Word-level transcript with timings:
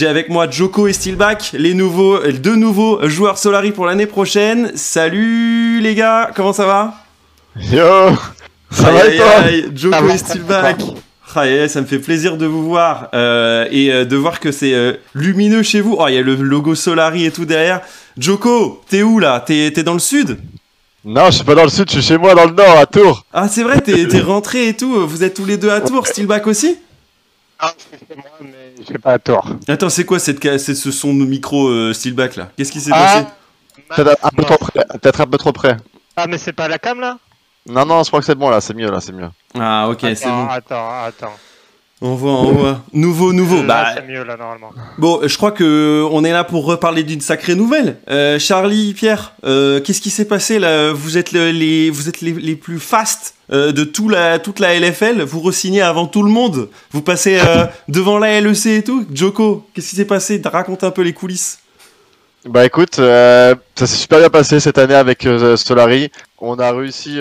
J'ai 0.00 0.06
avec 0.06 0.30
moi 0.30 0.48
Joko 0.48 0.86
et 0.86 0.94
Steelback, 0.94 1.50
les 1.52 1.74
nouveaux, 1.74 2.20
deux 2.26 2.56
nouveaux 2.56 3.06
joueurs 3.06 3.36
Solari 3.36 3.70
pour 3.70 3.84
l'année 3.84 4.06
prochaine. 4.06 4.72
Salut 4.74 5.78
les 5.82 5.94
gars, 5.94 6.30
comment 6.34 6.54
ça 6.54 6.64
va? 6.64 6.94
Yo 7.70 8.16
Ça 8.70 8.92
va 8.92 9.06
et 9.06 9.16
toi? 9.18 9.26
Joko 9.74 10.08
et 10.08 10.16
Steelback. 10.16 10.80
ça 11.34 11.80
me 11.82 11.86
fait 11.86 11.98
plaisir 11.98 12.38
de 12.38 12.46
vous 12.46 12.64
voir 12.64 13.10
euh, 13.12 13.68
et 13.70 13.92
euh, 13.92 14.06
de 14.06 14.16
voir 14.16 14.40
que 14.40 14.52
c'est 14.52 14.72
euh, 14.72 14.94
lumineux 15.12 15.62
chez 15.62 15.82
vous. 15.82 15.96
Oh, 15.98 16.06
il 16.08 16.14
y 16.14 16.16
a 16.16 16.22
le 16.22 16.34
logo 16.34 16.74
Solari 16.74 17.26
et 17.26 17.30
tout 17.30 17.44
derrière. 17.44 17.82
Joko, 18.16 18.82
t'es 18.88 19.02
où 19.02 19.18
là? 19.18 19.40
T'es 19.40 19.70
dans 19.82 19.92
le 19.92 19.98
sud? 19.98 20.38
Non, 21.04 21.26
je 21.26 21.32
suis 21.32 21.44
pas 21.44 21.54
dans 21.54 21.64
le 21.64 21.68
sud, 21.68 21.88
je 21.88 22.00
suis 22.00 22.02
chez 22.02 22.16
moi 22.16 22.34
dans 22.34 22.46
le 22.46 22.54
nord, 22.54 22.78
à 22.78 22.86
Tours. 22.86 23.26
Ah, 23.34 23.48
c'est 23.48 23.64
vrai, 23.64 23.82
t'es 23.82 24.20
rentré 24.20 24.68
et 24.68 24.74
tout. 24.74 25.06
Vous 25.06 25.22
êtes 25.24 25.34
tous 25.34 25.44
les 25.44 25.58
deux 25.58 25.68
à 25.68 25.82
Tours, 25.82 26.06
Steelback 26.06 26.46
aussi? 26.46 26.78
Ah, 27.58 27.74
c'est 27.90 28.16
moi, 28.16 28.24
mais 28.40 28.59
j'ai 28.88 28.98
pas 28.98 29.18
tort. 29.18 29.48
Attends, 29.68 29.88
c'est 29.88 30.04
quoi 30.04 30.18
cette, 30.18 30.42
c'est 30.58 30.74
ce 30.74 30.90
son 30.90 31.14
de 31.14 31.24
micro 31.24 31.68
euh, 31.68 31.92
Steelback 31.92 32.36
là? 32.36 32.50
Qu'est-ce 32.56 32.72
qui 32.72 32.80
s'est 32.80 32.90
ah, 32.92 32.98
passé? 32.98 33.26
Peut-être 33.96 34.24
un, 34.24 34.30
peu 34.30 34.42
trop 34.44 34.56
près. 34.58 34.84
Peut-être 35.00 35.20
un 35.20 35.26
peu 35.26 35.38
trop 35.38 35.52
près. 35.52 35.76
Ah, 36.16 36.26
mais 36.26 36.38
c'est 36.38 36.52
pas 36.52 36.68
la 36.68 36.78
cam 36.78 37.00
là? 37.00 37.18
Non, 37.66 37.84
non, 37.84 38.02
je 38.02 38.08
crois 38.08 38.20
que 38.20 38.26
c'est 38.26 38.34
bon 38.34 38.50
là, 38.50 38.60
c'est 38.60 38.74
mieux 38.74 38.90
là, 38.90 39.00
c'est 39.00 39.12
mieux. 39.12 39.28
Ah, 39.58 39.88
ok, 39.88 40.00
c'est 40.00 40.26
bon. 40.26 40.46
Attends, 40.48 41.04
attends. 41.04 41.34
On 42.02 42.14
voit, 42.14 42.32
on 42.32 42.52
voit. 42.52 42.82
Nouveau, 42.94 43.34
nouveau. 43.34 43.62
bah, 43.62 43.92
c'est 43.94 44.06
mieux 44.06 44.24
là 44.24 44.38
normalement. 44.38 44.70
Bon, 44.96 45.20
je 45.22 45.36
crois 45.36 45.52
que 45.52 46.06
on 46.10 46.24
est 46.24 46.32
là 46.32 46.44
pour 46.44 46.64
reparler 46.64 47.02
d'une 47.02 47.20
sacrée 47.20 47.54
nouvelle. 47.54 47.98
Euh, 48.08 48.38
Charlie, 48.38 48.94
Pierre, 48.94 49.34
euh, 49.44 49.80
qu'est-ce 49.80 50.00
qui 50.00 50.08
s'est 50.08 50.24
passé 50.24 50.58
là? 50.58 50.92
Vous 50.92 51.18
êtes 51.18 51.32
les, 51.32 51.90
vous 51.90 52.08
êtes 52.08 52.22
les, 52.22 52.56
plus 52.56 52.78
fast 52.78 53.34
euh, 53.52 53.72
de 53.72 53.84
tout 53.84 54.08
la, 54.08 54.38
toute 54.38 54.60
la 54.60 54.78
LFL. 54.80 55.20
Vous 55.22 55.40
re 55.40 55.52
avant 55.82 56.06
tout 56.06 56.22
le 56.22 56.30
monde. 56.30 56.70
Vous 56.90 57.02
passez 57.02 57.38
devant 57.88 58.18
la 58.18 58.40
LEC 58.40 58.66
et 58.66 58.82
tout. 58.82 59.04
Joko, 59.12 59.66
qu'est-ce 59.74 59.90
qui 59.90 59.96
s'est 59.96 60.06
passé? 60.06 60.40
Raconte 60.42 60.84
un 60.84 60.90
peu 60.90 61.02
les 61.02 61.12
coulisses. 61.12 61.58
Bah 62.46 62.64
écoute, 62.64 62.94
ça 62.94 63.54
s'est 63.76 63.86
super 63.86 64.20
bien 64.20 64.30
passé 64.30 64.58
cette 64.58 64.78
année 64.78 64.94
avec 64.94 65.28
Solari. 65.56 66.10
On 66.38 66.58
a 66.58 66.72
réussi 66.72 67.20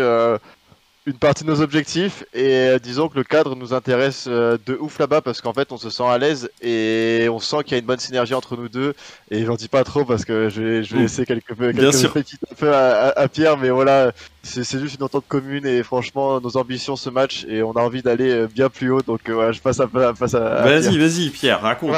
une 1.10 1.18
partie 1.18 1.44
de 1.44 1.50
nos 1.50 1.62
objectifs 1.62 2.24
et 2.36 2.68
euh, 2.68 2.80
disons 2.80 3.10
que 3.10 3.16
le 3.16 3.24
cadre 3.24 3.56
nous 3.56 3.74
intéresse 3.74 4.26
euh, 4.28 4.60
de 4.68 4.76
ouf 4.76 5.00
là-bas 5.00 5.22
parce 5.22 5.42
qu'en 5.42 5.54
fait 5.54 5.72
on 5.72 5.78
se 5.78 5.90
sent 5.90 6.04
à 6.04 6.20
l'aise 6.20 6.52
et 6.62 7.28
on 7.32 7.40
sent 7.40 7.64
qu'il 7.64 7.72
y 7.72 7.76
a 7.76 7.80
une 7.80 7.86
bonne 7.86 8.00
synergie 8.00 8.36
entre 8.36 8.56
nous 8.56 8.70
deux. 8.70 8.94
Et 9.32 9.44
j'en 9.44 9.56
dis 9.56 9.70
pas 9.70 9.84
trop 9.84 10.06
parce 10.06 10.24
que 10.24 10.50
je 10.50 10.62
vais, 10.62 10.84
je 10.84 10.96
vais 10.96 11.02
laisser 11.02 11.26
quelques, 11.26 11.58
quelques 11.58 12.10
petites 12.10 12.42
peu 12.58 12.72
à, 12.72 13.28
Pierre 13.28 13.58
mais 13.58 13.72
voilà 13.72 14.12
c'est 14.44 14.64
juste 14.80 14.98
une 14.98 15.04
entente 15.04 15.26
commune 15.28 15.66
et 15.66 15.82
franchement 15.82 16.40
nos 16.40 16.58
ambitions 16.58 16.96
se 16.96 17.10
matchent 17.10 17.44
et 17.50 17.64
on 17.64 17.72
a 17.72 17.82
envie 17.82 18.04
d'aller 18.04 18.30
euh, 18.30 18.48
bien 18.48 18.70
plus 18.70 18.92
haut. 18.92 19.02
Donc 19.02 19.28
voilà 19.28 19.52
je 19.52 19.62
passe 19.62 19.80
à, 19.80 19.88
passe 19.88 20.36
à, 20.36 20.62
Vas-y 20.62 20.96
vas-y 21.00 21.30
Pierre 21.30 21.62
raconte. 21.62 21.96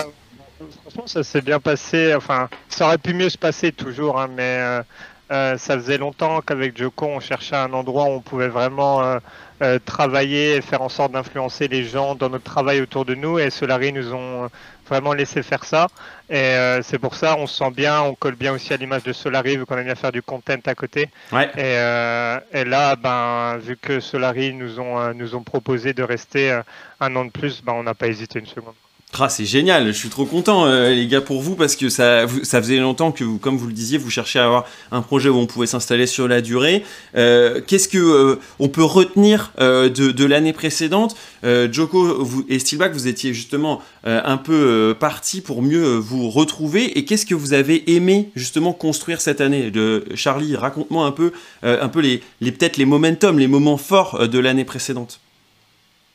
franchement 0.84 1.08
ça 1.08 1.23
s'est 1.23 1.42
bien 1.42 1.59
passé. 1.59 2.16
Enfin 2.16 2.48
ça 2.70 2.86
aurait 2.86 2.98
pu 2.98 3.14
mieux 3.14 3.30
se 3.30 3.38
passer 3.38 3.73
toujours 3.73 4.22
hein, 4.22 4.30
mais 4.34 4.58
euh, 4.59 4.81
ça 5.58 5.76
faisait 5.76 5.98
longtemps 5.98 6.42
qu'avec 6.42 6.78
Joko, 6.78 7.06
on 7.06 7.20
cherchait 7.22 7.56
un 7.56 7.72
endroit 7.72 8.06
où 8.06 8.10
on 8.10 8.22
pouvait 8.22 8.50
vraiment 8.50 9.02
euh, 9.02 9.20
euh, 9.62 9.80
travailler 9.84 10.56
et 10.56 10.62
faire 10.62 10.82
en 10.82 10.90
sorte 10.90 11.14
d'influencer 11.14 11.70
les 11.70 11.86
gens 11.86 12.16
dans 12.16 12.30
notre 12.30 12.44
travail 12.44 12.82
autour 12.82 13.06
de 13.06 13.16
nous. 13.16 13.40
Et 13.40 13.50
Solari 13.50 13.94
nous 13.94 14.14
ont 14.14 14.50
vraiment 14.90 15.14
laissé 15.14 15.42
faire 15.42 15.64
ça. 15.64 15.88
Et 16.30 16.54
c'est 16.82 17.00
pour 17.00 17.16
ça, 17.16 17.38
on 17.38 17.48
se 17.48 17.58
sent 17.58 17.72
bien, 17.72 18.02
on 18.02 18.14
colle 18.14 18.36
bien 18.36 18.52
aussi 18.52 18.74
à 18.74 18.78
l'image 18.78 19.04
de 19.04 19.14
Solari, 19.14 19.56
vu 19.56 19.66
qu'on 19.66 19.78
aime 19.78 19.86
bien 19.86 19.96
faire 19.96 20.12
du 20.12 20.22
content 20.22 20.59
à 20.66 20.76
côté. 20.76 21.09
Et, 21.58 21.76
et, 22.54 22.64
là, 22.66 22.98
ben, 22.98 23.58
vu 23.58 23.78
que 23.78 24.02
Solari 24.02 24.54
nous 24.54 24.82
ont, 24.82 25.14
nous 25.14 25.36
ont 25.36 25.44
proposé 25.44 25.94
de 25.94 26.04
rester 26.04 26.59
un 27.00 27.16
an 27.16 27.24
de 27.26 27.32
plus, 27.32 27.64
ben, 27.64 27.74
on 27.74 27.84
n'a 27.84 27.94
pas 27.94 28.08
hésité 28.08 28.40
une 28.40 28.46
seconde. 28.48 28.76
Ah, 29.20 29.30
c'est 29.30 29.45
génial, 29.45 29.86
je 29.86 29.92
suis 29.92 30.09
trop 30.09 30.26
content 30.26 30.66
euh, 30.66 30.90
les 30.95 31.06
gars 31.06 31.22
pour 31.22 31.44
vous 31.44 31.54
parce 31.54 31.76
que 31.76 31.90
ça, 31.90 32.26
ça 32.42 32.59
faisait 32.59 32.78
longtemps 32.78 33.12
que, 33.12 33.23
vous, 33.23 33.38
comme 33.38 33.56
vous 33.56 33.68
le 33.68 33.73
disiez, 33.73 34.00
vous 34.00 34.09
cherchiez 34.09 34.40
à 34.40 34.45
avoir 34.45 34.66
un 34.92 35.03
projet 35.03 35.30
où 35.30 35.36
on 35.36 35.45
pouvait 35.45 35.68
s'installer 35.68 36.08
sur 36.08 36.28
la 36.28 36.42
durée. 36.42 36.84
Euh, 37.16 37.62
qu'est-ce 37.68 37.88
que 37.88 38.00
euh, 38.00 38.40
on 38.58 38.68
peut 38.68 38.84
retenir 38.84 39.53
de, 39.59 40.25
l'année 40.25 40.53
précédente? 40.53 41.16
Joko 41.44 42.24
vous, 42.24 42.46
et 42.50 42.58
Steelback, 42.58 42.94
vous 42.94 43.08
étiez 43.08 43.31
justement 43.34 43.84
un 44.06 44.38
peu 44.38 44.96
partis 45.00 45.41
pour 45.41 45.62
mieux 45.62 45.97
vous 45.97 46.30
retrouver. 46.30 46.97
Et 46.97 47.06
qu'est-ce 47.06 47.28
que 47.28 47.36
vous 47.36 47.53
avez 47.53 47.94
aimé 47.94 48.30
justement 48.36 48.74
construire 48.74 49.22
cette 49.22 49.41
année? 49.41 49.72
Charlie, 50.16 50.56
raconte-moi 50.56 51.06
un 51.06 51.12
peu, 51.12 51.31
un 51.63 51.90
peu 51.90 52.00
les, 52.00 52.22
les 52.40 52.52
peut-être 52.52 52.78
les 52.78 52.86
momentum, 52.86 53.38
les 53.38 53.47
moments 53.47 53.78
forts 53.78 54.28
de 54.28 54.40
l'année 54.40 54.66
précédente. 54.66 55.19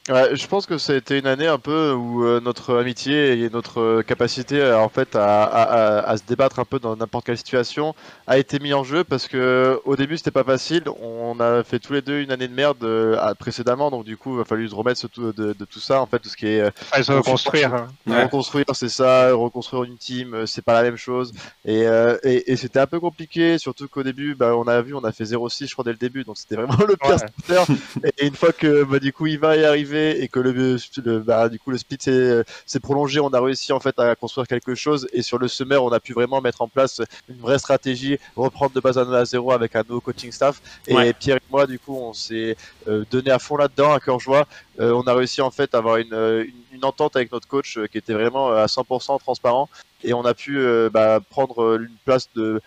Ouais, 0.09 0.37
je 0.37 0.47
pense 0.47 0.67
que 0.67 0.79
ça 0.79 0.93
a 0.93 0.97
été 0.97 1.19
une 1.19 1.27
année 1.27 1.49
un 1.49 1.59
peu 1.59 1.91
où 1.91 2.25
euh, 2.25 2.41
notre 2.41 2.77
amitié 2.77 3.43
et 3.43 3.51
notre 3.51 3.81
euh, 3.81 4.03
capacité 4.03 4.61
euh, 4.61 4.79
en 4.79 4.89
fait 4.89 5.17
à, 5.17 5.43
à, 5.43 5.99
à, 6.09 6.17
se 6.17 6.23
débattre 6.23 6.61
un 6.61 6.65
peu 6.65 6.79
dans 6.79 6.95
n'importe 6.95 7.27
quelle 7.27 7.37
situation 7.37 7.93
a 8.29 8.39
été 8.39 8.61
mis 8.61 8.73
en 8.73 8.85
jeu 8.85 9.03
parce 9.03 9.27
que 9.27 9.81
au 9.85 9.97
début 9.97 10.17
c'était 10.17 10.31
pas 10.31 10.45
facile. 10.45 10.85
On 11.03 11.41
a 11.41 11.65
fait 11.65 11.81
tous 11.81 11.93
les 11.93 12.03
deux 12.03 12.21
une 12.21 12.31
année 12.31 12.47
de 12.47 12.55
merde 12.55 12.87
précédemment, 13.41 13.91
donc 13.91 14.05
du 14.05 14.17
coup 14.17 14.39
il 14.39 14.43
a 14.43 14.45
fallu 14.45 14.69
se 14.69 14.77
remettre 14.77 15.09
de, 15.17 15.33
de, 15.33 15.65
tout 15.65 15.81
ça 15.81 16.01
en 16.01 16.07
fait 16.07 16.21
tout 16.21 16.29
ce 16.29 16.37
qui 16.37 16.47
est 16.47 16.63
ah, 16.93 17.01
reconstruire. 17.09 17.75
Hein. 17.75 17.89
Reconstruire, 18.07 18.67
c'est 18.75 18.89
ça. 18.89 19.35
Reconstruire 19.35 19.83
une 19.83 19.97
team, 19.97 20.47
c'est 20.47 20.65
pas 20.65 20.75
la 20.75 20.85
même 20.85 20.97
chose. 20.97 21.33
Et, 21.65 21.81
et, 22.23 22.53
et 22.53 22.57
c'était 22.57 22.79
un 22.79 22.87
peu 22.87 23.01
compliqué, 23.01 23.59
surtout 23.59 23.89
qu'au 23.89 24.05
début, 24.05 24.37
bah, 24.37 24.55
on 24.57 24.69
a 24.69 24.81
vu, 24.83 24.95
on 24.95 25.03
a 25.03 25.11
fait 25.11 25.25
0-6 25.25 25.67
je 25.67 25.73
crois 25.73 25.85
dès 25.85 25.91
le 25.91 25.97
début, 25.97 26.23
donc 26.23 26.37
c'était 26.37 26.55
vraiment 26.55 26.79
le 26.89 26.97
pire. 26.97 27.17
Ouais. 27.49 28.13
Et 28.19 28.27
une 28.27 28.37
fois 28.37 28.53
que 28.53 28.85
bah, 28.85 29.01
du 29.01 29.13
coup 29.13 29.27
il 29.27 29.41
va 29.41 29.57
y 29.57 29.65
arriver 29.65 29.96
et 29.97 30.29
que 30.29 30.41
le, 30.41 31.19
bah, 31.21 31.49
du 31.49 31.59
coup 31.59 31.71
le 31.71 31.79
split 31.79 31.99
s'est 32.01 32.81
prolongé, 32.81 33.21
on 33.21 33.29
a 33.29 33.41
réussi 33.41 33.73
en 33.73 33.81
fait 33.81 33.99
à 33.99 34.15
construire 34.15 34.47
quelque 34.47 34.75
chose. 34.75 35.09
Et 35.13 35.23
sur 35.23 35.39
le 35.39 35.49
summer 35.49 35.83
on 35.83 35.91
a 35.91 36.01
pu 36.01 36.13
vraiment 36.13 36.41
mettre 36.41 36.63
en 36.63 36.69
place 36.69 37.01
une 37.29 37.39
vraie 37.39 37.59
stratégie, 37.59 38.19
reprendre 38.37 38.73
de 38.73 38.81
base 38.81 38.99
à 38.99 39.25
zéro 39.25 39.53
avec 39.53 39.77
un 39.77 39.83
nouveau 39.89 40.01
coaching 40.01 40.33
staff. 40.33 40.61
Et 40.87 41.13
Pierre 41.15 41.37
et 41.37 41.51
moi 41.51 41.67
du 41.67 41.79
coup 41.79 41.97
on 41.97 42.13
s'est 42.13 42.57
euh, 42.89 43.05
donné 43.11 43.31
à 43.31 43.39
fond 43.39 43.57
là-dedans 43.57 43.93
à 43.93 44.01
cœur 44.01 44.21
joie. 44.21 44.47
Euh, 44.81 44.93
on 44.93 45.03
a 45.03 45.15
réussi 45.15 45.41
en 45.41 45.51
fait 45.51 45.75
à 45.75 45.79
avoir 45.79 45.97
une, 45.97 46.15
une, 46.15 46.53
une 46.73 46.85
entente 46.85 47.17
avec 47.17 47.33
notre 47.33 47.49
coach 47.49 47.79
euh, 47.79 47.87
qui 47.87 47.99
était 47.99 48.13
vraiment 48.13 48.49
à 48.49 48.67
100% 48.67 49.19
transparent. 49.21 49.69
Et 50.05 50.13
on 50.15 50.25
a 50.25 50.35
pu 50.35 50.61
bah, 50.93 51.21
prendre 51.31 51.81
une 51.81 51.97
place 52.05 52.29
de 52.37 52.61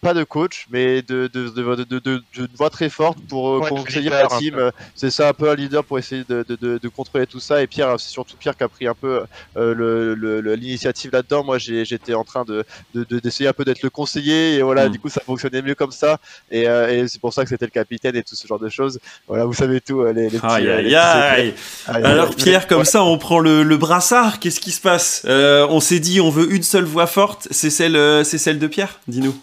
pas 0.00 0.14
de 0.14 0.24
coach, 0.24 0.66
mais 0.70 1.02
de, 1.02 1.28
de, 1.32 1.48
de, 1.48 1.84
de, 1.84 2.22
voix 2.56 2.70
très 2.70 2.88
forte 2.88 3.18
pour 3.28 3.48
euh, 3.48 3.68
conseiller 3.68 4.10
la 4.10 4.26
team. 4.26 4.70
C'est 4.94 5.10
ça 5.10 5.28
un 5.28 5.32
peu 5.32 5.50
un 5.50 5.54
leader 5.54 5.84
pour 5.84 5.98
essayer 5.98 6.24
de, 6.28 6.44
de, 6.48 6.78
de 6.78 6.88
contrôler 6.88 7.26
tout 7.26 7.40
ça. 7.40 7.62
Et 7.62 7.66
Pierre, 7.66 7.98
c'est 7.98 8.10
surtout 8.10 8.36
Pierre 8.36 8.56
qui 8.56 8.62
a 8.62 8.68
pris 8.68 8.86
un 8.86 8.94
peu 8.94 9.22
euh, 9.56 10.42
l'initiative 10.56 11.10
là-dedans. 11.12 11.42
Moi, 11.44 11.58
j'étais 11.58 12.14
en 12.14 12.24
train 12.24 12.44
de 12.44 12.64
d'essayer 12.94 13.48
un 13.48 13.52
peu 13.52 13.64
d'être 13.64 13.82
le 13.82 13.90
conseiller. 13.90 14.54
Et 14.54 14.62
voilà, 14.62 14.88
mm. 14.88 14.92
du 14.92 15.00
coup, 15.00 15.08
ça 15.08 15.20
fonctionnait 15.20 15.62
mieux 15.62 15.74
comme 15.74 15.90
ça. 15.90 16.18
Et, 16.50 16.68
euh, 16.68 17.04
et 17.04 17.08
c'est 17.08 17.20
pour 17.20 17.32
ça 17.32 17.42
que 17.42 17.48
c'était 17.48 17.66
le 17.66 17.70
capitaine 17.70 18.14
et 18.14 18.22
tout 18.22 18.36
ce 18.36 18.46
genre 18.46 18.60
de 18.60 18.68
choses. 18.68 19.00
Voilà, 19.26 19.44
vous 19.46 19.54
savez 19.54 19.80
tout. 19.80 20.04
Les, 20.04 20.30
les 20.30 20.38
aïe, 20.44 20.68
aïe, 20.70 20.94
aïe. 20.94 21.54
Alors, 21.86 22.34
Pierre, 22.34 22.66
comme 22.66 22.84
ça, 22.84 23.02
on 23.02 23.18
prend 23.18 23.40
le, 23.40 23.62
le 23.62 23.76
brassard. 23.76 24.38
Qu'est-ce 24.38 24.60
qui 24.60 24.70
se 24.70 24.80
passe? 24.80 25.22
On 25.26 25.80
s'est 25.80 26.00
dit, 26.00 26.20
on 26.20 26.30
veut 26.30 26.52
une 26.52 26.62
seule 26.62 26.84
voix 26.84 27.06
forte. 27.06 27.48
C'est 27.50 27.70
celle, 27.70 28.24
c'est 28.24 28.38
celle 28.38 28.58
de 28.58 28.66
Pierre? 28.68 29.00
Dis-nous. 29.08 29.34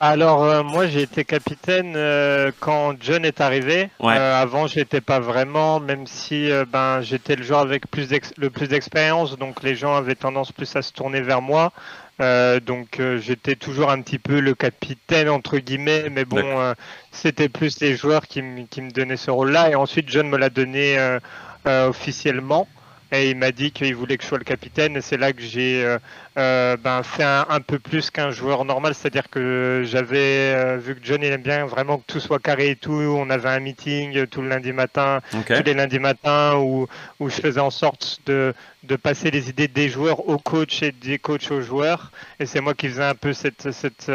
Alors 0.00 0.44
euh, 0.44 0.62
moi 0.62 0.86
j'ai 0.86 1.02
été 1.02 1.24
capitaine 1.24 1.94
euh, 1.96 2.50
quand 2.60 2.94
John 3.00 3.24
est 3.24 3.40
arrivé. 3.40 3.88
Euh, 4.02 4.42
avant 4.42 4.66
je 4.66 4.78
n'étais 4.78 5.00
pas 5.00 5.20
vraiment, 5.20 5.80
même 5.80 6.06
si 6.06 6.50
ben 6.70 7.00
j'étais 7.00 7.36
le 7.36 7.42
joueur 7.42 7.60
avec 7.60 7.90
plus 7.90 8.08
le 8.36 8.50
plus 8.50 8.68
d'expérience, 8.68 9.38
donc 9.38 9.62
les 9.62 9.74
gens 9.74 9.94
avaient 9.94 10.14
tendance 10.14 10.52
plus 10.52 10.74
à 10.76 10.82
se 10.82 10.92
tourner 10.92 11.22
vers 11.22 11.40
moi. 11.40 11.72
donc 12.18 13.00
j'étais 13.18 13.56
toujours 13.56 13.90
un 13.90 14.02
petit 14.02 14.18
peu 14.18 14.40
le 14.40 14.54
capitaine 14.54 15.30
entre 15.30 15.58
guillemets, 15.58 16.08
mais 16.10 16.24
bon 16.24 16.74
c'était 17.10 17.48
plus 17.48 17.80
les 17.80 17.96
joueurs 17.96 18.26
qui, 18.26 18.42
qui 18.70 18.82
me 18.82 18.90
donnaient 18.90 19.16
ce 19.16 19.30
rôle-là. 19.30 19.70
Et 19.70 19.74
ensuite 19.74 20.10
John 20.10 20.28
me 20.28 20.36
l'a 20.36 20.50
donné 20.50 20.98
officiellement 21.64 22.68
et 23.12 23.30
il 23.30 23.36
m'a 23.36 23.52
dit 23.52 23.70
qu'il 23.70 23.94
voulait 23.94 24.16
que 24.16 24.24
je 24.24 24.28
sois 24.28 24.38
le 24.38 24.44
capitaine 24.44 24.96
et 24.96 25.00
c'est 25.00 25.16
là 25.16 25.32
que 25.32 25.40
j'ai 25.40 25.84
euh, 25.84 25.98
euh, 26.38 26.76
ben, 26.76 27.02
fait 27.04 27.22
un, 27.22 27.60
peu 27.60 27.78
plus 27.78 28.10
qu'un 28.10 28.30
joueur 28.30 28.64
normal, 28.64 28.94
c'est-à-dire 28.94 29.30
que 29.30 29.82
j'avais 29.84 30.54
euh, 30.54 30.76
vu 30.76 30.96
que 30.96 31.04
Johnny 31.04 31.26
aime 31.26 31.42
bien 31.42 31.66
vraiment 31.66 31.98
que 31.98 32.04
tout 32.06 32.20
soit 32.20 32.40
carré 32.40 32.70
et 32.70 32.76
tout, 32.76 32.92
on 32.92 33.30
avait 33.30 33.48
un 33.48 33.60
meeting 33.60 34.26
tout 34.26 34.42
le 34.42 34.48
lundi 34.48 34.72
matin, 34.72 35.20
tous 35.46 35.62
les 35.64 35.74
lundis 35.74 36.00
matins 36.00 36.56
où, 36.56 36.88
où 37.20 37.30
je 37.30 37.36
faisais 37.36 37.60
en 37.60 37.70
sorte 37.70 38.20
de, 38.26 38.52
de 38.82 38.96
passer 38.96 39.30
les 39.30 39.48
idées 39.48 39.68
des 39.68 39.88
joueurs 39.88 40.28
aux 40.28 40.38
coachs 40.38 40.82
et 40.82 40.92
des 40.92 41.18
coachs 41.18 41.50
aux 41.52 41.60
joueurs. 41.60 42.10
Et 42.40 42.46
c'est 42.46 42.60
moi 42.60 42.74
qui 42.74 42.88
faisais 42.88 43.04
un 43.04 43.14
peu 43.14 43.32
cette, 43.32 43.70
cette 43.70 44.08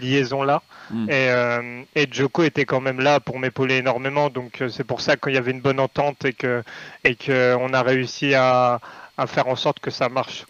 liaison 0.00 0.42
là 0.42 0.62
hmm. 0.90 1.08
et, 1.08 2.02
et 2.02 2.08
Joko 2.10 2.42
était 2.42 2.64
quand 2.64 2.80
même 2.80 3.00
là 3.00 3.20
pour 3.20 3.38
m'épauler 3.38 3.76
énormément. 3.76 4.30
Donc 4.30 4.62
c'est 4.68 4.84
pour 4.84 5.00
ça 5.00 5.16
qu'il 5.16 5.34
y 5.34 5.38
avait 5.38 5.52
une 5.52 5.60
bonne 5.60 5.80
entente 5.80 6.24
et 6.24 6.32
que 6.32 6.62
et 7.04 7.14
que 7.14 7.56
on 7.58 7.72
a 7.72 7.82
réussi 7.82 8.31
à, 8.34 8.80
faire 9.26 9.48
en 9.48 9.56
sorte 9.56 9.80
que 9.80 9.90
ça 9.90 10.08
marche. 10.08 10.44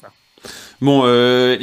Bon, 0.81 1.03
euh, 1.05 1.57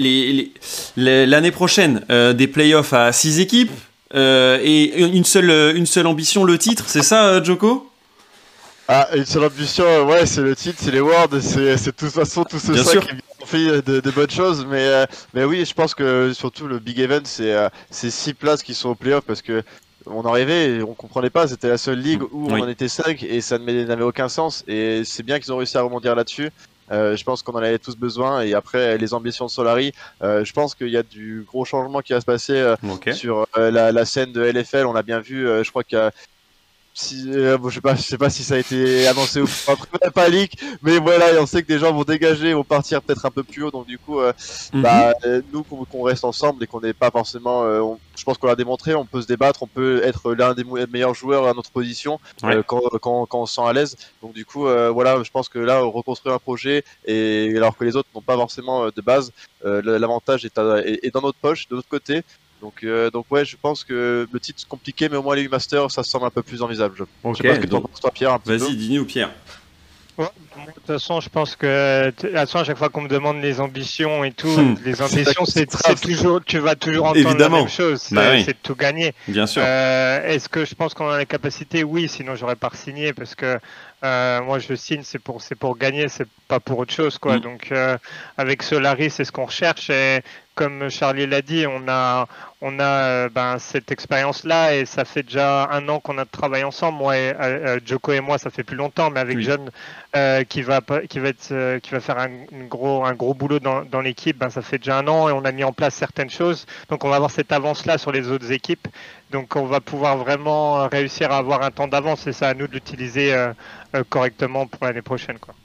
l'année 0.95 1.51
prochaine, 1.51 2.05
euh, 2.09 2.33
des 2.33 2.47
playoffs 2.47 2.93
à 2.93 3.11
6 3.11 3.39
équipes 3.39 3.71
euh, 4.15 4.59
et 4.61 5.01
une 5.01 5.25
seule, 5.25 5.75
une 5.75 5.85
seule 5.85 6.07
ambition, 6.07 6.43
le 6.43 6.57
titre, 6.57 6.85
c'est 6.87 7.03
ça, 7.03 7.43
Joko? 7.43 7.91
Ah, 8.87 9.07
une 9.15 9.25
seule 9.25 9.43
ambition, 9.43 10.07
ouais, 10.07 10.25
c'est 10.25 10.41
le 10.41 10.55
titre, 10.55 10.79
c'est 10.81 10.91
les 10.91 11.01
Worlds, 11.01 11.41
c'est 11.41 11.85
de 11.85 11.91
toute 11.91 12.09
façon 12.09 12.43
tout 12.43 12.57
ce 12.57 12.71
Bien 12.71 12.83
sûr. 12.83 13.05
fait 13.45 13.81
de, 13.81 14.11
bonnes 14.11 14.29
choses, 14.29 14.65
mais, 14.67 15.05
mais 15.33 15.43
oui, 15.43 15.65
je 15.65 15.73
pense 15.73 15.93
que 15.93 16.33
surtout 16.33 16.67
le 16.67 16.79
big 16.79 16.99
event, 16.99 17.21
c'est 17.23 17.55
ces 17.91 18.09
six 18.09 18.33
places 18.33 18.63
qui 18.63 18.73
sont 18.73 18.89
au 18.89 18.95
playoff 18.95 19.23
parce 19.25 19.41
que 19.41 19.63
on 20.09 20.25
en 20.25 20.31
rêvait, 20.31 20.81
on 20.81 20.93
comprenait 20.93 21.29
pas, 21.29 21.47
c'était 21.47 21.69
la 21.69 21.77
seule 21.77 21.99
ligue 21.99 22.23
où 22.31 22.47
on 22.49 22.59
en 22.59 22.67
était 22.67 22.87
5 22.87 23.23
et 23.23 23.41
ça 23.41 23.57
n'avait 23.57 24.03
aucun 24.03 24.29
sens. 24.29 24.63
Et 24.67 25.03
c'est 25.05 25.23
bien 25.23 25.39
qu'ils 25.39 25.51
ont 25.53 25.57
réussi 25.57 25.77
à 25.77 25.81
rebondir 25.81 26.15
là-dessus. 26.15 26.51
Euh, 26.91 27.15
je 27.15 27.23
pense 27.23 27.43
qu'on 27.43 27.53
en 27.53 27.57
avait 27.57 27.79
tous 27.79 27.95
besoin. 27.95 28.41
Et 28.41 28.53
après, 28.53 28.97
les 28.97 29.13
ambitions 29.13 29.45
de 29.45 29.51
Solari, 29.51 29.93
euh, 30.23 30.43
je 30.43 30.53
pense 30.53 30.75
qu'il 30.75 30.89
y 30.89 30.97
a 30.97 31.03
du 31.03 31.45
gros 31.47 31.65
changement 31.65 32.01
qui 32.01 32.13
va 32.13 32.21
se 32.21 32.25
passer 32.25 32.53
euh, 32.53 32.75
sur 33.13 33.47
la, 33.55 33.91
la, 33.91 34.05
scène 34.05 34.31
de 34.31 34.41
LFL. 34.41 34.85
On 34.85 34.95
a 34.95 35.03
bien 35.03 35.19
vu, 35.19 35.45
je 35.45 35.69
crois 35.69 35.83
qu'il 35.83 35.97
y 35.97 36.01
a 36.01 36.11
si, 36.99 37.31
euh, 37.31 37.57
je 37.69 37.75
sais 37.75 37.81
pas, 37.81 37.95
je 37.95 38.01
sais 38.01 38.17
pas 38.17 38.29
si 38.29 38.43
ça 38.43 38.55
a 38.55 38.57
été 38.57 39.07
annoncé 39.07 39.39
ou 39.41 39.47
pas, 39.65 40.11
pas 40.11 40.27
leak, 40.27 40.61
mais 40.81 40.99
voilà, 40.99 41.41
on 41.41 41.45
sait 41.45 41.63
que 41.63 41.67
des 41.67 41.79
gens 41.79 41.93
vont 41.93 42.03
dégager, 42.03 42.53
vont 42.53 42.65
partir 42.65 43.01
peut-être 43.01 43.25
un 43.25 43.31
peu 43.31 43.43
plus 43.43 43.63
haut, 43.63 43.71
donc 43.71 43.87
du 43.87 43.97
coup, 43.97 44.19
euh, 44.19 44.33
mhm. 44.73 44.81
bah, 44.81 45.13
euh, 45.25 45.41
nous 45.53 45.63
qu'on 45.63 46.03
reste 46.03 46.25
ensemble 46.25 46.63
et 46.63 46.67
qu'on 46.67 46.81
n'est 46.81 46.93
pas 46.93 47.09
forcément, 47.09 47.63
je 48.15 48.23
pense 48.23 48.37
qu'on 48.37 48.47
l'a 48.47 48.55
démontré, 48.55 48.95
on 48.95 49.05
peut 49.05 49.21
se 49.21 49.27
débattre, 49.27 49.63
on 49.63 49.67
peut 49.67 50.01
être 50.03 50.33
l'un 50.33 50.53
des 50.53 50.65
meilleurs 50.91 51.13
joueurs 51.13 51.47
à 51.47 51.53
notre 51.53 51.71
position 51.71 52.19
quand, 52.67 52.81
quand, 52.99 53.25
quand, 53.27 53.39
on 53.39 53.45
se 53.45 53.55
sent 53.55 53.65
à 53.65 53.71
l'aise. 53.71 53.95
Donc 54.21 54.33
du 54.33 54.45
coup, 54.45 54.63
voilà, 54.63 55.23
je 55.23 55.31
pense 55.31 55.47
que 55.47 55.59
là, 55.59 55.79
reconstruire 55.79 56.35
un 56.35 56.39
projet 56.39 56.83
et 57.05 57.53
alors 57.55 57.77
que 57.77 57.85
les 57.85 57.95
autres 57.95 58.09
n'ont 58.13 58.21
pas 58.21 58.35
forcément 58.35 58.87
de 58.87 59.01
base, 59.01 59.31
l'avantage 59.63 60.45
est, 60.45 60.57
est, 60.57 61.13
dans 61.13 61.21
notre 61.21 61.39
poche, 61.39 61.67
de 61.69 61.75
notre 61.75 61.89
côté. 61.89 62.23
Donc, 62.61 62.83
euh, 62.83 63.09
donc 63.09 63.25
ouais, 63.29 63.45
je 63.45 63.55
pense 63.61 63.83
que 63.83 64.27
le 64.31 64.39
titre 64.39 64.61
est 64.61 64.67
compliqué, 64.67 65.09
mais 65.09 65.17
au 65.17 65.23
moins 65.23 65.35
les 65.35 65.47
Masters, 65.47 65.91
ça 65.91 66.03
semble 66.03 66.25
un 66.25 66.29
peu 66.29 66.43
plus 66.43 66.61
envisageable. 66.61 66.95
Je 66.97 67.33
sais 67.33 67.47
pas 67.47 67.55
ce 67.55 67.59
que 67.59 67.65
tu 67.67 67.81
penses, 67.81 68.01
toi, 68.01 68.11
Pierre. 68.11 68.37
Vas-y, 68.45 68.75
dis-nous, 68.75 69.05
Pierre. 69.05 69.31
de 70.17 70.25
toute 70.73 70.85
façon, 70.85 71.21
je 71.21 71.29
pense 71.29 71.55
que 71.55 72.11
à 72.35 72.45
chaque 72.45 72.77
fois 72.77 72.89
qu'on 72.89 73.01
me 73.01 73.07
demande 73.07 73.41
les 73.41 73.61
ambitions 73.61 74.25
et 74.25 74.31
tout, 74.31 74.47
hmm. 74.47 74.77
les 74.83 75.01
ambitions, 75.01 75.45
c'est 75.45 75.67
toujours, 76.01 76.41
tu 76.43 76.59
vas 76.59 76.75
toujours 76.75 77.07
entendre 77.07 77.37
la 77.37 77.49
même 77.49 77.69
chose, 77.69 78.07
bah 78.11 78.43
c'est 78.43 78.53
de 78.53 78.57
tout 78.61 78.75
gagner. 78.75 79.13
Bien 79.27 79.47
sûr. 79.47 79.61
Euh, 79.65 80.27
Est-ce 80.27 80.49
que 80.49 80.65
je 80.65 80.75
pense 80.75 80.93
qu'on 80.93 81.09
a 81.09 81.17
la 81.17 81.25
capacité 81.25 81.83
Oui, 81.83 82.09
sinon 82.09 82.35
j'aurais 82.35 82.57
pas 82.57 82.71
signé 82.73 83.13
parce 83.13 83.35
que 83.35 83.59
euh, 84.03 84.41
moi 84.41 84.59
je 84.59 84.73
signe, 84.75 85.01
c'est 85.03 85.19
pour 85.19 85.41
c'est 85.41 85.55
pour 85.55 85.77
gagner, 85.77 86.09
c'est 86.09 86.27
pas 86.49 86.59
pour 86.59 86.79
autre 86.79 86.93
chose 86.93 87.17
quoi. 87.17 87.37
Hmm. 87.37 87.41
Donc 87.41 87.71
euh, 87.71 87.97
avec 88.37 88.63
Solari, 88.63 89.09
c'est 89.09 89.23
ce 89.23 89.31
qu'on 89.31 89.45
recherche 89.45 89.89
et 89.89 90.21
comme 90.59 90.89
Charlie 90.89 91.25
l'a 91.25 91.41
dit, 91.41 91.65
on 91.65 91.87
a, 91.87 92.27
on 92.59 92.79
a 92.79 92.83
euh, 92.83 93.29
ben, 93.33 93.59
cette 93.59 93.93
expérience-là 93.93 94.75
et 94.75 94.85
ça 94.85 95.05
fait 95.05 95.23
déjà 95.23 95.69
un 95.71 95.87
an 95.87 96.01
qu'on 96.01 96.17
a 96.17 96.25
travaillé 96.25 96.65
ensemble. 96.65 96.97
Moi, 96.97 97.17
et, 97.17 97.29
euh, 97.29 97.35
euh, 97.39 97.79
Joko 97.85 98.11
et 98.11 98.19
moi, 98.19 98.37
ça 98.37 98.49
fait 98.49 98.65
plus 98.65 98.75
longtemps, 98.75 99.09
mais 99.09 99.21
avec 99.21 99.39
John 99.39 99.71
qui 100.49 100.61
va 100.61 100.81
qui 101.09 101.19
va 101.19 101.29
être 101.29 101.77
qui 101.79 101.91
va 101.91 101.99
faire 102.01 102.17
un, 102.19 102.29
gros 102.67 103.05
un 103.05 103.13
gros 103.13 103.33
boulot 103.33 103.59
dans, 103.59 103.85
dans 103.85 104.01
l'équipe, 104.01 104.37
ben, 104.37 104.49
ça 104.49 104.61
fait 104.61 104.79
déjà 104.79 104.97
un 104.97 105.07
an 105.07 105.29
et 105.29 105.31
on 105.31 105.45
a 105.45 105.53
mis 105.53 105.63
en 105.63 105.71
place 105.71 105.95
certaines 105.95 106.29
choses. 106.29 106.65
Donc 106.89 107.05
on 107.05 107.09
va 107.09 107.15
avoir 107.15 107.31
cette 107.31 107.53
avance-là 107.53 107.97
sur 107.97 108.11
les 108.11 108.29
autres 108.29 108.51
équipes. 108.51 108.89
Donc 109.31 109.55
on 109.55 109.65
va 109.65 109.79
pouvoir 109.79 110.17
vraiment 110.17 110.89
réussir 110.89 111.31
à 111.31 111.37
avoir 111.37 111.63
un 111.63 111.71
temps 111.71 111.87
d'avance 111.87 112.27
et 112.27 112.33
ça 112.33 112.49
à 112.49 112.53
nous 112.53 112.67
de 112.67 112.73
l'utiliser 112.73 113.33
correctement 114.09 114.67
pour 114.67 114.83
l'année 114.85 115.01
prochaine, 115.01 115.39
quoi. 115.39 115.55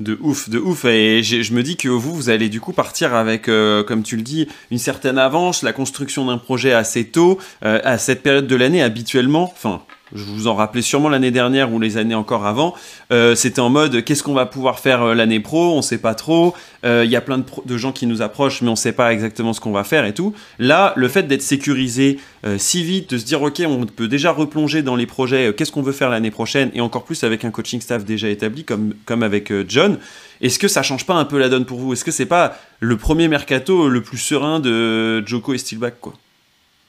De 0.00 0.18
ouf, 0.20 0.48
de 0.48 0.58
ouf. 0.58 0.84
Et 0.86 1.22
je 1.22 1.52
me 1.52 1.62
dis 1.62 1.76
que 1.76 1.88
vous, 1.88 2.14
vous 2.14 2.28
allez 2.28 2.48
du 2.48 2.60
coup 2.60 2.72
partir 2.72 3.14
avec, 3.14 3.48
euh, 3.48 3.84
comme 3.84 4.02
tu 4.02 4.16
le 4.16 4.22
dis, 4.22 4.48
une 4.72 4.78
certaine 4.78 5.18
avance, 5.18 5.62
la 5.62 5.72
construction 5.72 6.26
d'un 6.26 6.38
projet 6.38 6.72
assez 6.72 7.04
tôt, 7.04 7.38
euh, 7.64 7.80
à 7.84 7.96
cette 7.98 8.22
période 8.22 8.48
de 8.48 8.56
l'année 8.56 8.82
habituellement. 8.82 9.44
Enfin, 9.44 9.82
je 10.14 10.22
vous 10.22 10.46
en 10.46 10.54
rappelais 10.54 10.82
sûrement 10.82 11.08
l'année 11.08 11.30
dernière 11.30 11.72
ou 11.72 11.80
les 11.80 11.96
années 11.96 12.14
encore 12.14 12.46
avant, 12.46 12.74
euh, 13.12 13.34
c'était 13.34 13.60
en 13.60 13.70
mode 13.70 14.04
qu'est-ce 14.04 14.22
qu'on 14.22 14.34
va 14.34 14.46
pouvoir 14.46 14.78
faire 14.78 15.02
euh, 15.02 15.14
l'année 15.14 15.40
pro, 15.40 15.74
on 15.74 15.82
sait 15.82 15.98
pas 15.98 16.14
trop, 16.14 16.54
il 16.82 16.88
euh, 16.88 17.04
y 17.04 17.16
a 17.16 17.20
plein 17.20 17.38
de, 17.38 17.76
gens 17.76 17.92
qui 17.92 18.06
nous 18.06 18.22
approchent 18.22 18.62
mais 18.62 18.68
on 18.68 18.76
sait 18.76 18.92
pas 18.92 19.12
exactement 19.12 19.52
ce 19.52 19.60
qu'on 19.60 19.72
va 19.72 19.84
faire 19.84 20.04
et 20.04 20.14
tout. 20.14 20.32
Là, 20.58 20.92
le 20.96 21.08
fait 21.08 21.24
d'être 21.24 21.42
sécurisé 21.42 22.18
si 22.58 22.84
vite, 22.84 23.10
de 23.10 23.18
se 23.18 23.24
dire 23.24 23.42
ok, 23.42 23.62
on 23.66 23.86
peut 23.86 24.06
déjà 24.06 24.30
replonger 24.30 24.82
dans 24.82 24.96
les 24.96 25.06
projets, 25.06 25.54
qu'est-ce 25.56 25.72
qu'on 25.72 25.82
veut 25.82 25.92
faire 25.92 26.10
l'année 26.10 26.30
prochaine? 26.30 26.70
Et 26.74 26.82
encore 26.82 27.04
plus 27.04 27.24
avec 27.24 27.44
un 27.44 27.50
coaching 27.50 27.80
staff 27.80 28.04
déjà 28.04 28.28
établi 28.28 28.64
comme, 28.64 28.94
comme 29.06 29.22
avec 29.22 29.52
John, 29.66 29.98
est-ce 30.42 30.58
que 30.58 30.68
ça 30.68 30.82
change 30.82 31.06
pas 31.06 31.14
un 31.14 31.24
peu 31.24 31.38
la 31.38 31.48
donne 31.48 31.64
pour 31.64 31.78
vous? 31.78 31.94
Est-ce 31.94 32.04
que 32.04 32.10
c'est 32.10 32.26
pas 32.26 32.58
le 32.80 32.96
premier 32.98 33.28
mercato 33.28 33.88
le 33.88 34.02
plus 34.02 34.18
serein 34.18 34.60
de 34.60 35.26
Joko 35.26 35.54
et 35.54 35.58
Steelback 35.58 36.00
quoi? 36.00 36.12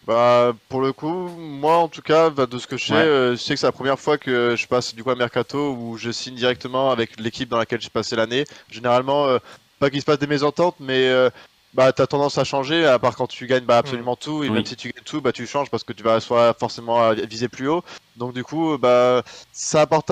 Bah, 0.06 0.54
pour 0.70 0.82
le 0.82 0.94
coup, 0.94 1.30
moi 1.30 1.78
en 1.78 1.88
tout 1.88 2.04
cas, 2.04 2.30
bah, 2.30 2.46
de 2.46 2.60
ce 2.60 2.68
que 2.68 2.78
je 2.78 2.86
sais, 2.86 2.94
euh, 2.94 3.32
je 3.32 3.38
sais 3.38 3.56
que 3.56 3.60
c'est 3.60 3.66
la 3.66 3.72
première 3.72 4.00
fois 4.00 4.18
que 4.20 4.56
je 4.56 4.68
passe 4.68 4.94
du 4.94 5.04
coup 5.04 5.10
à 5.10 5.16
Mercato 5.16 5.72
où 5.72 5.98
je 5.98 6.12
signe 6.12 6.36
directement 6.36 6.92
avec 6.92 7.20
l'équipe 7.20 7.50
dans 7.50 7.58
laquelle 7.58 7.82
j'ai 7.82 7.90
passé 7.90 8.16
l'année. 8.16 8.46
Généralement, 8.70 9.26
euh, 9.26 9.40
pas 9.80 9.90
qu'il 9.90 10.00
se 10.00 10.06
passe 10.06 10.20
des 10.20 10.28
mésententes, 10.28 10.76
mais 10.80 11.08
euh, 11.08 11.32
bah, 11.74 11.92
tu 11.92 12.04
as 12.04 12.08
tendance 12.08 12.38
à 12.38 12.44
changer, 12.44 12.86
à 12.86 13.00
part 13.00 13.16
quand 13.16 13.26
tu 13.26 13.48
gagnes 13.48 13.66
bah, 13.66 13.80
absolument 13.80 14.14
mm. 14.14 14.24
tout, 14.24 14.44
et 14.44 14.50
même 14.50 14.66
si 14.66 14.76
tu 14.76 14.92
gagnes 14.92 15.04
tout, 15.04 15.22
bah, 15.22 15.32
tu 15.32 15.48
changes 15.48 15.72
parce 15.72 15.84
que 15.84 15.94
tu 15.94 16.04
vas 16.04 16.20
soit 16.20 16.54
forcément 16.54 17.12
viser 17.14 17.48
plus 17.48 17.68
haut. 17.68 17.84
Donc 18.16 18.34
du 18.36 18.44
coup, 18.44 18.78
bah, 18.78 19.24
ça, 19.54 19.82
apporte, 19.82 20.12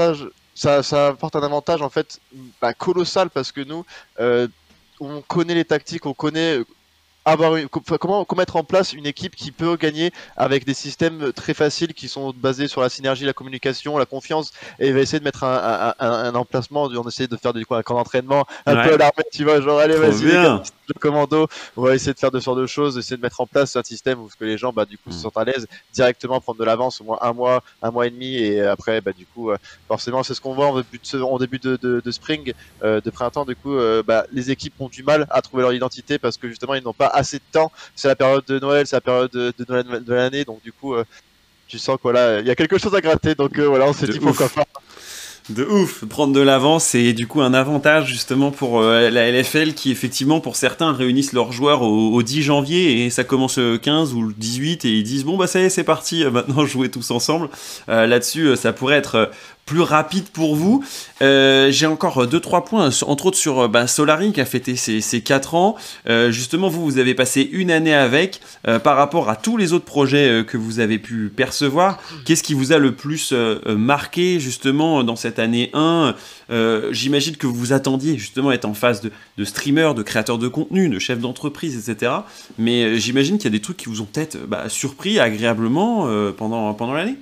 ça, 0.55 0.81
ça 0.81 1.09
apporte 1.09 1.35
un 1.35 1.43
avantage 1.43 1.83
en 1.83 1.89
fait 1.89 2.19
bah, 2.59 2.73
colossal 2.73 3.29
parce 3.29 3.51
que 3.51 3.61
nous, 3.61 3.85
on 4.99 5.21
connaît 5.21 5.55
les 5.55 5.65
tactiques, 5.65 6.07
on 6.07 6.15
connaît 6.15 6.61
avoir 7.25 7.57
comment, 7.99 8.25
mettre 8.35 8.55
en 8.55 8.63
place 8.63 8.93
une 8.93 9.05
équipe 9.05 9.35
qui 9.35 9.51
peut 9.51 9.75
gagner 9.75 10.11
avec 10.37 10.65
des 10.65 10.73
systèmes 10.73 11.31
très 11.33 11.53
faciles 11.53 11.93
qui 11.93 12.07
sont 12.07 12.33
basés 12.35 12.67
sur 12.67 12.81
la 12.81 12.89
synergie, 12.89 13.25
la 13.25 13.33
communication, 13.33 13.97
la 13.97 14.05
confiance 14.05 14.51
et 14.79 14.91
va 14.91 14.99
essayer 14.99 15.19
de 15.19 15.23
mettre 15.23 15.43
un, 15.43 15.93
un, 15.99 16.35
emplacement, 16.35 16.83
on 16.83 17.07
essaie 17.07 17.27
de 17.27 17.37
faire 17.37 17.53
du 17.53 17.65
coup 17.65 17.75
un 17.75 17.83
camp 17.83 17.95
d'entraînement 17.95 18.45
un 18.65 18.73
peu 18.75 18.93
à 18.93 18.97
l'armée, 18.97 19.23
tu 19.31 19.43
vois, 19.43 19.61
genre 19.61 19.79
allez 19.79 19.95
vas-y 19.95 20.61
le 20.87 20.99
commando, 20.99 21.47
on 21.77 21.83
va 21.83 21.95
essayer 21.95 22.13
de 22.13 22.19
faire 22.19 22.31
deux 22.31 22.41
sortes 22.41 22.59
de 22.59 22.67
choses, 22.67 22.97
essayer 22.97 23.17
de 23.17 23.21
mettre 23.21 23.39
en 23.41 23.47
place 23.47 23.75
un 23.75 23.83
système 23.83 24.19
où 24.19 24.27
que 24.27 24.45
les 24.45 24.57
gens 24.57 24.73
bah 24.73 24.85
du 24.85 24.97
coup 24.97 25.11
se 25.11 25.17
mm. 25.17 25.21
sentent 25.21 25.37
à 25.37 25.43
l'aise 25.45 25.67
directement 25.93 26.41
prendre 26.41 26.59
de 26.59 26.65
l'avance 26.65 27.01
au 27.01 27.05
moins 27.05 27.19
un 27.21 27.33
mois, 27.33 27.63
un 27.81 27.91
mois 27.91 28.07
et 28.07 28.09
demi 28.09 28.35
et 28.35 28.61
après 28.61 29.01
bah 29.01 29.11
du 29.13 29.25
coup 29.25 29.51
euh, 29.51 29.57
forcément 29.87 30.23
c'est 30.23 30.33
ce 30.33 30.41
qu'on 30.41 30.53
voit 30.53 30.67
en 30.67 30.75
début 30.77 30.99
de, 30.99 31.21
en 31.21 31.37
début 31.37 31.59
de, 31.59 31.77
de, 31.77 32.11
spring, 32.11 32.53
euh, 32.83 33.01
de 33.01 33.09
printemps. 33.09 33.45
Du 33.45 33.55
coup 33.55 33.75
euh, 33.75 34.03
bah, 34.05 34.25
les 34.31 34.51
équipes 34.51 34.73
ont 34.79 34.89
du 34.89 35.03
mal 35.03 35.27
à 35.29 35.41
trouver 35.41 35.63
leur 35.63 35.73
identité 35.73 36.17
parce 36.17 36.37
que 36.37 36.47
justement 36.47 36.73
ils 36.73 36.83
n'ont 36.83 36.93
pas 36.93 37.07
assez 37.13 37.37
de 37.37 37.43
temps. 37.51 37.71
C'est 37.95 38.07
la 38.07 38.15
période 38.15 38.43
de 38.45 38.59
Noël, 38.59 38.85
c'est 38.87 38.95
la 38.95 39.01
période 39.01 39.31
de, 39.31 39.53
de, 39.57 40.13
l'année, 40.13 40.43
donc 40.43 40.61
du 40.63 40.71
coup, 40.71 40.95
euh, 40.95 41.03
tu 41.67 41.79
sens 41.79 41.95
qu'il 41.95 42.03
voilà, 42.03 42.39
il 42.39 42.47
y 42.47 42.51
a 42.51 42.55
quelque 42.55 42.77
chose 42.77 42.93
à 42.95 43.01
gratter. 43.01 43.35
Donc 43.35 43.57
euh, 43.57 43.67
voilà, 43.67 43.85
on 43.85 43.93
s'est 43.93 44.07
dit 44.07 44.19
pourquoi 44.19 44.49
pas. 44.49 44.65
De 45.49 45.65
ouf, 45.65 46.05
prendre 46.05 46.31
de 46.31 46.39
l'avance 46.39 46.85
c'est 46.85 47.11
du 47.11 47.27
coup 47.27 47.41
un 47.41 47.53
avantage 47.53 48.07
justement 48.07 48.49
pour 48.49 48.79
euh, 48.79 49.09
la 49.09 49.29
LFL 49.29 49.73
qui 49.73 49.91
effectivement 49.91 50.39
pour 50.39 50.55
certains 50.55 50.93
réunissent 50.93 51.33
leurs 51.33 51.51
joueurs 51.51 51.81
au, 51.81 52.23
10 52.23 52.43
janvier 52.43 53.03
et 53.03 53.09
ça 53.09 53.25
commence 53.25 53.57
le 53.57 53.77
15 53.77 54.13
ou 54.13 54.21
le 54.21 54.33
18 54.37 54.85
et 54.85 54.99
ils 54.99 55.03
disent 55.03 55.25
bon 55.25 55.35
bah 55.35 55.47
ça 55.47 55.59
y 55.59 55.63
est 55.63 55.69
c'est 55.69 55.83
parti 55.83 56.23
maintenant 56.23 56.65
jouer 56.65 56.89
tous 56.89 57.11
ensemble. 57.11 57.49
Là-dessus 57.89 58.55
ça 58.55 58.71
pourrait 58.71 58.95
être 58.95 59.31
plus 59.65 59.81
rapide 59.81 60.25
pour 60.25 60.55
vous. 60.55 60.83
Euh, 61.21 61.71
j'ai 61.71 61.85
encore 61.85 62.27
deux 62.27 62.41
trois 62.41 62.65
points, 62.65 62.89
entre 63.07 63.27
autres 63.27 63.37
sur 63.37 63.69
ben, 63.69 63.87
Solari 63.87 64.33
qui 64.33 64.41
a 64.41 64.45
fêté 64.45 64.75
ses, 64.75 64.99
ses 64.99 65.21
4 65.21 65.55
ans. 65.55 65.75
Euh, 66.09 66.31
justement, 66.31 66.67
vous, 66.67 66.83
vous 66.83 66.97
avez 66.97 67.13
passé 67.13 67.49
une 67.49 67.71
année 67.71 67.93
avec. 67.93 68.41
par 68.83 68.97
rapport 68.97 69.29
à 69.29 69.37
tous 69.37 69.55
les 69.55 69.71
autres 69.71 69.85
projets 69.85 70.43
que 70.45 70.57
vous 70.57 70.79
avez 70.79 70.99
pu 70.99 71.31
percevoir, 71.33 71.99
qu'est-ce 72.25 72.43
qui 72.43 72.53
vous 72.53 72.73
a 72.73 72.77
le 72.77 72.93
plus 72.93 73.33
marqué 73.65 74.39
justement 74.39 75.03
dans 75.03 75.15
cette 75.15 75.32
année 75.39 75.69
1 75.73 76.15
J'imagine 76.91 77.35
que 77.35 77.47
vous 77.47 77.73
attendiez 77.73 78.17
justement 78.17 78.51
être 78.51 78.65
en 78.65 78.73
phase 78.73 79.01
de, 79.01 79.11
de 79.37 79.43
streamer, 79.43 79.93
de 79.95 80.03
créateur 80.03 80.37
de 80.37 80.47
contenu, 80.47 80.89
de 80.89 80.99
chef 80.99 81.19
d'entreprise, 81.19 81.89
etc. 81.89 82.11
Mais 82.57 82.99
j'imagine 82.99 83.37
qu'il 83.37 83.45
y 83.45 83.47
a 83.47 83.57
des 83.57 83.61
trucs 83.61 83.77
qui 83.77 83.89
vous 83.89 84.01
ont 84.01 84.05
peut-être 84.05 84.37
bah, 84.47 84.69
surpris 84.69 85.19
agréablement 85.19 86.07
pendant, 86.37 86.73
pendant 86.73 86.93
l'année 86.93 87.17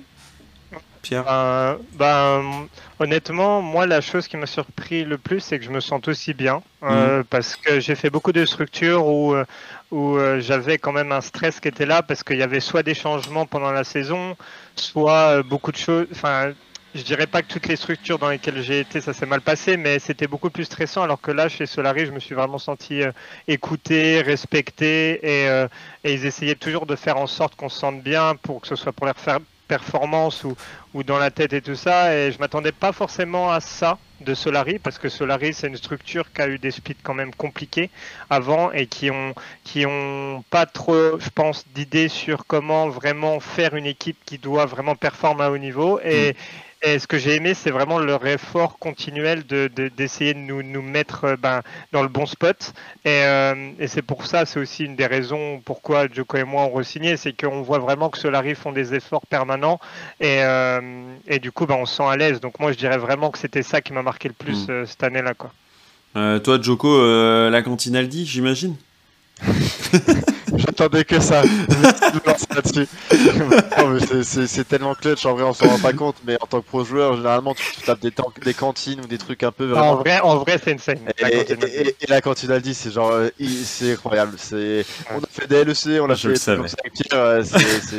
Pierre 1.02 1.24
euh, 1.28 1.76
ben, 1.94 2.68
Honnêtement, 2.98 3.60
moi, 3.60 3.86
la 3.86 4.00
chose 4.00 4.28
qui 4.28 4.36
m'a 4.36 4.46
surpris 4.46 5.04
le 5.04 5.18
plus, 5.18 5.40
c'est 5.40 5.58
que 5.58 5.64
je 5.64 5.70
me 5.70 5.80
sens 5.80 6.06
aussi 6.06 6.32
bien. 6.32 6.62
Euh, 6.84 7.18
mhm. 7.18 7.24
Parce 7.24 7.56
que 7.56 7.80
j'ai 7.80 7.96
fait 7.96 8.10
beaucoup 8.10 8.32
de 8.32 8.46
structures 8.46 9.06
où, 9.06 9.34
euh, 9.34 9.44
où 9.90 10.16
j'avais 10.38 10.78
quand 10.78 10.92
même 10.92 11.12
un 11.12 11.20
stress 11.20 11.60
qui 11.60 11.68
était 11.68 11.86
là, 11.86 12.02
parce 12.02 12.22
qu'il 12.22 12.38
y 12.38 12.42
avait 12.42 12.60
soit 12.60 12.82
des 12.82 12.94
changements 12.94 13.44
pendant 13.44 13.72
la 13.72 13.84
saison, 13.84 14.36
soit 14.76 15.42
beaucoup 15.42 15.72
de 15.72 15.76
choses. 15.76 16.06
Enfin, 16.12 16.52
je 16.94 17.02
dirais 17.02 17.26
pas 17.26 17.42
que 17.42 17.48
toutes 17.48 17.66
les 17.66 17.76
structures 17.76 18.18
dans 18.18 18.28
lesquelles 18.28 18.62
j'ai 18.62 18.80
été, 18.80 19.00
ça 19.00 19.12
s'est 19.12 19.26
mal 19.26 19.40
passé, 19.40 19.76
mais 19.76 19.98
c'était 19.98 20.26
beaucoup 20.26 20.50
plus 20.50 20.64
stressant. 20.64 21.02
Alors 21.02 21.20
que 21.20 21.30
là, 21.30 21.48
chez 21.48 21.66
Solari, 21.66 22.06
je 22.06 22.12
me 22.12 22.20
suis 22.20 22.34
vraiment 22.34 22.58
senti 22.58 23.02
écouté, 23.48 24.20
respecté, 24.20 25.20
et, 25.22 25.66
et, 26.04 26.12
ils 26.14 26.26
essayaient 26.26 26.54
toujours 26.54 26.86
de 26.86 26.96
faire 26.96 27.16
en 27.16 27.26
sorte 27.26 27.56
qu'on 27.56 27.68
se 27.68 27.78
sente 27.78 28.02
bien 28.02 28.36
pour 28.36 28.60
que 28.60 28.68
ce 28.68 28.76
soit 28.76 28.92
pour 28.92 29.08
faire 29.16 29.38
performance 29.68 30.44
ou, 30.44 30.54
ou 30.92 31.02
dans 31.02 31.18
la 31.18 31.30
tête 31.30 31.54
et 31.54 31.62
tout 31.62 31.74
ça. 31.74 32.14
Et 32.14 32.30
je 32.30 32.38
m'attendais 32.38 32.72
pas 32.72 32.92
forcément 32.92 33.50
à 33.50 33.60
ça 33.60 33.98
de 34.20 34.34
Solari 34.34 34.78
parce 34.78 34.98
que 34.98 35.08
Solari 35.08 35.52
c'est 35.52 35.66
une 35.66 35.76
structure 35.76 36.32
qui 36.32 36.42
a 36.42 36.48
eu 36.48 36.58
des 36.58 36.70
splits 36.70 36.96
quand 37.02 37.14
même 37.14 37.34
compliqués 37.34 37.90
avant 38.30 38.70
et 38.70 38.86
qui 38.86 39.10
ont 39.10 39.34
qui 39.64 39.84
ont 39.84 40.44
pas 40.48 40.66
trop 40.66 41.18
je 41.18 41.30
pense 41.30 41.64
d'idées 41.74 42.08
sur 42.08 42.46
comment 42.46 42.88
vraiment 42.88 43.40
faire 43.40 43.74
une 43.74 43.86
équipe 43.86 44.18
qui 44.24 44.38
doit 44.38 44.66
vraiment 44.66 44.94
performer 44.94 45.42
à 45.42 45.50
haut 45.50 45.58
niveau 45.58 45.98
et 46.04 46.32
mm. 46.32 46.34
Et 46.84 46.98
ce 46.98 47.06
que 47.06 47.16
j'ai 47.16 47.36
aimé, 47.36 47.54
c'est 47.54 47.70
vraiment 47.70 48.00
leur 48.00 48.26
effort 48.26 48.76
continuel 48.78 49.44
d'essayer 49.44 49.68
de, 49.68 49.88
d'essayer 49.88 50.34
de, 50.34 50.40
nous, 50.40 50.64
nous, 50.64 50.82
mettre 50.82 51.24
euh, 51.24 51.36
ben, 51.36 51.62
dans 51.92 52.02
le 52.02 52.08
bon 52.08 52.26
spot. 52.26 52.72
Et, 53.04 53.22
euh, 53.22 53.70
et 53.78 53.86
c'est 53.86 54.02
pour 54.02 54.26
ça, 54.26 54.46
c'est 54.46 54.58
aussi 54.58 54.84
une 54.84 54.96
des 54.96 55.06
raisons 55.06 55.62
pourquoi 55.64 56.08
Joko 56.12 56.38
et 56.38 56.44
moi 56.44 56.62
on 56.64 56.70
re-signé, 56.76 57.16
c'est 57.16 57.32
qu'on 57.32 57.62
voit 57.62 57.78
vraiment 57.78 58.10
que 58.10 58.18
Solari 58.18 58.56
font 58.56 58.72
des 58.72 58.94
efforts 58.94 59.26
permanents 59.26 59.78
et, 60.20 60.42
euh, 60.42 60.80
et 61.28 61.38
du 61.38 61.52
coup, 61.52 61.66
ben, 61.66 61.76
on 61.76 61.86
se 61.86 61.96
sent 61.96 62.04
à 62.04 62.16
l'aise. 62.16 62.40
Donc 62.40 62.58
moi, 62.58 62.72
je 62.72 62.78
dirais 62.78 62.98
vraiment 62.98 63.30
que 63.30 63.38
c'était 63.38 63.62
ça 63.62 63.80
qui 63.80 63.92
m'a 63.92 64.02
marqué 64.02 64.26
le 64.26 64.34
plus 64.34 64.68
mm. 64.68 64.86
cette 64.86 65.04
année-là. 65.04 65.34
quoi. 65.34 65.52
toi, 66.40 66.60
Joko, 66.60 67.48
la 67.48 67.62
cantine 67.62 67.94
Aldi, 67.94 68.26
j'imagine? 68.26 68.74
J'attendais 70.56 71.04
que 71.04 71.20
ça. 71.20 71.42
c'est 74.22 74.68
tellement 74.68 74.94
clutch, 74.94 75.24
en 75.26 75.34
vrai, 75.34 75.44
on 75.44 75.52
s'en 75.52 75.68
rend 75.68 75.78
pas 75.78 75.92
compte, 75.92 76.16
mais 76.26 76.36
en 76.40 76.46
tant 76.46 76.60
que 76.60 76.66
pro 76.66 76.84
joueur, 76.84 77.16
généralement, 77.16 77.54
tu, 77.54 77.82
tapes 77.82 78.00
des, 78.00 78.12
des, 78.44 78.54
cantines 78.54 79.00
ou 79.00 79.06
des 79.06 79.18
trucs 79.18 79.42
un 79.42 79.52
peu 79.52 79.66
vraiment. 79.66 79.92
En 79.92 79.96
vrai, 79.96 80.20
en 80.20 80.38
vrai 80.38 80.60
c'est 80.62 80.74
insane. 80.74 80.98
Et, 81.18 81.24
et, 81.24 81.96
et, 82.00 82.06
la 82.08 82.20
cantine 82.20 82.50
Aldi, 82.50 82.74
c'est 82.74 82.90
genre, 82.90 83.12
euh, 83.12 83.28
c'est 83.64 83.92
incroyable. 83.92 84.34
C'est, 84.36 84.84
on 85.10 85.18
a 85.18 85.28
fait 85.30 85.46
des 85.46 85.64
LEC, 85.64 86.00
on 86.02 86.10
a 86.10 86.16
fait 86.16 86.36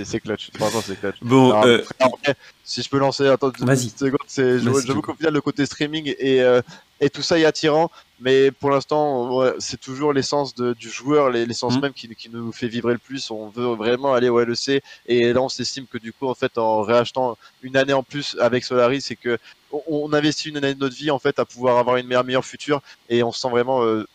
c'est 0.03 0.19
clutch. 0.19 0.49
Franchement, 0.55 0.81
c'est 0.85 0.99
clutch. 0.99 1.15
Bon, 1.21 1.63
euh... 1.65 1.83
si 2.63 2.81
je 2.81 2.89
peux 2.89 2.97
lancer, 2.97 3.27
attends, 3.27 3.51
une 3.59 3.75
seconde, 3.75 4.83
j'avoue 4.85 5.01
qu'au 5.01 5.13
final, 5.13 5.33
le 5.33 5.41
côté 5.41 5.65
streaming 5.65 6.13
et, 6.17 6.41
euh, 6.41 6.61
et 7.01 7.09
tout 7.09 7.21
ça 7.21 7.37
est 7.37 7.45
attirant. 7.45 7.91
Mais 8.21 8.51
pour 8.51 8.69
l'instant, 8.69 9.43
c'est 9.59 9.79
toujours 9.79 10.13
l'essence 10.13 10.55
du 10.55 10.89
joueur, 10.89 11.29
l'essence 11.29 11.77
mmh. 11.77 11.81
même 11.81 11.93
qui, 11.93 12.29
nous 12.31 12.53
fait 12.53 12.69
vibrer 12.69 12.93
le 12.93 12.99
plus. 12.99 13.29
On 13.31 13.49
veut 13.49 13.75
vraiment 13.75 14.13
aller 14.13 14.29
au 14.29 14.41
LEC. 14.41 14.81
Et 15.07 15.33
là, 15.33 15.41
on 15.41 15.49
s'estime 15.49 15.85
que 15.91 15.97
du 15.97 16.13
coup, 16.13 16.27
en 16.27 16.33
fait, 16.33 16.57
en 16.57 16.83
réachetant 16.83 17.37
une 17.61 17.75
année 17.75 17.91
en 17.91 18.01
plus 18.01 18.37
avec 18.39 18.63
Solari, 18.63 19.01
c'est 19.01 19.17
que 19.17 19.37
on, 19.89 20.13
investit 20.13 20.49
une 20.49 20.57
année 20.57 20.73
de 20.73 20.79
notre 20.79 20.95
vie 20.95 21.11
en 21.11 21.19
fait 21.19 21.37
à 21.39 21.45
pouvoir 21.45 21.77
avoir 21.79 21.97
une 21.97 22.07
meilleure, 22.07 22.23
meilleure 22.23 22.45
future. 22.45 22.81
Et 23.09 23.23
on 23.23 23.33
se 23.33 23.41
sent 23.41 23.49
vraiment. 23.49 23.83
Euh, 23.83 24.07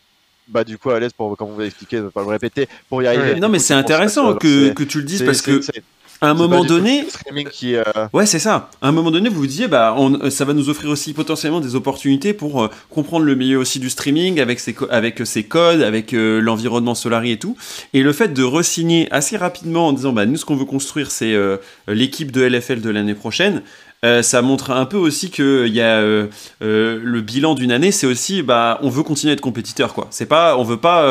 bah 0.47 0.63
du 0.63 0.79
coup 0.79 0.89
à 0.89 0.99
l'aise 0.99 1.13
pour 1.13 1.37
comme 1.37 1.49
vous 1.49 1.59
l'avez 1.59 1.67
expliqué 1.67 2.01
ne 2.01 2.09
pas 2.09 2.21
le 2.21 2.27
répéter 2.27 2.67
pour 2.89 3.03
y 3.03 3.05
arriver. 3.05 3.39
non 3.39 3.49
mais 3.49 3.59
c'est 3.59 3.75
intéressant 3.75 4.33
que, 4.33 4.71
que, 4.73 4.81
tu 4.81 4.97
le 4.97 5.03
dises 5.03 5.23
parce 5.23 5.43
que 5.43 5.61
à 6.21 6.29
un 6.29 6.33
moment 6.33 6.65
donné, 6.65 7.05
euh, 7.63 7.83
ouais, 8.11 8.25
c'est 8.25 8.39
ça. 8.39 8.69
À 8.81 8.89
un 8.89 8.91
moment 8.91 9.09
donné, 9.09 9.29
vous 9.29 9.37
vous 9.37 9.47
disiez, 9.47 9.67
bah, 9.67 9.95
on, 9.97 10.29
ça 10.29 10.43
va 10.43 10.53
nous 10.53 10.69
offrir 10.69 10.89
aussi 10.89 11.13
potentiellement 11.13 11.61
des 11.61 11.75
opportunités 11.75 12.33
pour 12.33 12.63
euh, 12.63 12.69
comprendre 12.89 13.25
le 13.25 13.35
milieu 13.35 13.57
aussi 13.57 13.79
du 13.79 13.89
streaming 13.89 14.41
avec 14.41 14.59
ses, 14.59 14.75
avec 14.89 15.25
ses 15.25 15.43
codes, 15.43 15.81
avec 15.81 16.13
euh, 16.13 16.41
l'environnement 16.41 16.93
Solari 16.93 17.31
et 17.31 17.39
tout. 17.39 17.55
Et 17.93 18.03
le 18.03 18.11
fait 18.11 18.33
de 18.33 18.43
resigner 18.43 19.07
assez 19.11 19.37
rapidement 19.37 19.87
en 19.87 19.93
disant, 19.93 20.11
bah, 20.11 20.25
nous, 20.25 20.35
ce 20.35 20.43
qu'on 20.43 20.57
veut 20.57 20.65
construire, 20.65 21.09
c'est 21.09 21.35
l'équipe 21.87 22.31
de 22.31 22.41
LFL 22.41 22.81
de 22.81 22.89
l'année 22.89 23.15
prochaine. 23.15 23.61
Euh, 24.05 24.21
ça 24.21 24.41
montre 24.41 24.71
un 24.71 24.85
peu 24.85 24.95
aussi 24.95 25.29
que 25.29 25.67
y 25.67 25.81
a 25.81 25.97
euh, 25.97 26.27
euh, 26.61 27.01
le 27.03 27.19
bilan 27.19 27.53
d'une 27.53 27.71
année, 27.71 27.91
c'est 27.91 28.07
aussi 28.07 28.41
bah 28.41 28.79
on 28.81 28.89
veut 28.89 29.03
continuer 29.03 29.31
à 29.31 29.33
être 29.33 29.41
compétiteur 29.41 29.93
quoi. 29.93 30.07
C'est 30.09 30.25
pas 30.25 30.57
on 30.57 30.63
veut 30.63 30.79
pas 30.79 31.05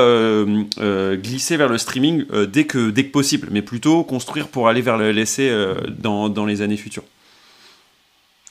glisser 1.17 1.59
vers 1.59 1.69
le 1.69 1.77
streaming 1.77 2.25
dès 2.51 2.65
que 2.65 2.91
dès 2.91 3.05
que 3.05 3.13
possible, 3.13 3.49
mais 3.51 3.61
plutôt 3.61 4.05
construire 4.05 4.49
pour 4.49 4.69
aller 4.69 4.81
vers 4.81 4.97
le 4.97 5.13
LSC 5.13 5.51
dans, 5.99 6.31
dans, 6.31 6.47
les 6.47 6.63
années 6.63 6.79
futures. 6.79 7.05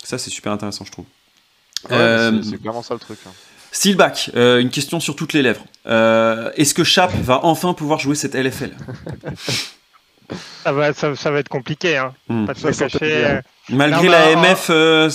Ça 0.03 0.20
c'est 0.20 0.29
super 0.29 0.51
intéressant 0.51 0.86
je 0.86 0.91
trouve. 0.91 1.06
c'est 1.89 2.62
clairement 2.62 2.84
ça 2.84 2.94
le 2.94 3.00
truc. 3.00 3.17
Hein. 3.27 3.32
Steelback, 3.72 4.32
une 4.36 4.70
question 4.70 5.00
sur 5.00 5.15
toutes 5.15 5.34
les 5.34 5.41
lèvres. 5.41 5.65
Est-ce 5.86 6.75
que 6.75 6.84
Chap 6.84 7.12
va 7.24 7.44
enfin 7.44 7.74
pouvoir 7.74 8.00
jouer 8.00 8.13
cette 8.13 8.36
LFL 8.36 8.72
ça 10.63 10.72
va, 10.72 10.93
ça, 10.93 11.31
va 11.31 11.39
être 11.39 11.50
compliqué, 11.50 11.98
hein. 11.98 12.13
Hmm. 12.27 12.46
Pas 12.46 12.53
de 12.53 12.77
cacher. 12.77 13.39
Malgré 13.69 14.07
la 14.07 14.36
MF 14.36 14.67
euh, 14.69 15.10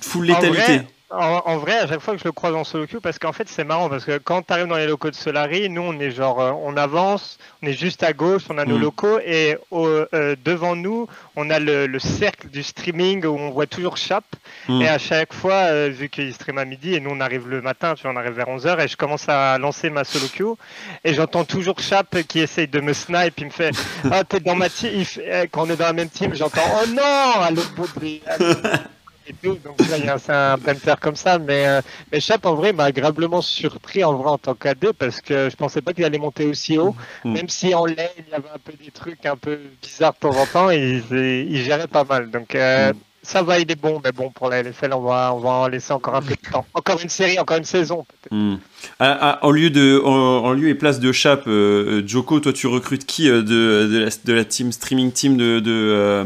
full 0.00 0.26
létalité 0.26 0.82
en, 1.10 1.58
vrai, 1.58 1.78
à 1.78 1.86
chaque 1.86 2.00
fois 2.00 2.14
que 2.14 2.20
je 2.20 2.24
le 2.24 2.32
croise 2.32 2.54
en 2.54 2.64
solo 2.64 2.86
queue, 2.86 3.00
parce 3.00 3.18
qu'en 3.18 3.32
fait, 3.32 3.48
c'est 3.48 3.64
marrant, 3.64 3.88
parce 3.88 4.04
que 4.04 4.18
quand 4.18 4.42
tu 4.42 4.52
arrives 4.52 4.66
dans 4.66 4.76
les 4.76 4.86
locaux 4.86 5.10
de 5.10 5.14
Solari, 5.14 5.68
nous, 5.68 5.82
on 5.82 5.98
est 6.00 6.10
genre, 6.10 6.40
euh, 6.40 6.52
on 6.52 6.76
avance, 6.76 7.38
on 7.62 7.66
est 7.66 7.72
juste 7.72 8.02
à 8.02 8.12
gauche, 8.12 8.44
on 8.48 8.58
a 8.58 8.64
nos 8.64 8.78
mm. 8.78 8.82
locaux, 8.82 9.18
et 9.24 9.56
euh, 9.72 10.36
devant 10.44 10.74
nous, 10.74 11.06
on 11.36 11.50
a 11.50 11.58
le, 11.58 11.98
cercle 11.98 12.48
du 12.48 12.62
streaming 12.62 13.24
où 13.26 13.36
on 13.36 13.50
voit 13.50 13.66
toujours 13.66 13.96
Chap. 13.96 14.24
Mm. 14.68 14.82
Et 14.82 14.88
à 14.88 14.98
chaque 14.98 15.32
fois, 15.32 15.54
euh, 15.54 15.90
vu 15.92 16.08
qu'il 16.08 16.32
stream 16.32 16.58
à 16.58 16.64
midi, 16.64 16.94
et 16.94 17.00
nous, 17.00 17.10
on 17.10 17.20
arrive 17.20 17.48
le 17.48 17.60
matin, 17.60 17.94
tu 17.94 18.02
vois, 18.02 18.12
on 18.12 18.16
arrive 18.16 18.32
vers 18.32 18.48
11h, 18.48 18.82
et 18.82 18.88
je 18.88 18.96
commence 18.96 19.28
à 19.28 19.58
lancer 19.58 19.90
ma 19.90 20.04
solo 20.04 20.26
queue, 20.34 20.54
et 21.04 21.14
j'entends 21.14 21.44
toujours 21.44 21.80
Chap 21.80 22.16
qui 22.22 22.40
essaye 22.40 22.66
de 22.66 22.80
me 22.80 22.92
snipe, 22.92 23.38
il 23.38 23.46
me 23.46 23.50
fait, 23.50 23.72
ah, 24.10 24.24
t'es 24.24 24.40
dans 24.40 24.56
ma 24.56 24.68
team, 24.68 25.04
quand 25.52 25.66
on 25.66 25.70
est 25.70 25.76
dans 25.76 25.86
la 25.86 25.92
même 25.92 26.08
team, 26.08 26.34
j'entends, 26.34 26.62
oh 26.82 26.88
non, 26.88 27.42
à 27.42 27.50
l'autre 27.50 27.74
bout 27.74 27.86
de 28.00 28.20
donc 29.42 29.78
là, 29.90 29.98
il 29.98 30.04
y 30.04 30.08
a 30.08 30.52
un 30.52 30.58
banter 30.58 30.94
comme 31.00 31.16
ça. 31.16 31.38
Mais, 31.38 31.66
euh, 31.66 31.80
mais 32.12 32.20
Chap, 32.20 32.44
en 32.46 32.54
vrai, 32.54 32.72
m'a 32.72 32.84
agréablement 32.84 33.42
surpris 33.42 34.04
en 34.04 34.14
vrai 34.14 34.30
en 34.30 34.38
tant 34.38 34.54
qu'AD 34.54 34.92
parce 34.92 35.20
que 35.20 35.48
je 35.50 35.56
pensais 35.56 35.80
pas 35.80 35.92
qu'il 35.92 36.04
allait 36.04 36.18
monter 36.18 36.46
aussi 36.46 36.78
haut. 36.78 36.94
Mm. 37.24 37.32
Même 37.32 37.48
si 37.48 37.74
en 37.74 37.86
lane, 37.86 37.96
il 38.18 38.30
y 38.30 38.34
avait 38.34 38.48
un 38.54 38.58
peu 38.62 38.72
des 38.72 38.90
trucs 38.90 39.24
un 39.26 39.36
peu 39.36 39.58
bizarres 39.82 40.14
de 40.14 40.18
temps 40.18 40.36
en 40.36 40.46
temps, 40.46 40.70
il, 40.70 41.02
il 41.10 41.62
gérait 41.62 41.88
pas 41.88 42.04
mal. 42.04 42.30
Donc. 42.30 42.54
Euh, 42.54 42.92
mm. 42.92 42.96
Ça 43.26 43.42
va, 43.42 43.58
il 43.58 43.70
est 43.70 43.80
bon, 43.80 44.02
mais 44.04 44.12
bon, 44.12 44.28
pour 44.28 44.50
la 44.50 44.62
LFL, 44.62 44.92
on 44.92 45.00
va, 45.00 45.32
on 45.34 45.38
va 45.38 45.48
en 45.48 45.68
laisser 45.68 45.94
encore 45.94 46.14
un 46.14 46.20
peu 46.20 46.34
de 46.34 46.50
temps. 46.52 46.66
Encore 46.74 47.00
une 47.00 47.08
série, 47.08 47.38
encore 47.38 47.56
une 47.56 47.64
saison, 47.64 48.04
peut-être. 48.04 48.34
Mm. 48.34 48.58
en, 49.00 49.50
lieu 49.50 49.70
de, 49.70 49.98
en, 50.04 50.52
lieu 50.52 50.68
et 50.68 50.74
place 50.74 51.00
de 51.00 51.10
Chap, 51.10 51.44
euh, 51.46 52.02
Joko, 52.06 52.40
toi, 52.40 52.52
tu 52.52 52.66
recrutes 52.66 53.06
qui 53.06 53.24
de, 53.24 53.40
de, 53.40 53.98
la, 54.04 54.10
de, 54.24 54.32
la, 54.34 54.44
team 54.44 54.72
streaming 54.72 55.10
team 55.10 55.38
de, 55.38 55.58
de 55.58 55.72
euh, 55.72 56.24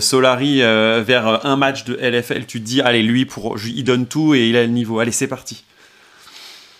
Solari 0.00 0.62
euh, 0.62 1.02
vers 1.06 1.44
un 1.44 1.56
match 1.56 1.84
de 1.84 1.94
LFL, 1.94 2.46
tu 2.46 2.60
te 2.60 2.64
dis, 2.64 2.80
allez, 2.80 3.02
lui, 3.02 3.26
pour, 3.26 3.56
il 3.64 3.84
donne 3.84 4.06
tout 4.06 4.34
et 4.34 4.48
il 4.48 4.56
a 4.56 4.62
le 4.62 4.68
niveau. 4.68 4.98
Allez, 4.98 5.12
c'est 5.12 5.26
parti. 5.26 5.64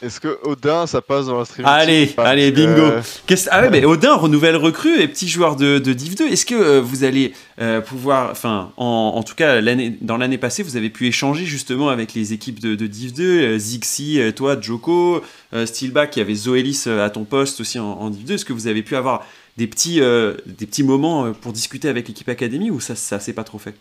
Est-ce 0.03 0.21
que 0.21 0.39
Odin, 0.43 0.87
ça 0.87 1.01
passe 1.01 1.27
dans 1.27 1.39
la 1.39 1.47
stream 1.47 1.67
Allez, 1.67 2.13
allez, 2.19 2.51
bingo. 2.51 2.83
Ah 3.51 3.63
ouais, 3.63 3.71
mais 3.71 3.85
Odin, 3.87 4.15
renouvelle 4.17 4.57
recrue 4.57 5.01
et 5.01 5.09
petit 5.09 5.29
joueur 5.29 5.57
de, 5.57 5.79
Div 5.79 6.15
2. 6.15 6.27
Est-ce 6.27 6.45
que 6.45 6.55
euh, 6.55 6.81
vous 6.81 7.05
allez 7.05 7.33
pouvoir, 7.87 8.31
enfin, 8.31 8.73
en, 8.77 9.23
tout 9.23 9.35
cas, 9.35 9.63
dans 9.63 10.17
l'année 10.17 10.39
passée, 10.39 10.63
vous 10.63 10.77
avez 10.77 10.91
pu 10.91 11.07
échanger 11.07 11.47
justement 11.47 11.89
avec 11.89 12.13
les 12.13 12.35
équipes 12.35 12.61
de, 12.61 12.87
Div 12.87 13.15
2, 13.15 13.59
Zixi, 13.59 14.21
toi, 14.37 14.59
Joko, 14.61 15.23
Steelback, 15.65 16.11
qui 16.11 16.21
avait 16.21 16.35
Zoelis 16.35 16.85
à 16.87 17.09
ton 17.09 17.25
poste 17.25 17.61
aussi 17.61 17.79
en, 17.79 17.93
en 17.93 18.11
Div 18.11 18.25
2. 18.25 18.35
Est-ce 18.35 18.45
que 18.45 18.53
vous 18.53 18.67
avez 18.67 18.83
pu 18.83 18.97
avoir 18.97 19.25
des 19.57 19.67
petits, 19.67 20.01
euh, 20.01 20.37
des 20.47 20.67
petits 20.67 20.83
moments 20.83 21.27
euh, 21.27 21.33
pour 21.33 21.53
discuter 21.53 21.89
avec 21.89 22.09
l'équipe 22.09 22.29
académie 22.29 22.71
ou 22.71 22.81
ça, 22.81 22.95
ça 22.95 23.21
s'est 23.21 23.33
pas 23.33 23.45
trop 23.45 23.59
fait? 23.59 23.77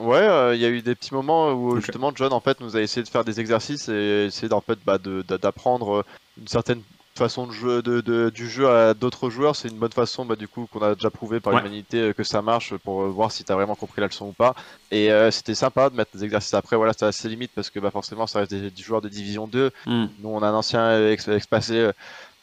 Ouais, 0.00 0.16
euh, 0.16 0.54
il 0.54 0.60
y 0.60 0.64
a 0.64 0.68
eu 0.68 0.82
des 0.82 0.96
petits 0.96 1.14
moments 1.14 1.52
où 1.52 1.76
justement 1.76 2.12
John 2.14 2.32
en 2.32 2.40
fait 2.40 2.60
nous 2.60 2.76
a 2.76 2.80
essayé 2.80 3.04
de 3.04 3.08
faire 3.08 3.24
des 3.24 3.38
exercices 3.38 3.88
et 3.88 4.26
essayer 4.26 4.52
en 4.52 4.60
fait 4.60 4.78
bah, 4.84 4.98
d'apprendre 4.98 6.04
une 6.36 6.48
certaine 6.48 6.82
façon 7.16 7.46
de 7.46 7.52
jeu 7.52 7.80
de, 7.80 8.28
du 8.28 8.50
jeu 8.50 8.68
à 8.68 8.92
d'autres 8.94 9.30
joueurs. 9.30 9.54
C'est 9.54 9.68
une 9.68 9.76
bonne 9.76 9.92
façon 9.92 10.24
bah, 10.24 10.34
du 10.34 10.48
coup 10.48 10.66
qu'on 10.72 10.82
a 10.82 10.96
déjà 10.96 11.10
prouvé 11.10 11.38
par 11.38 11.54
l'humanité 11.54 12.12
que 12.12 12.24
ça 12.24 12.42
marche 12.42 12.74
pour 12.78 13.02
voir 13.06 13.30
si 13.30 13.44
tu 13.44 13.52
as 13.52 13.54
vraiment 13.54 13.76
compris 13.76 14.00
la 14.00 14.08
leçon 14.08 14.26
ou 14.26 14.32
pas. 14.32 14.56
Et 14.90 15.10
c'était 15.30 15.54
sympa 15.54 15.90
de 15.90 15.94
mettre 15.94 16.10
des 16.12 16.24
exercices 16.24 16.54
après. 16.54 16.74
Voilà, 16.74 16.92
c'était 16.92 17.06
assez 17.06 17.28
limite 17.28 17.52
parce 17.54 17.70
que 17.70 17.78
bah, 17.78 17.92
forcément 17.92 18.26
ça 18.26 18.40
reste 18.40 18.52
des, 18.52 18.72
joueurs 18.82 19.00
de 19.00 19.08
division 19.08 19.46
2. 19.46 19.70
Hmm. 19.86 20.06
Nous 20.18 20.28
on 20.28 20.42
a 20.42 20.48
un 20.48 20.54
ancien 20.54 21.08
ex, 21.08 21.28
ex 21.28 21.46
passé 21.46 21.88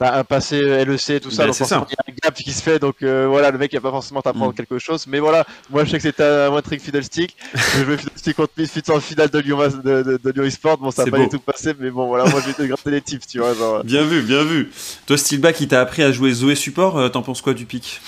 bah, 0.02 0.18
un 0.18 0.24
passé 0.24 0.60
LEC 0.60 1.22
tout 1.22 1.30
ça, 1.30 1.46
ben, 1.46 1.52
donc 1.52 1.60
il 1.62 1.70
y 1.70 1.74
a 1.76 2.04
un 2.08 2.16
gap 2.24 2.34
qui 2.34 2.52
se 2.52 2.64
fait, 2.64 2.80
donc 2.80 3.04
euh, 3.04 3.28
voilà, 3.30 3.52
le 3.52 3.60
mec 3.60 3.72
il 3.72 3.78
a 3.78 3.82
pas 3.82 3.92
forcément 3.92 4.24
t'apprendre 4.24 4.52
mm. 4.52 4.56
quelque 4.56 4.80
chose, 4.80 5.06
mais 5.06 5.20
voilà, 5.20 5.46
moi 5.70 5.86
je 5.86 5.92
sais 5.92 5.98
que 5.98 6.02
c'était 6.02 6.24
un 6.24 6.50
one 6.50 6.64
trick 6.64 6.82
Fiddlestick, 6.82 7.38
je 7.54 7.86
jouais 7.86 7.98
Fiddlestick 7.98 8.36
contre 8.36 8.54
Misfits 8.58 8.90
en 8.90 9.00
finale 9.00 9.30
de 9.30 9.38
Lyon, 9.38 9.60
de, 9.60 10.02
de, 10.02 10.20
de 10.24 10.32
Lyon 10.32 10.46
Esport, 10.46 10.80
bon 10.80 10.90
ça 10.90 11.04
a 11.04 11.06
pas 11.06 11.20
du 11.20 11.30
tout 11.30 11.38
passé, 11.40 11.76
mais 11.80 11.92
bon 11.92 12.08
voilà, 12.08 12.28
moi 12.32 12.42
j'ai 12.44 12.50
été 12.50 12.68
gratter 12.68 12.90
les 12.90 13.02
tips, 13.02 13.28
tu 13.28 13.38
vois. 13.38 13.54
Genre... 13.54 13.84
Bien 13.84 14.04
vu, 14.04 14.24
bien 14.24 14.44
vu. 14.44 14.72
Toi 15.06 15.20
Steelback 15.20 15.58
qui 15.58 15.68
t'a 15.68 15.82
appris 15.82 16.02
à 16.02 16.12
jouer 16.12 16.34
Zoé 16.34 16.56
support, 16.56 16.98
euh, 16.98 17.10
t'en 17.10 17.22
penses 17.22 17.44
quoi 17.44 17.54
du 17.54 17.68
pic? 17.68 18.02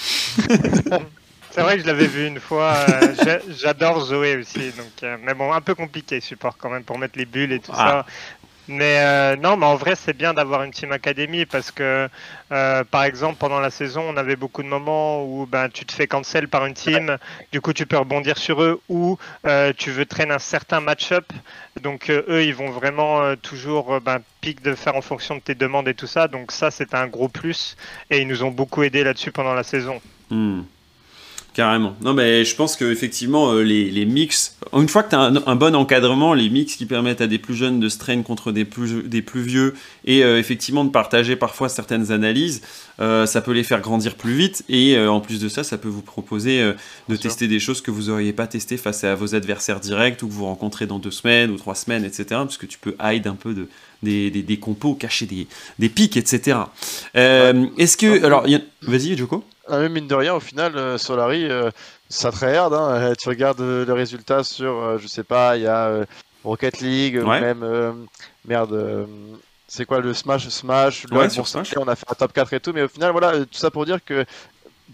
C'est 1.51 1.61
vrai 1.61 1.75
que 1.75 1.83
je 1.83 1.87
l'avais 1.87 2.07
vu 2.07 2.25
une 2.25 2.39
fois. 2.39 2.73
Euh, 2.89 3.37
j'adore 3.49 4.03
Zoé 4.03 4.37
aussi, 4.37 4.71
donc 4.71 5.11
mais 5.23 5.35
bon, 5.35 5.53
un 5.53 5.61
peu 5.61 5.75
compliqué 5.75 6.19
support 6.21 6.57
quand 6.57 6.71
même 6.71 6.83
pour 6.83 6.97
mettre 6.97 7.19
les 7.19 7.25
bulles 7.25 7.51
et 7.51 7.59
tout 7.59 7.71
ah. 7.75 8.03
ça. 8.03 8.05
Mais 8.67 8.99
euh, 8.99 9.35
non, 9.35 9.57
mais 9.57 9.65
en 9.65 9.75
vrai, 9.75 9.95
c'est 9.95 10.15
bien 10.15 10.33
d'avoir 10.33 10.63
une 10.63 10.71
team 10.71 10.91
académie 10.91 11.45
parce 11.45 11.69
que, 11.71 12.07
euh, 12.51 12.83
par 12.85 13.03
exemple, 13.03 13.35
pendant 13.37 13.59
la 13.59 13.69
saison, 13.69 14.03
on 14.07 14.15
avait 14.15 14.37
beaucoup 14.37 14.63
de 14.63 14.67
moments 14.67 15.25
où 15.25 15.45
ben, 15.45 15.67
tu 15.69 15.85
te 15.85 15.91
fais 15.91 16.07
cancel 16.07 16.47
par 16.47 16.65
une 16.65 16.73
team, 16.73 17.17
du 17.51 17.59
coup, 17.59 17.73
tu 17.73 17.85
peux 17.85 17.97
rebondir 17.97 18.37
sur 18.37 18.63
eux 18.63 18.79
ou 18.87 19.17
euh, 19.45 19.73
tu 19.77 19.91
veux 19.91 20.05
traîner 20.05 20.33
un 20.33 20.39
certain 20.39 20.79
match-up. 20.79 21.25
Donc, 21.81 22.09
eux, 22.09 22.43
ils 22.45 22.55
vont 22.55 22.69
vraiment 22.69 23.35
toujours 23.35 23.99
ben, 23.99 24.19
pic 24.39 24.61
de 24.61 24.75
faire 24.75 24.95
en 24.95 25.01
fonction 25.01 25.35
de 25.35 25.41
tes 25.41 25.55
demandes 25.55 25.87
et 25.89 25.93
tout 25.93 26.07
ça. 26.07 26.29
Donc, 26.29 26.51
ça, 26.51 26.71
c'est 26.71 26.93
un 26.93 27.07
gros 27.07 27.27
plus 27.27 27.75
et 28.09 28.21
ils 28.21 28.27
nous 28.27 28.43
ont 28.43 28.51
beaucoup 28.51 28.83
aidé 28.83 29.03
là-dessus 29.03 29.31
pendant 29.31 29.53
la 29.53 29.63
saison. 29.63 30.01
Hmm. 30.29 30.61
Carrément. 31.53 31.95
Non, 32.01 32.15
mais 32.15 32.45
je 32.45 32.55
pense 32.55 32.75
qu'effectivement, 32.75 33.51
euh, 33.51 33.61
les, 33.61 33.91
les 33.91 34.05
mix, 34.05 34.55
une 34.73 34.89
fois 34.89 35.03
que 35.03 35.11
tu 35.11 35.15
as 35.15 35.21
un, 35.21 35.55
bon 35.55 35.75
encadrement, 35.75 36.33
les 36.33 36.49
mix 36.49 36.75
qui 36.75 36.87
permettent 36.87 37.21
à 37.21 37.27
des 37.27 37.37
plus 37.37 37.53
jeunes 37.53 37.79
de 37.79 37.89
se 37.89 37.99
traîner 37.99 38.23
contre 38.23 38.51
des 38.51 38.65
plus, 38.65 39.03
des 39.03 39.21
plus 39.21 39.43
vieux 39.43 39.75
et 40.03 40.23
euh, 40.23 40.39
effectivement 40.39 40.83
de 40.83 40.89
partager 40.89 41.35
parfois 41.35 41.69
certaines 41.69 42.11
analyses, 42.11 42.63
euh, 42.99 43.27
ça 43.27 43.41
peut 43.41 43.51
les 43.51 43.63
faire 43.63 43.81
grandir 43.81 44.15
plus 44.15 44.33
vite 44.33 44.63
et 44.67 44.97
en 44.97 45.21
plus 45.21 45.39
de 45.39 45.47
ça, 45.47 45.63
ça 45.63 45.77
peut 45.77 45.89
vous 45.89 46.01
proposer 46.01 46.73
de 47.07 47.15
tester 47.15 47.47
des 47.47 47.59
choses 47.59 47.81
que 47.81 47.91
vous 47.91 48.03
n'auriez 48.03 48.33
pas 48.33 48.47
testées 48.47 48.77
face 48.77 49.03
à 49.03 49.13
vos 49.13 49.35
adversaires 49.35 49.79
directs 49.79 50.23
ou 50.23 50.27
que 50.27 50.33
vous 50.33 50.45
rencontrez 50.45 50.87
dans 50.87 50.97
deux 50.97 51.11
semaines 51.11 51.51
ou 51.51 51.57
trois 51.57 51.75
semaines, 51.75 52.03
etc. 52.03 52.25
Parce 52.29 52.57
que 52.57 52.65
tu 52.65 52.79
peux 52.79 52.95
hide 53.03 53.27
un 53.27 53.35
peu 53.35 53.53
de, 53.53 53.67
des, 54.01 54.31
des, 54.31 54.41
des 54.41 54.57
compos, 54.57 54.95
cacher 54.95 55.27
des, 55.27 55.47
des 55.77 55.89
pics, 55.89 56.17
etc. 56.17 56.57
Est-ce 57.13 57.95
que. 57.95 58.25
Alors, 58.25 58.47
vas-y, 58.81 59.15
Joko 59.15 59.43
ah, 59.67 59.87
mine 59.87 60.07
de 60.07 60.15
rien, 60.15 60.33
au 60.33 60.39
final, 60.39 60.75
euh, 60.75 60.97
Solari, 60.97 61.49
euh, 61.49 61.71
ça 62.09 62.31
très 62.31 62.55
hard. 62.55 62.73
Hein. 62.73 62.89
Euh, 62.91 63.13
tu 63.17 63.29
regardes 63.29 63.61
le 63.61 63.93
résultat 63.93 64.43
sur, 64.43 64.97
je 64.99 65.07
sais 65.07 65.23
pas, 65.23 65.55
il 65.57 65.63
y 65.63 65.67
a 65.67 66.05
Rocket 66.43 66.81
League, 66.81 67.19
ou 67.23 67.27
même, 67.27 68.05
merde, 68.45 69.07
c'est 69.67 69.85
quoi 69.85 70.01
le 70.01 70.13
Smash 70.13 70.49
Smash, 70.49 71.05
ouais, 71.11 71.29
sur 71.29 71.47
Smash. 71.47 71.73
On 71.77 71.87
a 71.87 71.95
fait 71.95 72.05
un 72.09 72.15
top 72.15 72.33
4 72.33 72.53
et 72.53 72.59
tout, 72.59 72.73
mais 72.73 72.83
au 72.83 72.87
final, 72.87 73.11
voilà, 73.11 73.39
tout 73.39 73.57
ça 73.57 73.71
pour 73.71 73.85
dire 73.85 74.03
que 74.03 74.25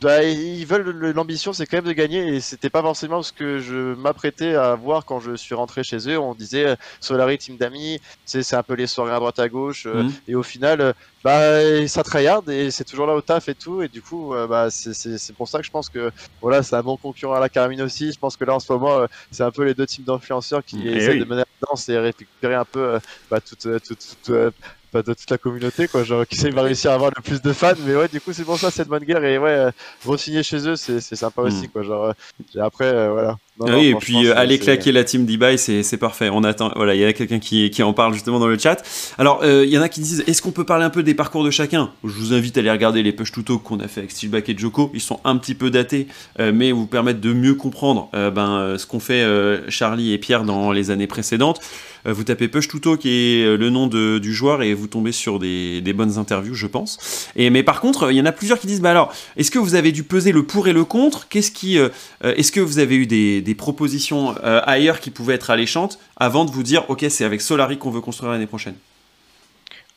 bah, 0.02 0.24
ils 0.24 0.66
veulent 0.66 1.12
l'ambition, 1.12 1.52
c'est 1.52 1.66
quand 1.66 1.78
même 1.78 1.86
de 1.86 1.94
gagner 1.94 2.36
et 2.36 2.40
c'était 2.40 2.70
pas 2.70 2.82
forcément 2.82 3.22
ce 3.22 3.34
que 3.34 3.60
je 3.60 3.94
m'apprêtais 3.96 4.56
à 4.56 4.76
voir 4.76 5.06
quand 5.06 5.20
je 5.20 5.36
suis 5.36 5.56
rentré 5.56 5.84
chez 5.84 6.10
eux. 6.10 6.18
On 6.18 6.36
disait 6.36 6.68
euh, 6.68 6.76
Solari, 7.00 7.38
team 7.38 7.58
d'amis, 7.58 8.00
c'est 8.26 8.54
un 8.54 8.64
peu 8.64 8.76
les 8.76 8.88
soirées 8.88 9.14
à 9.14 9.20
droite 9.20 9.40
à 9.40 9.50
gauche 9.50 9.86
euh, 9.88 10.04
mhm. 10.04 10.14
et 10.28 10.36
au 10.36 10.44
final, 10.44 10.82
euh, 10.82 10.94
bah 11.24 11.88
ça 11.88 12.02
tryhard 12.04 12.50
et 12.50 12.72
c'est 12.72 12.86
toujours 12.86 13.06
là 13.06 13.14
au 13.14 13.20
taf 13.22 13.50
et 13.50 13.56
tout 13.56 13.82
et 13.82 13.90
du 13.90 14.02
coup, 14.02 14.34
bah 14.48 14.70
c'est 14.70 15.34
pour 15.36 15.50
ça 15.50 15.60
que 15.60 15.66
je 15.66 15.72
pense 15.72 15.90
que 15.90 16.12
voilà, 16.42 16.64
c'est 16.64 16.78
un 16.78 16.82
bon 16.82 16.96
concurrent 16.96 17.34
à 17.34 17.42
la 17.42 17.50
Carmine 17.50 17.82
aussi. 17.82 18.14
Je 18.14 18.20
pense 18.20 18.38
que 18.38 18.46
là 18.46 18.56
en 18.56 18.60
ce 18.62 18.72
moment, 18.72 19.06
c'est 19.30 19.44
un 19.44 19.52
peu 19.52 19.66
les 19.66 19.74
deux 19.74 19.86
teams 19.86 20.06
d'influenceurs 20.06 20.64
qui 20.64 20.82
eh 20.86 20.96
essaient 20.96 21.20
de 21.20 21.26
mener 21.26 21.42
la 21.42 21.68
danse 21.68 21.90
et 21.90 21.98
récupérer 21.98 22.56
un 22.56 22.64
peu 22.64 23.00
bah, 23.30 23.42
toute, 23.42 23.68
toute, 23.84 24.00
toute 24.24 24.54
pas 24.90 25.02
de 25.02 25.14
toute 25.14 25.30
la 25.30 25.38
communauté 25.38 25.88
quoi 25.88 26.04
genre 26.04 26.26
qui 26.26 26.36
sait 26.36 26.50
va 26.50 26.64
réussir 26.64 26.92
à 26.92 26.96
avoir 26.96 27.12
le 27.16 27.22
plus 27.22 27.42
de 27.42 27.54
fans 27.54 27.74
mais 27.86 27.96
ouais 27.96 28.08
du 28.08 28.20
coup 28.20 28.34
c'est 28.34 28.44
pour 28.44 28.58
ça 28.58 28.72
cette 28.72 28.88
bonne 28.88 29.04
guerre 29.04 29.24
et 29.24 29.38
ouais 29.38 29.50
euh, 29.50 29.72
re-signer 30.06 30.44
chez 30.44 30.68
eux 30.68 30.76
c'est 30.76 31.00
sympa 31.02 31.42
aussi 31.42 31.68
hmm. 31.68 31.70
quoi 31.70 31.84
genre 31.84 32.06
euh, 32.06 32.62
après 32.62 32.86
euh, 32.86 33.12
voilà 33.12 33.38
oui, 33.60 33.88
et 33.88 33.96
puis 33.96 34.30
aller 34.30 34.60
claquer 34.60 34.92
la 34.92 35.04
team 35.04 35.26
d'eBay, 35.26 35.58
c'est 35.58 35.98
parfait. 35.98 36.30
On 36.32 36.44
attend. 36.44 36.72
Voilà, 36.76 36.96
il 36.96 37.02
y 37.02 37.06
a 37.06 37.14
quelqu'un 37.14 37.40
qui, 37.40 37.70
qui, 37.70 37.84
en 37.84 37.94
parle 37.94 38.14
justement 38.14 38.40
dans 38.40 38.48
le 38.48 38.58
chat. 38.58 38.84
Alors, 39.18 39.44
il 39.46 39.70
y 39.70 39.78
en 39.78 39.82
a 39.82 39.90
qui 39.90 40.02
disent 40.02 40.24
est-ce 40.28 40.42
qu'on 40.42 40.52
peut 40.52 40.66
parler 40.66 40.86
un 40.86 40.90
peu 40.90 41.04
des 41.04 41.14
parcours 41.14 41.44
de 41.44 41.52
chacun? 41.52 41.92
Je 42.04 42.10
vous 42.10 42.34
invite 42.34 42.58
à 42.58 42.62
aller 42.62 42.72
regarder 42.72 43.04
les 43.04 43.12
push 43.12 43.32
tuto 43.32 43.60
qu'on 43.60 43.80
a 43.80 43.88
fait 43.88 44.02
avec 44.02 44.12
Steelback 44.12 44.50
et 44.50 44.58
Joko. 44.58 44.92
Ils 44.94 45.02
sont 45.02 45.20
un 45.24 45.38
petit 45.38 45.56
peu 45.56 45.70
datés, 45.70 46.08
mais 46.40 46.72
vous 46.72 46.88
permettent 46.88 47.22
de 47.22 47.34
mieux 47.34 47.56
comprendre 47.56 48.10
ben, 48.14 48.76
ce 48.78 48.86
qu'ont 48.86 49.00
fait 49.00 49.26
Charlie 49.70 50.14
et 50.14 50.18
Pierre 50.18 50.44
dans 50.44 50.72
les 50.72 50.92
années 50.92 51.08
précédentes. 51.08 51.62
Euh, 52.08 52.14
vous 52.14 52.24
tapez 52.24 52.48
Push 52.48 52.68
Tuto 52.68 52.98
qui 52.98 53.10
est 53.10 53.46
euh, 53.46 53.58
le 53.58 53.70
nom 53.70 53.88
du 53.88 54.34
joueur 54.34 54.62
et 54.62 54.74
vous 54.74 54.88
tombez 54.88 55.12
sur 55.12 55.40
des, 55.40 55.82
bonnes 55.94 56.18
interviews, 56.18 56.54
je 56.54 56.68
pense. 56.68 57.30
Et, 57.36 57.50
mais 57.50 57.64
par 57.64 57.82
contre, 57.82 58.12
il 58.12 58.18
y 58.18 58.22
en 58.22 58.26
a 58.26 58.32
plusieurs 58.32 58.60
qui 58.60 58.68
disent 58.68 58.82
bah 58.82 58.92
alors, 58.92 59.14
est-ce 59.38 59.52
que 59.52 59.60
vous 59.60 59.76
avez 59.76 59.92
dû 59.92 60.04
peser 60.04 60.32
le 60.32 60.44
pour 60.44 60.68
et 60.68 60.74
le 60.74 60.86
contre? 60.86 61.28
Qu'est-ce 61.28 61.52
qui, 61.52 61.78
euh, 61.78 61.90
est-ce 62.24 62.52
que 62.52 62.60
vous 62.60 62.80
avez 62.80 62.96
eu 62.96 63.06
des, 63.06 63.49
propositions 63.56 64.36
ailleurs 64.44 65.00
qui 65.00 65.12
pouvaient 65.12 65.36
être 65.36 65.50
alléchantes 65.50 66.00
avant 66.18 66.46
de 66.46 66.52
vous 66.52 66.64
dire 66.64 66.90
ok, 66.90 67.06
c'est 67.10 67.26
avec 67.26 67.42
Solari 67.42 67.78
qu'on 67.78 67.92
veut 67.92 68.02
construire 68.02 68.32
l'année 68.32 68.48
prochaine 68.48 68.76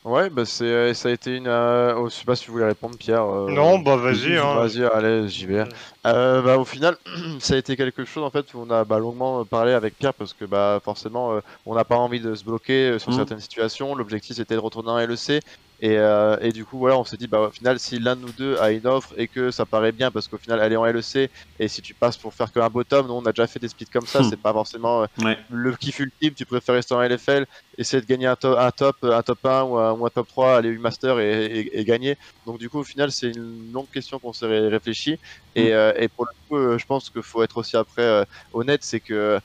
Ouais, 0.05 0.29
bah 0.29 0.43
c'est, 0.43 0.93
ça 0.93 1.07
a 1.07 1.11
été 1.13 1.37
une. 1.37 1.47
Oh, 1.47 2.09
je 2.09 2.13
sais 2.13 2.25
pas 2.25 2.35
si 2.35 2.47
vous 2.47 2.53
voulez 2.53 2.65
répondre, 2.65 2.97
Pierre. 2.97 3.25
non, 3.25 3.79
bah 3.79 3.95
vas-y. 3.95 4.37
Hein. 4.37 4.55
Vas-y, 4.55 4.83
allez, 4.83 5.29
j'y 5.29 5.45
vais. 5.45 5.63
Euh, 6.05 6.41
bah, 6.41 6.57
au 6.57 6.65
final, 6.65 6.97
ça 7.39 7.53
a 7.53 7.57
été 7.57 7.77
quelque 7.77 8.03
chose 8.03 8.23
en 8.23 8.29
fait 8.29 8.53
où 8.53 8.65
on 8.67 8.69
a 8.69 8.83
bah, 8.83 8.99
longuement 8.99 9.45
parlé 9.45 9.71
avec 9.71 9.97
Pierre 9.97 10.13
parce 10.13 10.33
que 10.33 10.43
bah, 10.43 10.81
forcément, 10.83 11.33
euh, 11.33 11.39
on 11.65 11.75
n'a 11.75 11.85
pas 11.85 11.95
envie 11.95 12.19
de 12.19 12.35
se 12.35 12.43
bloquer 12.43 12.89
euh, 12.89 12.99
sur 12.99 13.11
mmh. 13.11 13.15
certaines 13.15 13.39
situations. 13.39 13.95
L'objectif 13.95 14.35
c'était 14.35 14.55
de 14.55 14.59
retourner 14.59 14.89
en 14.89 14.97
LEC 14.97 15.41
et, 15.83 15.97
euh, 15.97 16.37
et, 16.39 16.53
du 16.53 16.63
coup, 16.63 16.77
voilà, 16.77 16.97
on 16.97 17.03
s'est 17.03 17.17
dit, 17.17 17.27
bah, 17.27 17.41
au 17.41 17.51
final, 17.51 17.77
si 17.77 17.99
l'un 17.99 18.15
de 18.15 18.21
nous 18.21 18.31
deux 18.31 18.55
a 18.57 18.71
une 18.71 18.87
offre 18.87 19.13
et 19.17 19.27
que 19.27 19.51
ça 19.51 19.65
paraît 19.65 19.91
bien, 19.91 20.11
parce 20.11 20.29
qu'au 20.29 20.37
final, 20.37 20.61
elle 20.63 20.71
est 20.71 20.77
en 20.77 20.85
LEC, 20.85 21.29
et 21.59 21.67
si 21.67 21.81
tu 21.81 21.93
passes 21.93 22.15
pour 22.15 22.33
faire 22.33 22.53
qu'un 22.53 22.69
bottom, 22.69 23.07
nous, 23.07 23.13
on 23.15 23.25
a 23.25 23.33
déjà 23.33 23.47
fait 23.47 23.59
des 23.59 23.67
splits 23.67 23.87
comme 23.87 24.05
ça, 24.05 24.21
hmm. 24.21 24.29
c'est 24.29 24.39
pas 24.39 24.53
forcément 24.53 25.03
euh, 25.03 25.35
le 25.51 25.75
kiff 25.75 25.99
ultime, 25.99 26.33
tu 26.35 26.45
préfères 26.45 26.75
rester 26.75 26.93
en 26.93 27.01
LFL, 27.01 27.45
essayer 27.77 27.99
de 27.99 28.07
gagner 28.07 28.27
un, 28.27 28.37
un 28.41 28.71
top, 28.71 28.95
un 29.03 29.21
top 29.23 29.45
1 29.45 29.63
ou 29.63 30.05
un, 30.05 30.09
top 30.09 30.25
3, 30.29 30.55
aller 30.55 30.69
8 30.69 30.79
master 30.79 31.19
et, 31.19 31.69
et, 31.73 31.83
gagner. 31.83 32.17
Donc, 32.45 32.59
du 32.59 32.69
coup, 32.69 32.79
au 32.79 32.85
final, 32.85 33.11
c'est 33.11 33.31
une 33.31 33.73
longue 33.73 33.89
question 33.93 34.19
qu'on 34.19 34.31
s'est 34.31 34.47
réfléchi. 34.47 35.15
Hmm. 35.15 35.17
euh, 35.57 35.91
et, 35.97 36.07
pour 36.07 36.25
le 36.25 36.31
coup, 36.47 36.77
je 36.79 36.85
pense 36.85 37.09
qu'il 37.09 37.23
faut 37.23 37.43
être 37.43 37.57
aussi 37.57 37.75
après 37.75 38.25
honnête, 38.53 38.85
c'est 38.85 39.01
que 39.01 39.37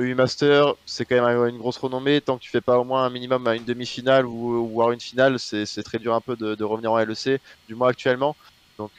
EU 0.00 0.14
Master, 0.14 0.74
c'est 0.86 1.04
quand 1.04 1.22
même 1.22 1.46
une 1.48 1.58
grosse 1.58 1.76
renommée. 1.76 2.20
Tant 2.20 2.38
que 2.38 2.42
tu 2.42 2.50
fais 2.50 2.60
pas 2.60 2.78
au 2.78 2.84
moins 2.84 3.04
un 3.04 3.10
minimum 3.10 3.46
à 3.46 3.54
une 3.54 3.64
demi-finale 3.64 4.26
ou, 4.26 4.68
ou 4.72 4.92
une 4.92 5.00
finale, 5.00 5.38
c'est 5.38 5.82
très 5.82 5.98
dur 5.98 6.14
un 6.14 6.20
peu 6.20 6.36
de, 6.36 6.64
revenir 6.64 6.92
en 6.92 6.98
LEC, 6.98 7.40
du 7.68 7.74
moins 7.74 7.88
actuellement. 7.88 8.34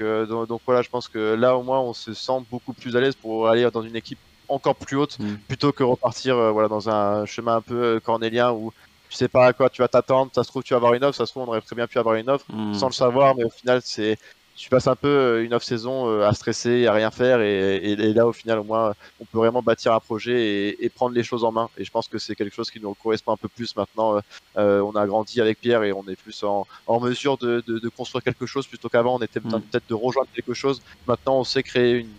Euh, 0.01 0.25
donc, 0.25 0.47
donc, 0.47 0.61
voilà, 0.65 0.81
je 0.81 0.89
pense 0.89 1.07
que 1.07 1.33
là 1.33 1.57
au 1.57 1.63
moins 1.63 1.79
on 1.79 1.93
se 1.93 2.13
sent 2.13 2.45
beaucoup 2.49 2.73
plus 2.73 2.95
à 2.95 3.01
l'aise 3.01 3.15
pour 3.15 3.47
aller 3.47 3.69
dans 3.71 3.81
une 3.81 3.95
équipe 3.95 4.19
encore 4.47 4.75
plus 4.75 4.97
haute 4.97 5.17
mm. 5.19 5.35
plutôt 5.47 5.71
que 5.71 5.83
repartir 5.83 6.37
euh, 6.37 6.51
voilà, 6.51 6.67
dans 6.67 6.89
un 6.89 7.25
chemin 7.25 7.57
un 7.57 7.61
peu 7.61 7.83
euh, 7.83 7.99
cornélien 7.99 8.51
où 8.51 8.73
tu 9.09 9.15
sais 9.15 9.27
pas 9.27 9.47
à 9.47 9.53
quoi 9.53 9.69
tu 9.69 9.81
vas 9.81 9.87
t'attendre. 9.87 10.31
Ça 10.33 10.43
se 10.43 10.49
trouve, 10.49 10.63
tu 10.63 10.73
vas 10.73 10.77
avoir 10.77 10.93
une 10.93 11.03
offre, 11.03 11.17
ça 11.17 11.25
se 11.25 11.31
trouve, 11.31 11.43
on 11.43 11.47
aurait 11.47 11.61
très 11.61 11.75
bien 11.75 11.87
pu 11.87 11.99
avoir 11.99 12.15
une 12.15 12.29
offre 12.29 12.45
mm. 12.49 12.73
sans 12.73 12.87
le 12.87 12.93
savoir, 12.93 13.35
mais 13.35 13.43
au 13.43 13.49
final, 13.49 13.81
c'est 13.83 14.17
tu 14.61 14.69
passes 14.69 14.85
un 14.85 14.95
peu 14.95 15.07
euh, 15.07 15.43
une 15.43 15.55
off-saison 15.55 16.07
euh, 16.07 16.27
à 16.27 16.33
stresser, 16.35 16.85
à 16.85 16.93
rien 16.93 17.09
faire, 17.09 17.41
et, 17.41 17.95
là, 17.95 18.27
au 18.27 18.31
final, 18.31 18.59
au 18.59 18.63
moins, 18.63 18.93
on 19.19 19.25
peut 19.25 19.39
vraiment 19.39 19.63
bâtir 19.63 19.91
un 19.91 19.99
projet 19.99 20.77
et, 20.79 20.89
prendre 20.89 21.15
les 21.15 21.23
choses 21.23 21.43
en 21.43 21.51
main. 21.51 21.67
Et 21.79 21.83
je 21.83 21.89
pense 21.89 22.07
que 22.07 22.19
c'est 22.19 22.35
quelque 22.35 22.53
chose 22.53 22.69
qui 22.69 22.79
nous 22.79 22.93
correspond 22.93 23.31
un 23.31 23.37
peu 23.37 23.47
plus 23.47 23.75
maintenant. 23.75 24.21
Euh, 24.57 24.81
on 24.81 24.91
a 24.91 25.07
grandi 25.07 25.41
avec 25.41 25.59
Pierre 25.59 25.81
et 25.81 25.91
on 25.91 26.07
est 26.07 26.15
plus 26.15 26.43
en, 26.43 26.67
mesure 26.99 27.37
de, 27.37 27.89
construire 27.97 28.23
quelque 28.23 28.45
chose 28.45 28.67
plutôt 28.67 28.87
qu'avant, 28.87 29.15
on 29.15 29.23
était 29.23 29.39
mm. 29.39 29.61
peut-être 29.71 29.89
de 29.89 29.95
rejoindre 29.95 30.29
quelque 30.35 30.53
chose. 30.53 30.79
Maintenant, 31.07 31.39
on 31.39 31.43
sait 31.43 31.63
créer 31.63 31.95
une 31.95 32.09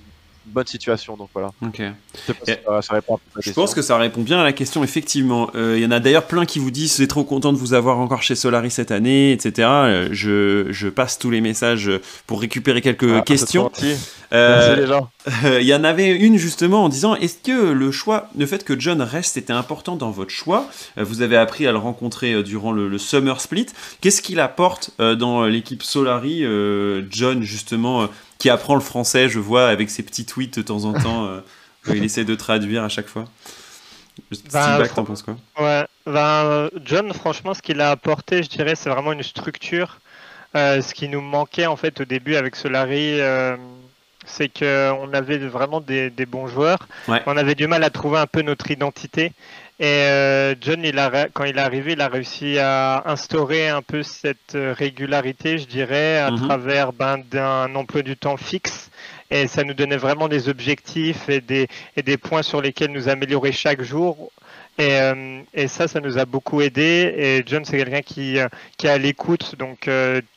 bonne 0.47 0.67
situation. 0.67 1.17
Donc 1.17 1.31
voilà. 1.33 1.51
Ok. 1.63 1.83
Je, 3.41 3.53
pense 3.53 3.75
que 3.75 3.83
ça 3.83 3.97
répond 3.97 4.23
bien 4.23 4.41
à 4.41 4.45
la 4.45 4.53
question, 4.53 4.85
effectivement. 4.85 5.51
Euh, 5.55 5.75
il 5.77 5.83
y 5.83 5.87
en 5.87 5.91
a 5.91 6.01
d'ailleurs 6.01 6.27
plein 6.27 6.45
qui 6.45 6.59
vous 6.59 6.71
disent 6.71 6.93
c'est 6.93 7.07
trop 7.07 7.25
content 7.25 7.53
de 7.53 7.59
vous 7.59 7.75
avoir 7.75 7.99
encore 7.99 8.23
chez 8.23 8.35
Solari 8.35 8.71
cette 8.71 8.91
année, 8.91 9.33
etc. 9.33 9.69
Euh, 9.69 10.09
je, 10.13 10.67
je, 10.71 10.89
passe 10.89 11.19
tous 11.19 11.31
les 11.31 11.41
messages 11.41 11.91
pour 12.27 12.41
récupérer 12.41 12.81
quelques 12.81 13.19
ah, 13.19 13.23
questions. 13.23 13.71
Euh, 14.33 14.99
il 15.61 15.67
y 15.67 15.75
en 15.75 15.85
avait 15.85 16.11
une 16.11 16.39
justement 16.39 16.85
en 16.85 16.89
disant 16.89 17.15
est-ce 17.17 17.37
que 17.43 17.73
le 17.73 17.91
choix, 17.91 18.29
le 18.37 18.47
fait 18.47 18.65
que 18.65 18.79
John 18.79 19.03
reste 19.03 19.37
était 19.37 19.53
important 19.53 19.97
dans 19.97 20.11
votre 20.11 20.31
choix? 20.31 20.67
Vous 20.97 21.23
avez 21.23 21.37
appris 21.37 21.67
à 21.67 21.73
le 21.73 21.79
rencontrer 21.79 22.43
durant 22.43 22.73
le, 22.73 22.89
le 22.89 22.99
Summer 22.99 23.41
Split. 23.41 23.67
Qu'est-ce 24.01 24.23
qu'il 24.23 24.41
apporte 24.41 24.91
dans 24.99 25.45
l'équipe 25.45 25.83
Solari, 25.83 26.45
John, 27.11 27.43
justement 27.43 28.09
qui 28.43 28.51
apprend 28.51 28.75
le 28.75 28.81
français, 28.81 29.29
je 29.29 29.39
vois, 29.39 29.69
avec 29.69 29.89
ses 29.89 30.03
petits 30.03 30.27
tweets 30.27 30.59
de 30.59 30.63
temps 30.63 30.85
en 30.85 30.93
temps. 31.01 31.27
Euh, 31.27 31.41
il 31.87 32.03
essaie 32.03 32.25
de 32.25 32.35
traduire 32.35 32.83
à 32.83 32.89
chaque 32.89 33.07
fois. 33.07 33.27
Ben, 34.53 34.85
t'en 34.89 35.05
penses 35.05 35.23
quoi 35.23 35.37
Ouais, 35.61 35.87
ben, 36.07 36.69
John, 36.85 37.13
franchement, 37.13 37.55
ce 37.55 37.63
qu'il 37.63 37.81
a 37.81 37.93
apporté, 37.93 38.43
je 38.43 38.49
dirais, 38.49 38.75
c'est 38.75 38.91
vraiment 38.91 39.13
une 39.13 39.23
structure. 39.23 40.01
Euh, 40.57 40.83
ce 40.83 40.93
qui 40.93 41.09
nous 41.09 41.21
manquait 41.21 41.67
en 41.67 41.77
fait 41.77 42.01
au 42.01 42.05
début 42.05 42.35
avec 42.35 42.57
Solari, 42.57 43.21
euh, 43.21 43.57
c'est 44.25 44.49
qu'on 44.49 45.13
avait 45.13 45.39
vraiment 45.39 45.81
des, 45.81 46.11
bons 46.27 46.47
joueurs. 46.47 46.89
On 47.27 47.37
avait 47.37 47.55
du 47.55 47.67
mal 47.67 47.85
à 47.85 47.91
trouver 47.91 48.19
un 48.19 48.27
peu 48.27 48.43
notre 48.43 48.71
identité. 48.71 49.33
Et 49.81 50.07
euh, 50.07 50.55
John, 50.61 50.85
il 50.85 50.99
a, 50.99 51.29
quand 51.33 51.45
il 51.45 51.57
est 51.57 51.61
arrivé, 51.61 51.93
il 51.93 52.01
a 52.01 52.09
réussi 52.09 52.57
à 52.59 53.03
instaurer 53.11 53.69
un 53.69 53.83
peu 53.83 54.05
cette 54.05 54.55
euh, 54.55 54.73
régularité, 54.79 55.59
je 55.59 55.67
dirais, 55.67 56.19
à 56.19 56.31
mhm. 56.31 56.47
travers 56.47 56.93
ben, 56.93 57.19
d'un 57.31 57.75
emploi 57.75 58.03
du 58.03 58.17
temps 58.17 58.37
fixe. 58.37 58.91
Et 59.31 59.49
ça 59.49 59.65
nous 59.65 59.75
donnait 59.75 59.97
vraiment 59.97 60.29
des 60.29 60.49
objectifs 60.49 61.29
et 61.29 61.41
des, 61.41 61.67
et 61.97 62.03
des 62.03 62.17
points 62.17 62.43
sur 62.43 62.61
lesquels 62.61 62.93
nous 62.93 63.09
améliorer 63.09 63.51
chaque 63.51 63.83
jour. 63.83 64.31
Et, 64.79 65.01
euh, 65.01 65.41
et, 65.53 65.67
ça, 65.67 65.89
ça 65.89 66.01
nous 66.01 66.17
a 66.17 66.27
beaucoup 66.27 66.61
aidé. 66.61 67.13
Et 67.17 67.43
John, 67.45 67.65
c'est 67.65 67.79
quelqu'un 67.79 68.03
qui, 68.03 68.39
qui 68.77 68.87
est 68.87 68.91
à 68.91 68.99
l'écoute. 68.99 69.57
Donc, 69.59 69.89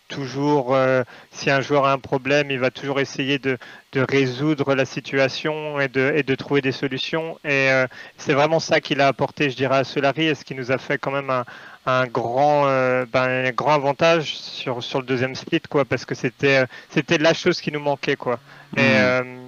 toujours, 0.07 0.75
euh, 0.75 1.03
si 1.31 1.49
un 1.49 1.61
joueur 1.61 1.85
a 1.85 1.91
un 1.93 1.99
problème, 1.99 2.51
il 2.51 2.59
va 2.59 2.71
toujours 2.71 2.99
essayer 2.99 3.39
de, 3.39 3.57
de 3.91 4.01
résoudre 4.01 4.75
la 4.75 4.85
situation 4.85 5.79
et 5.79 5.87
de, 5.87 6.13
et 6.15 6.23
de 6.23 6.35
trouver 6.35 6.61
des 6.61 6.71
solutions. 6.71 7.37
Et 7.43 7.71
euh, 7.71 7.87
c'est 8.17 8.33
vraiment 8.33 8.59
ça 8.59 8.81
qu'il 8.81 9.01
a 9.01 9.07
apporté, 9.07 9.49
je 9.49 9.55
dirais, 9.55 9.77
à 9.77 9.83
Solari 9.83 10.25
et 10.25 10.35
ce 10.35 10.43
qui 10.43 10.55
nous 10.55 10.71
a 10.71 10.77
fait 10.77 10.97
quand 10.97 11.11
même 11.11 11.29
un, 11.29 11.45
un 11.85 12.05
grand, 12.07 12.67
euh, 12.67 13.05
ben, 13.11 13.45
un 13.45 13.51
grand 13.51 13.73
avantage 13.73 14.35
sur, 14.35 14.83
sur 14.83 14.99
le 14.99 15.05
deuxième 15.05 15.35
split, 15.35 15.61
quoi, 15.69 15.85
parce 15.85 16.05
que 16.05 16.15
c'était, 16.15 16.65
c'était 16.89 17.17
la 17.17 17.33
chose 17.33 17.61
qui 17.61 17.71
nous 17.71 17.79
manquait, 17.79 18.15
quoi. 18.15 18.39
Mmh. 18.75 18.79
Et 18.79 19.44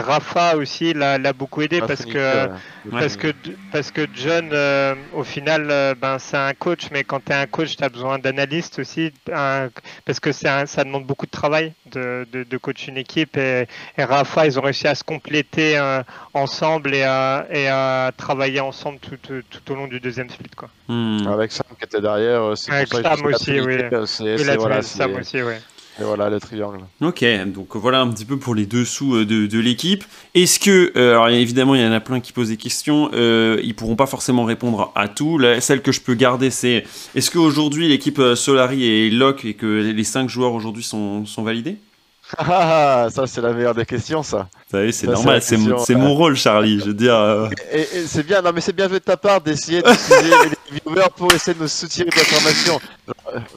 Rafa 0.00 0.56
aussi 0.56 0.94
l'a 0.94 1.32
beaucoup 1.34 1.60
aidé 1.60 1.80
parce 1.80 2.06
que, 2.06 2.48
parce, 2.90 3.16
que, 3.16 3.28
parce 3.72 3.90
que 3.90 4.06
John, 4.14 4.48
euh, 4.52 4.94
au 5.12 5.22
final, 5.22 5.68
euh, 5.70 5.94
ben, 5.94 6.18
c'est 6.18 6.38
un 6.38 6.54
coach, 6.54 6.88
mais 6.90 7.04
quand 7.04 7.22
tu 7.22 7.32
es 7.32 7.34
un 7.34 7.46
coach, 7.46 7.76
tu 7.76 7.84
as 7.84 7.90
besoin 7.90 8.18
d'analystes 8.18 8.78
aussi, 8.78 9.12
parce 9.26 10.20
que 10.20 10.32
ça 10.32 10.64
demande 10.64 11.04
beaucoup 11.04 11.26
de 11.26 11.30
travail 11.30 11.74
de, 11.92 12.26
de, 12.32 12.44
de 12.44 12.56
coach 12.56 12.88
une 12.88 12.96
équipe. 12.96 13.36
Et, 13.36 13.66
Rafa, 13.98 14.46
ils 14.46 14.58
ont 14.58 14.62
réussi 14.62 14.88
à 14.88 14.94
se 14.94 15.04
compléter 15.04 15.76
euh, 15.76 16.02
ensemble 16.32 16.94
et 16.94 17.02
à, 17.02 17.46
et 17.50 17.68
à 17.68 18.12
travailler 18.16 18.60
ensemble 18.60 18.98
tout, 18.98 19.18
tout, 19.18 19.72
au 19.72 19.74
long 19.74 19.88
du 19.88 20.00
deuxième 20.00 20.30
split. 20.30 20.50
Quoi. 20.56 20.70
Hmm. 20.88 21.26
Avec 21.26 21.52
Sam 21.52 21.66
qui 21.78 21.84
était 21.84 22.00
derrière, 22.00 22.56
c'est 22.56 22.72
Avec 22.72 22.88
Sam 22.88 23.26
aussi, 23.26 23.60
oui. 23.60 23.76
C'est 24.06 24.56
voilà, 24.56 24.80
Sam 24.80 25.16
aussi, 25.16 25.42
oui. 25.42 25.54
Et 25.98 26.04
voilà 26.04 26.28
le 26.28 26.38
triangle. 26.38 26.80
Ok, 27.00 27.24
donc 27.46 27.74
voilà 27.76 28.00
un 28.00 28.08
petit 28.10 28.26
peu 28.26 28.38
pour 28.38 28.54
les 28.54 28.66
dessous 28.66 29.14
euh, 29.14 29.24
de, 29.24 29.46
de 29.46 29.58
l'équipe. 29.58 30.04
Est-ce 30.34 30.60
que, 30.60 30.92
euh, 30.94 31.12
alors 31.12 31.28
évidemment 31.30 31.74
il 31.74 31.80
y 31.80 31.86
en 31.86 31.92
a 31.92 32.00
plein 32.00 32.20
qui 32.20 32.32
posent 32.32 32.50
des 32.50 32.58
questions, 32.58 33.10
euh, 33.14 33.58
ils 33.62 33.74
pourront 33.74 33.96
pas 33.96 34.06
forcément 34.06 34.44
répondre 34.44 34.92
à 34.94 35.08
tout. 35.08 35.40
celle 35.60 35.80
que 35.80 35.92
je 35.92 36.02
peux 36.02 36.14
garder 36.14 36.50
c'est, 36.50 36.84
est-ce 37.14 37.30
qu'aujourd'hui 37.30 37.88
l'équipe 37.88 38.18
euh, 38.18 38.36
Solari 38.36 38.86
est 38.86 39.10
lock 39.10 39.46
et 39.46 39.54
que 39.54 39.66
les 39.66 40.04
5 40.04 40.28
joueurs 40.28 40.52
aujourd'hui 40.52 40.82
sont, 40.82 41.24
sont 41.24 41.42
validés? 41.42 41.78
Ah, 42.36 43.06
ça 43.10 43.26
c'est 43.26 43.40
la 43.40 43.52
meilleure 43.52 43.74
des 43.74 43.86
questions, 43.86 44.22
ça. 44.22 44.48
c'est 44.70 45.04
normal, 45.04 45.40
c'est 45.40 45.94
mon, 45.94 46.12
rôle, 46.12 46.36
Charlie. 46.36 46.80
Je 46.80 46.86
veux 46.86 46.94
dire. 46.94 47.48
Et, 47.72 47.84
c'est 48.06 48.26
bien, 48.26 48.42
non 48.42 48.50
mais 48.52 48.60
c'est 48.60 48.74
bien 48.74 48.88
de 48.88 48.98
ta 48.98 49.16
part 49.16 49.40
d'essayer 49.40 49.80
de 49.80 49.88
les 49.88 50.80
viewers 50.84 51.08
pour 51.16 51.32
essayer 51.32 51.54
de 51.54 51.62
nous 51.62 51.68
soutirer 51.68 52.10
d'informations. 52.10 52.80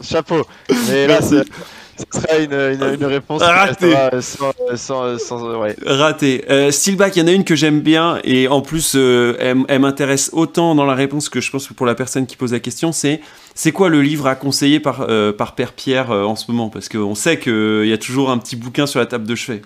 Chapeau. 0.03 0.45
Mais 0.87 1.07
là, 1.07 1.19
c'est 1.21 1.43
ce 1.99 2.21
sera 2.21 2.37
une, 2.37 2.53
une, 2.93 3.05
réponse 3.05 3.41
ratée. 3.41 3.95
Sans, 4.21 5.17
sans, 5.17 5.59
ouais. 5.59 5.75
Raté. 5.85 6.45
Euh, 6.49 6.71
Steelback, 6.71 7.15
il 7.15 7.19
y 7.19 7.21
en 7.23 7.27
a 7.27 7.31
une 7.31 7.43
que 7.43 7.55
j'aime 7.55 7.81
bien 7.81 8.19
et 8.23 8.47
en 8.47 8.61
plus, 8.61 8.93
euh, 8.95 9.35
elle, 9.67 9.79
m'intéresse 9.79 10.29
autant 10.33 10.75
dans 10.75 10.85
la 10.85 10.93
réponse 10.93 11.29
que 11.29 11.41
je 11.41 11.51
pense 11.51 11.67
que 11.67 11.73
pour 11.73 11.85
la 11.85 11.95
personne 11.95 12.25
qui 12.25 12.35
pose 12.35 12.53
la 12.53 12.59
question, 12.59 12.91
c'est 12.91 13.21
c'est 13.55 13.71
quoi 13.71 13.89
le 13.89 14.01
livre 14.01 14.27
à 14.27 14.35
conseiller 14.35 14.79
par, 14.79 15.01
euh, 15.01 15.33
par 15.33 15.55
Père 15.55 15.73
Pierre 15.73 16.11
euh, 16.11 16.23
en 16.23 16.35
ce 16.35 16.49
moment? 16.49 16.69
Parce 16.69 16.87
qu'on 16.87 17.15
sait 17.15 17.39
qu'il 17.39 17.85
y 17.85 17.93
a 17.93 17.97
toujours 17.97 18.29
un 18.29 18.37
petit 18.37 18.55
bouquin 18.55 18.87
sur 18.87 18.99
la 18.99 19.05
table 19.05 19.27
de 19.27 19.35
chevet. 19.35 19.61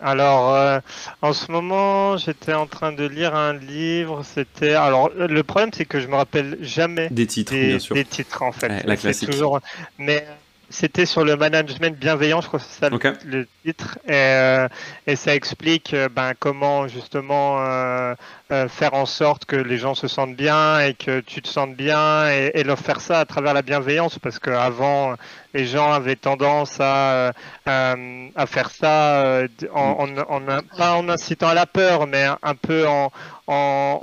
Alors, 0.00 0.80
en 1.22 1.32
ce 1.32 1.50
moment, 1.50 2.16
j'étais 2.18 2.54
en 2.54 2.66
train 2.66 2.92
de 2.92 3.04
lire 3.04 3.34
un 3.34 3.52
livre. 3.54 4.22
C'était 4.22 4.74
alors 4.74 5.10
le 5.16 5.42
problème, 5.42 5.70
c'est 5.72 5.86
que 5.86 5.98
je 5.98 6.06
me 6.06 6.14
rappelle 6.14 6.56
jamais 6.60 7.08
des 7.10 7.26
titres, 7.26 7.52
bien 7.52 7.80
sûr. 7.80 7.96
Des 7.96 8.04
titres 8.04 8.42
en 8.42 8.52
fait. 8.52 8.84
la 8.84 8.96
classique. 8.96 9.30
Toujours... 9.30 9.58
Mais 9.98 10.24
c'était 10.70 11.06
sur 11.06 11.24
le 11.24 11.36
management 11.36 11.98
bienveillant, 11.98 12.40
je 12.40 12.48
crois 12.48 12.60
que 12.60 12.66
c'est 12.68 12.80
ça 12.80 12.90
le, 13.24 13.46
titre. 13.64 13.98
Et, 14.06 14.12
euh, 14.12 14.68
et, 15.06 15.16
ça 15.16 15.34
explique 15.34 15.94
euh, 15.94 16.08
ben, 16.08 16.32
comment 16.38 16.88
justement 16.88 17.60
euh, 17.60 18.14
euh, 18.50 18.66
faire 18.66 18.94
en 18.94 19.04
sorte 19.04 19.44
que 19.44 19.56
les 19.56 19.76
gens 19.76 19.94
se 19.94 20.08
sentent 20.08 20.34
bien 20.34 20.80
et 20.80 20.94
que 20.94 21.20
tu 21.20 21.42
te 21.42 21.48
sentes 21.48 21.76
bien 21.76 22.30
et, 22.30 22.50
et 22.54 22.64
leur 22.64 22.78
faire 22.78 23.02
ça 23.02 23.20
à 23.20 23.26
travers 23.26 23.52
la 23.52 23.60
bienveillance 23.60 24.18
parce 24.18 24.38
qu'avant 24.38 25.16
les 25.52 25.66
gens 25.66 25.92
avaient 25.92 26.16
tendance 26.16 26.78
à, 26.80 27.34
euh, 27.68 28.28
à 28.34 28.46
faire 28.46 28.70
ça 28.70 29.22
euh, 29.22 29.48
en, 29.74 30.08
en, 30.16 30.48
en, 30.48 30.60
pas 30.78 30.94
en 30.94 31.10
incitant 31.10 31.48
à 31.48 31.52
la 31.54 31.66
peur 31.66 32.06
mais 32.06 32.26
un 32.42 32.54
peu 32.54 32.88
en, 32.88 33.12
en, 33.48 34.00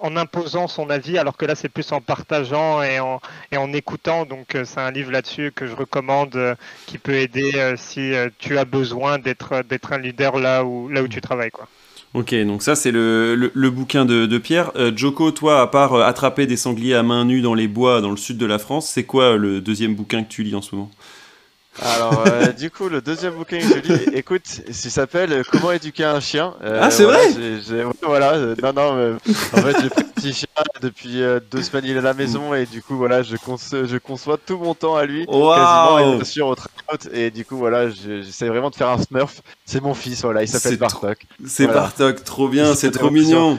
en, 0.00 0.16
imposant 0.16 0.66
son 0.66 0.90
avis, 0.90 1.16
alors 1.16 1.36
que 1.36 1.46
là 1.46 1.54
c'est 1.54 1.68
plus 1.68 1.92
en 1.92 2.00
partageant 2.00 2.82
et 2.82 2.98
en, 2.98 3.20
et 3.52 3.58
en 3.58 3.72
écoutant. 3.72 4.24
Donc 4.24 4.56
c'est 4.64 4.80
un 4.80 4.90
livre 4.90 5.12
là-dessus 5.12 5.52
que 5.54 5.68
je 5.68 5.74
recommande 5.76 6.56
qui 6.86 6.98
peut 6.98 7.14
aider 7.14 7.74
si 7.76 8.12
tu 8.38 8.58
as 8.58 8.64
besoin 8.64 9.20
d'être 9.20 9.62
d'être 9.62 9.92
un 9.92 9.98
leader 9.98 10.38
là 10.40 10.64
où 10.64 10.88
là 10.88 11.00
où 11.00 11.06
tu 11.06 11.20
travailles 11.20 11.52
quoi. 11.52 11.68
Ok, 12.14 12.32
donc 12.46 12.62
ça 12.62 12.76
c'est 12.76 12.92
le, 12.92 13.50
le, 13.52 13.70
bouquin 13.70 14.04
de, 14.04 14.26
de 14.26 14.38
Pierre. 14.38 14.70
Euh, 14.76 14.92
Joko, 14.94 15.32
toi, 15.32 15.60
à 15.60 15.66
part 15.66 15.94
euh, 15.94 16.04
attraper 16.04 16.46
des 16.46 16.56
sangliers 16.56 16.94
à 16.94 17.02
main 17.02 17.24
nue 17.24 17.40
dans 17.40 17.54
les 17.54 17.66
bois 17.66 18.00
dans 18.00 18.12
le 18.12 18.16
sud 18.16 18.38
de 18.38 18.46
la 18.46 18.60
France, 18.60 18.88
c'est 18.88 19.02
quoi 19.02 19.36
le 19.36 19.60
deuxième 19.60 19.96
bouquin 19.96 20.22
que 20.22 20.28
tu 20.28 20.44
lis 20.44 20.54
en 20.54 20.62
ce 20.62 20.76
moment? 20.76 20.90
Alors, 21.82 22.24
euh, 22.26 22.52
du 22.58 22.70
coup, 22.70 22.88
le 22.88 23.00
deuxième 23.00 23.34
bouquin 23.34 23.58
que 23.58 23.64
je 23.64 23.92
lis, 23.92 24.04
écoute, 24.12 24.62
il 24.68 24.74
s'appelle 24.74 25.42
Comment 25.50 25.72
éduquer 25.72 26.04
un 26.04 26.20
chien. 26.20 26.54
Euh, 26.62 26.80
ah, 26.82 26.90
c'est 26.90 27.04
vrai 27.04 27.30
Voilà, 28.02 28.34
euh, 28.34 28.54
non, 28.62 28.72
non, 28.72 29.16
en 29.16 29.56
fait, 29.56 29.76
j'ai 29.82 29.90
pris 29.90 30.02
un 30.02 30.08
petit 30.14 30.32
chien 30.32 30.48
depuis 30.80 31.22
deux 31.50 31.62
semaines, 31.62 31.84
il 31.86 31.96
est 31.96 31.98
à 31.98 32.02
la 32.02 32.14
maison, 32.14 32.54
et 32.54 32.66
du 32.66 32.82
coup, 32.82 32.96
voilà, 32.96 33.22
je, 33.22 33.36
je 33.36 33.96
conçois 33.98 34.38
tout 34.38 34.58
mon 34.58 34.74
temps 34.74 34.96
à 34.96 35.04
lui, 35.04 35.24
wow. 35.26 35.54
quasiment, 35.54 36.24
sur 36.24 36.46
au 36.48 36.56
et 37.12 37.30
du 37.30 37.44
coup, 37.44 37.56
voilà, 37.56 37.88
j'essaie 37.90 38.48
vraiment 38.48 38.70
de 38.70 38.76
faire 38.76 38.88
un 38.88 38.98
smurf. 38.98 39.40
C'est 39.64 39.82
mon 39.82 39.94
fils, 39.94 40.22
voilà, 40.22 40.42
il 40.42 40.48
s'appelle 40.48 40.76
Bartok. 40.76 41.26
C'est 41.46 41.66
Bartok, 41.66 42.22
trop 42.24 42.48
bien, 42.48 42.74
c'est 42.74 42.90
trop 42.90 43.10
mignon 43.10 43.58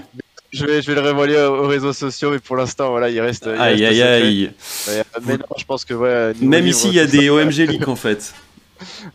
je 0.56 0.65
vais, 0.65 0.82
je 0.82 0.88
vais 0.88 0.96
le 0.96 1.02
révoler 1.02 1.38
aux 1.38 1.68
réseaux 1.68 1.94
sociaux, 1.94 2.32
mais 2.32 2.39
pour 2.39 2.56
l'instant, 2.56 2.89
voilà, 2.89 3.10
il 3.10 3.20
reste. 3.20 3.48
aïe, 3.48 3.86
aïe, 3.86 4.02
aïe. 4.02 4.52
Mais 5.26 5.38
non, 5.38 5.46
je 5.58 5.65
pense 5.65 5.86
que, 5.86 5.94
ouais. 5.94 6.34
Même 6.41 6.65
ici, 6.68 6.88
il 6.88 6.96
y 6.96 7.00
a 7.00 7.06
des 7.06 7.30
OMG 7.30 7.68
leaks 7.68 7.88
en 7.88 7.96
fait. 7.96 8.34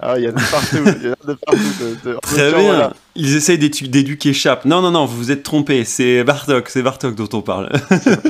Ah, 0.00 0.14
il 0.16 0.24
y 0.24 0.26
a 0.26 0.32
partout. 0.32 0.78
Y 0.78 1.08
a 1.08 1.16
de 1.26 1.34
partout. 1.34 2.20
Très 2.22 2.52
bien. 2.54 2.94
Ils 3.14 3.36
essayent 3.36 3.58
d'éduquer 3.58 4.32
Chap. 4.32 4.64
Non, 4.64 4.80
non, 4.80 4.90
non, 4.90 5.04
vous 5.04 5.18
vous 5.18 5.30
êtes 5.30 5.42
trompé. 5.42 5.84
C'est 5.84 6.24
Bartok, 6.24 6.70
c'est 6.70 6.82
Bartok 6.82 7.14
dont 7.14 7.28
on 7.34 7.42
parle. 7.42 7.68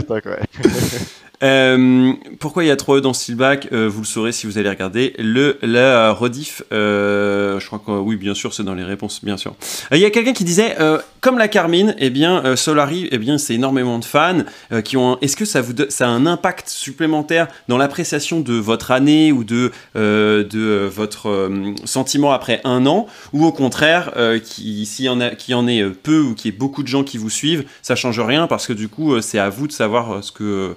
Bartok, 0.08 0.26
ouais. 0.26 0.40
Euh, 1.42 2.12
pourquoi 2.38 2.64
il 2.64 2.66
y 2.66 2.70
a 2.70 2.76
3 2.76 2.98
E 2.98 3.00
dans 3.00 3.12
Steelback? 3.12 3.68
Euh, 3.72 3.88
Vous 3.88 4.00
le 4.00 4.06
saurez 4.06 4.32
si 4.32 4.46
vous 4.46 4.58
allez 4.58 4.68
regarder 4.68 5.14
le 5.18 5.58
la 5.62 6.12
rediff. 6.12 6.62
Euh, 6.72 7.58
je 7.58 7.66
crois 7.66 7.80
que 7.84 7.90
oui, 7.90 8.16
bien 8.16 8.34
sûr, 8.34 8.52
c'est 8.52 8.62
dans 8.62 8.74
les 8.74 8.84
réponses, 8.84 9.24
bien 9.24 9.36
sûr. 9.36 9.54
Il 9.90 9.98
y 9.98 10.04
a 10.04 10.10
quelqu'un 10.10 10.32
qui 10.32 10.44
disait, 10.44 10.76
comme 11.20 11.38
la 11.38 11.48
Carmine, 11.48 11.94
eh 11.98 12.10
bien 12.10 12.56
Solari, 12.56 13.08
eh 13.10 13.18
bien 13.18 13.38
c'est 13.38 13.54
énormément 13.54 13.98
de 13.98 14.04
fans 14.04 14.42
qui 14.84 14.96
ont. 14.96 15.18
Est-ce 15.20 15.36
que 15.36 15.44
ça 15.44 15.60
vous 15.60 15.72
ça 15.88 16.06
a 16.06 16.10
un 16.10 16.26
impact 16.26 16.68
supplémentaire 16.68 17.48
dans 17.68 17.78
l'appréciation 17.78 18.40
de 18.40 18.54
votre 18.54 18.90
année 18.90 19.32
ou 19.32 19.44
de 19.44 19.72
de 19.94 20.88
votre 20.92 21.50
sentiment 21.84 22.32
après 22.32 22.60
un 22.64 22.86
an, 22.86 23.06
ou 23.32 23.44
au 23.44 23.52
contraire, 23.52 24.12
s'il 24.44 25.04
y 25.04 25.08
en 25.08 25.20
a 25.20 25.30
en 25.52 25.66
est 25.68 25.84
peu 25.84 26.20
ou 26.20 26.34
qui 26.34 26.48
est 26.48 26.52
beaucoup 26.52 26.82
de 26.82 26.88
gens 26.88 27.04
qui 27.04 27.18
vous 27.18 27.30
suivent, 27.30 27.64
ça 27.82 27.96
change 27.96 28.20
rien 28.20 28.46
parce 28.46 28.66
que 28.66 28.72
du 28.72 28.88
coup, 28.88 29.20
c'est 29.20 29.38
à 29.38 29.48
vous 29.48 29.66
de 29.66 29.72
savoir 29.72 30.22
ce 30.22 30.32
que 30.32 30.76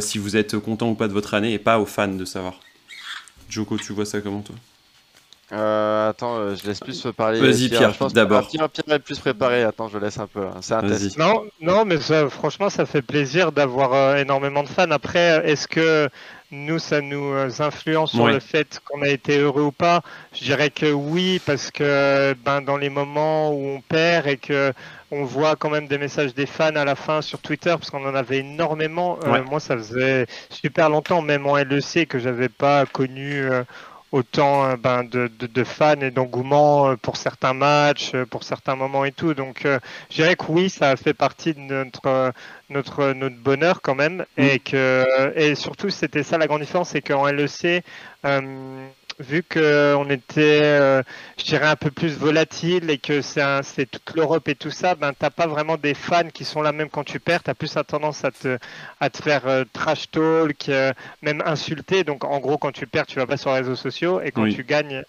si 0.00 0.18
vous 0.18 0.36
êtes 0.36 0.58
content 0.58 0.90
ou 0.90 0.94
pas 0.94 1.08
de 1.08 1.12
votre 1.12 1.34
année 1.34 1.52
et 1.52 1.58
pas 1.58 1.78
aux 1.78 1.86
fans 1.86 2.08
de 2.08 2.24
savoir. 2.24 2.60
Joko, 3.48 3.78
tu 3.78 3.92
vois 3.92 4.06
ça 4.06 4.20
comment 4.20 4.42
toi? 4.42 4.56
Euh, 5.54 6.10
attends, 6.10 6.36
euh, 6.36 6.56
je 6.56 6.66
laisse 6.66 6.80
plus 6.80 7.06
parler. 7.16 7.40
Vas-y 7.40 7.68
Pierre, 7.68 7.92
d'abord. 8.12 8.48
Pierre, 8.48 8.68
Pierre 8.68 8.96
est 8.96 8.98
plus 8.98 9.18
préparé. 9.18 9.62
Attends, 9.62 9.88
je 9.88 9.98
laisse 9.98 10.18
un 10.18 10.26
peu. 10.26 10.42
Hein. 10.42 10.58
C'est 10.60 10.74
un 10.74 10.82
test. 10.82 11.16
Non, 11.18 11.44
non, 11.60 11.84
mais 11.84 11.98
franchement, 12.28 12.70
ça 12.70 12.86
fait 12.86 13.02
plaisir 13.02 13.52
d'avoir 13.52 14.16
énormément 14.16 14.62
de 14.62 14.68
fans. 14.68 14.90
Après, 14.90 15.42
est-ce 15.48 15.68
que 15.68 16.08
nous, 16.50 16.78
ça 16.78 17.00
nous 17.00 17.34
influence 17.60 18.12
sur 18.12 18.26
le 18.26 18.40
fait 18.40 18.80
qu'on 18.84 19.02
a 19.02 19.08
été 19.08 19.38
heureux 19.38 19.62
ou 19.62 19.72
pas? 19.72 20.02
Je 20.32 20.44
dirais 20.44 20.70
que 20.70 20.92
oui, 20.92 21.40
parce 21.44 21.70
que 21.70 22.34
ben, 22.44 22.60
dans 22.60 22.76
les 22.76 22.90
moments 22.90 23.52
où 23.52 23.76
on 23.76 23.80
perd 23.80 24.26
et 24.26 24.36
que 24.36 24.72
on 25.14 25.24
voit 25.24 25.54
quand 25.56 25.70
même 25.70 25.86
des 25.86 25.98
messages 25.98 26.34
des 26.34 26.46
fans 26.46 26.74
à 26.74 26.84
la 26.84 26.96
fin 26.96 27.22
sur 27.22 27.38
Twitter, 27.40 27.70
parce 27.70 27.90
qu'on 27.90 28.04
en 28.04 28.14
avait 28.14 28.38
énormément. 28.38 29.18
Euh, 29.24 29.42
moi, 29.44 29.60
ça 29.60 29.76
faisait 29.76 30.26
super 30.50 30.90
longtemps, 30.90 31.22
même 31.22 31.46
en 31.46 31.56
LEC, 31.56 32.08
que 32.08 32.18
j'avais 32.18 32.48
pas 32.48 32.84
connu 32.86 33.42
euh, 33.42 33.62
autant 34.14 34.64
euh, 34.64 34.76
ben, 34.76 35.04
de, 35.04 35.64
fans 35.64 36.00
et 36.00 36.10
d'engouement 36.10 36.96
pour 36.96 37.16
certains 37.16 37.52
matchs, 37.52 38.12
pour 38.30 38.44
certains 38.44 38.76
moments 38.76 39.04
et 39.04 39.12
tout. 39.12 39.34
Donc, 39.34 39.62
je 39.64 40.14
dirais 40.14 40.36
que 40.36 40.44
oui, 40.48 40.70
ça 40.70 40.96
fait 40.96 41.14
partie 41.14 41.54
de 41.54 41.60
notre 41.60 42.32
notre 42.70 43.12
notre 43.12 43.36
bonheur 43.36 43.82
quand 43.82 43.94
même, 43.94 44.24
et 44.36 44.58
que 44.58 45.04
et 45.36 45.54
surtout 45.54 45.90
c'était 45.90 46.22
ça 46.22 46.38
la 46.38 46.46
grande 46.46 46.60
différence, 46.60 46.90
c'est 46.90 47.02
qu'en 47.02 47.26
LEC 47.26 47.84
vu 49.18 49.42
qu'on 49.42 50.10
était, 50.10 50.60
euh, 50.62 51.02
je 51.38 51.44
dirais, 51.44 51.66
un 51.66 51.76
peu 51.76 51.90
plus 51.90 52.16
volatile 52.16 52.90
et 52.90 52.98
que 52.98 53.20
c'est 53.22 53.86
toute 53.90 54.14
l'Europe 54.16 54.48
et 54.48 54.54
tout 54.54 54.70
ça, 54.70 54.94
ben 54.94 55.12
t'as 55.16 55.30
pas 55.30 55.46
vraiment 55.46 55.76
des 55.76 55.94
fans 55.94 56.28
qui 56.32 56.44
sont 56.44 56.62
là 56.62 56.72
même 56.72 56.88
quand 56.88 57.04
tu 57.04 57.20
perds. 57.20 57.42
T'as 57.42 57.54
plus 57.54 57.76
tendance 57.86 58.24
à 58.24 58.30
te, 58.30 58.58
à 59.00 59.10
te 59.10 59.22
faire 59.22 59.46
euh, 59.46 59.64
trash 59.72 60.10
talk, 60.10 60.68
euh, 60.68 60.92
même 61.22 61.42
insulter. 61.46 62.04
Donc 62.04 62.24
en 62.24 62.38
gros, 62.40 62.58
quand 62.58 62.72
tu 62.72 62.86
perds, 62.86 63.06
tu 63.06 63.18
vas 63.18 63.26
pas 63.26 63.36
sur 63.36 63.50
les 63.50 63.58
réseaux 63.58 63.76
sociaux 63.76 64.20
et 64.20 64.30
quand 64.30 64.48
tu 64.48 64.64
gagnes, 64.64 65.04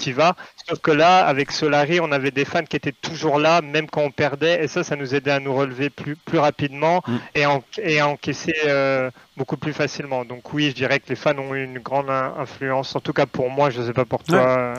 tu 0.00 0.12
vas. 0.12 0.36
Sauf 0.68 0.78
que 0.80 0.90
là, 0.90 1.26
avec 1.26 1.50
Solari, 1.50 2.00
on 2.00 2.12
avait 2.12 2.30
des 2.30 2.44
fans 2.44 2.64
qui 2.64 2.76
étaient 2.76 2.92
toujours 2.92 3.38
là, 3.38 3.60
même 3.60 3.88
quand 3.88 4.02
on 4.02 4.10
perdait, 4.10 4.64
et 4.64 4.68
ça, 4.68 4.84
ça 4.84 4.96
nous 4.96 5.14
aidait 5.14 5.30
à 5.30 5.40
nous 5.40 5.54
relever 5.54 5.90
plus, 5.90 6.16
plus 6.16 6.38
rapidement 6.38 7.02
mm. 7.06 7.16
et, 7.34 7.44
et, 7.82 8.00
à 8.00 8.08
encaisser 8.08 8.54
euh, 8.66 9.10
beaucoup 9.36 9.56
plus 9.56 9.72
facilement. 9.72 10.24
Donc 10.24 10.52
oui, 10.52 10.70
je 10.70 10.74
dirais 10.74 11.00
que 11.00 11.08
les 11.08 11.16
fans 11.16 11.36
ont 11.38 11.54
eu 11.54 11.64
une 11.64 11.78
grande 11.78 12.10
influence, 12.10 12.94
en 12.96 13.00
tout 13.00 13.12
cas 13.12 13.26
pour 13.26 13.50
moi, 13.50 13.70
je 13.70 13.80
ne 13.80 13.86
sais 13.86 13.92
pas 13.92 14.04
pour 14.04 14.22
toi. 14.22 14.38
Euh, 14.38 14.74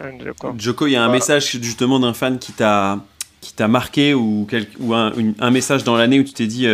euh, 0.00 0.54
Joko. 0.56 0.86
il 0.86 0.92
y 0.92 0.96
a 0.96 1.02
un 1.04 1.10
message 1.10 1.50
justement 1.60 2.00
d'un 2.00 2.14
fan 2.14 2.38
qui 2.38 2.52
t'a 2.52 2.98
qui 3.42 3.54
t'a 3.54 3.68
marqué 3.68 4.12
ou, 4.12 4.46
ou 4.80 4.94
un, 4.94 5.12
un, 5.38 5.50
message 5.50 5.82
dans 5.82 5.96
l'année 5.96 6.20
où 6.20 6.24
tu 6.24 6.34
t'es 6.34 6.46
dit 6.46 6.66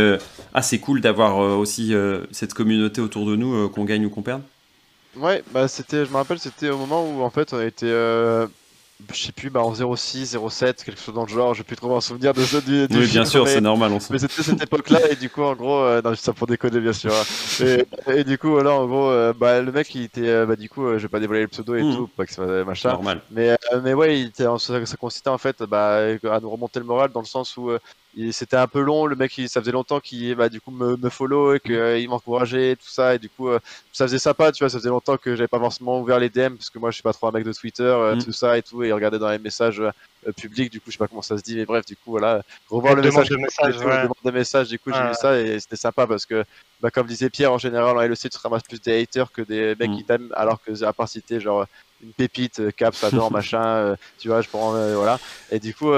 ah 0.52 0.62
c'est 0.62 0.78
cool 0.78 1.00
d'avoir 1.00 1.38
aussi 1.38 1.94
cette 2.32 2.54
communauté 2.54 3.00
autour 3.00 3.26
de 3.26 3.36
nous 3.36 3.68
qu'on 3.68 3.84
gagne 3.84 4.06
ou 4.06 4.10
qu'on 4.10 4.22
perde 4.22 4.42
Ouais, 5.16 5.42
bah 5.52 5.68
c'était, 5.68 6.05
je 6.05 6.11
me 6.11 6.16
rappelle, 6.16 6.38
c'était 6.38 6.70
au 6.70 6.79
moment 6.79 7.09
où 7.09 7.22
en 7.22 7.31
fait 7.31 7.52
on 7.52 7.59
a 7.59 7.64
été, 7.64 7.87
euh, 7.88 8.46
je 9.12 9.22
sais 9.22 9.33
plus, 9.33 9.50
bah, 9.50 9.61
en 9.61 9.74
06, 9.74 10.38
07, 10.48 10.83
quelque 10.83 11.00
chose 11.00 11.14
dans 11.14 11.24
le 11.24 11.29
genre, 11.29 11.52
je 11.55 11.62
plus 11.62 11.76
trop 11.76 11.88
m'en 11.88 12.00
souvenir 12.00 12.33
de 12.33 12.42
ça 12.42 12.61
du, 12.61 12.87
Oui, 12.90 13.07
bien 13.07 13.24
sûr, 13.24 13.46
c'est 13.46 13.61
normal. 13.61 13.92
On 13.92 13.98
mais 14.11 14.18
c'était 14.18 14.42
cette 14.42 14.62
époque-là, 14.62 15.11
et 15.11 15.16
du 15.16 15.29
coup, 15.29 15.42
en 15.42 15.55
gros, 15.55 15.81
euh, 15.81 16.00
non, 16.02 16.14
ça 16.14 16.33
pour 16.33 16.46
déconner, 16.46 16.81
bien 16.81 16.94
sûr. 16.94 17.12
Hein. 17.12 17.76
Et, 18.09 18.24
du 18.24 18.38
coup, 18.38 18.50
voilà, 18.50 18.72
en 18.72 18.87
gros, 18.87 19.11
euh, 19.11 19.35
bah, 19.35 19.61
le 19.61 19.70
mec, 19.70 19.94
il 19.94 20.05
était, 20.05 20.29
euh, 20.29 20.46
bah, 20.46 20.57
du 20.57 20.68
coup, 20.68 20.87
je 20.92 21.02
vais 21.02 21.09
pas 21.09 21.20
dévoiler 21.20 21.42
le 21.42 21.48
pseudo 21.48 21.74
et 21.74 21.83
hmm. 21.83 21.94
tout, 21.94 22.07
pas 22.09 22.24
que 22.24 22.33
ça 22.33 22.42
machin. 22.64 22.90
Normal. 22.90 23.20
Mais, 23.31 23.57
mais 23.83 23.92
ouais, 23.92 24.18
il 24.18 24.26
était, 24.29 24.44
ça, 24.59 24.87
ça, 24.87 24.96
consistait 24.96 25.31
en 25.31 25.38
fait 25.38 25.62
bah, 25.62 25.98
à 26.31 26.40
nous 26.40 26.50
remonter 26.50 26.79
le 26.79 26.87
moral 26.87 27.11
dans 27.12 27.20
le 27.20 27.26
sens 27.26 27.57
où 27.57 27.70
c'était 28.33 28.57
un 28.57 28.66
peu 28.66 28.81
long. 28.81 29.07
Le 29.07 29.14
mec, 29.14 29.37
il, 29.38 29.48
ça 29.48 29.61
faisait 29.61 29.72
longtemps 29.72 30.00
qu'il 30.00 30.35
bah, 30.35 30.48
du 30.48 30.61
coup 30.61 30.70
me, 30.70 30.96
me 30.96 31.11
follow 31.11 31.55
et 31.55 31.61
qu'il 31.61 31.76
mm. 31.76 32.09
m'encourageait, 32.09 32.76
tout 32.76 32.88
ça. 32.88 33.14
Et 33.14 33.18
du 33.18 33.29
coup, 33.29 33.48
euh, 33.48 33.59
ça 33.92 34.07
faisait 34.07 34.18
sympa, 34.18 34.52
tu 34.52 34.64
vois. 34.64 34.70
Ça 34.70 34.79
faisait 34.79 34.88
longtemps 34.88 35.16
que 35.16 35.37
j'avais 35.37 35.48
pas 35.48 35.59
forcément 35.59 36.00
ouvert 36.00 36.18
les 36.18 36.31
DM 36.31 36.55
parce 36.55 36.70
que 36.70 36.79
moi, 36.79 36.90
je 36.90 36.94
suis 36.94 37.02
pas 37.02 37.12
trop 37.12 37.29
un 37.29 37.33
mec 37.33 37.44
de 37.44 37.52
Twitter, 37.52 37.83
euh, 37.83 38.16
mm. 38.16 38.24
tout 38.24 38.33
ça 38.33 38.57
et 38.57 38.62
tout. 38.62 38.83
Et 38.83 38.88
il 38.88 38.92
regardait 38.92 39.18
dans 39.18 39.31
les 39.31 39.38
messages 39.38 39.81
euh, 39.81 40.33
publics. 40.33 40.72
Du 40.72 40.81
coup, 40.81 40.87
je 40.90 40.92
sais 40.92 40.98
pas 40.98 41.09
comment 41.09 41.22
ça 41.22 41.37
se 41.37 41.42
dit, 41.42 41.57
mais 41.57 41.66
bref, 41.66 41.85
du 41.85 41.94
coup, 41.96 42.11
voilà, 42.12 42.42
revoir 42.70 42.94
le 42.94 43.02
message, 43.02 43.29
de 43.29 43.37
message, 43.37 43.76
ouais. 43.79 44.64
Du 44.68 44.79
coup, 44.79 44.92
j'ai 44.92 45.09
vu 45.09 45.14
ça 45.14 45.38
et 45.38 45.61
c'était 45.61 45.76
sympa 45.76 46.07
parce 46.07 46.24
que, 46.24 46.44
bah, 46.81 46.90
comme 46.90 47.07
disait 47.07 47.29
Pierre, 47.31 47.52
en 47.52 47.59
général, 47.59 47.96
en 47.96 48.00
LEC, 48.00 48.31
tu 48.31 48.38
ramasses 48.42 48.62
plus 48.62 48.81
des 48.81 49.02
haters 49.02 49.31
que 49.31 49.42
des 49.42 49.74
mecs 49.79 49.90
mm. 49.90 49.96
qui 49.96 50.05
t'aiment, 50.05 50.33
alors 50.35 50.62
que 50.62 50.85
à 50.85 50.92
part 50.92 51.09
citer 51.09 51.38
genre 51.38 51.66
une 52.02 52.12
pépite, 52.12 52.61
euh, 52.61 52.70
Cap, 52.70 52.94
Sador, 52.94 53.30
machin, 53.32 53.64
euh, 53.64 53.96
tu 54.18 54.28
vois, 54.28 54.42
je 54.42 54.48
prends, 54.48 54.74
euh, 54.74 54.96
voilà. 54.96 55.18
Et 55.50 55.59
du 55.59 55.74
coup, 55.74 55.92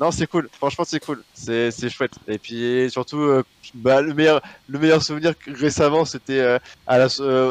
non, 0.00 0.10
c'est 0.10 0.26
cool. 0.26 0.48
Franchement, 0.52 0.84
c'est 0.86 1.04
cool. 1.04 1.22
C'est, 1.34 1.70
c'est 1.70 1.90
chouette. 1.90 2.12
Et 2.28 2.38
puis 2.38 2.88
surtout, 2.90 3.42
bah, 3.74 4.00
le 4.00 4.14
meilleur, 4.14 4.40
le 4.68 4.78
meilleur 4.78 5.02
souvenir 5.02 5.34
récemment, 5.46 6.04
c'était 6.04 6.58
à 6.86 6.98
la, 6.98 7.06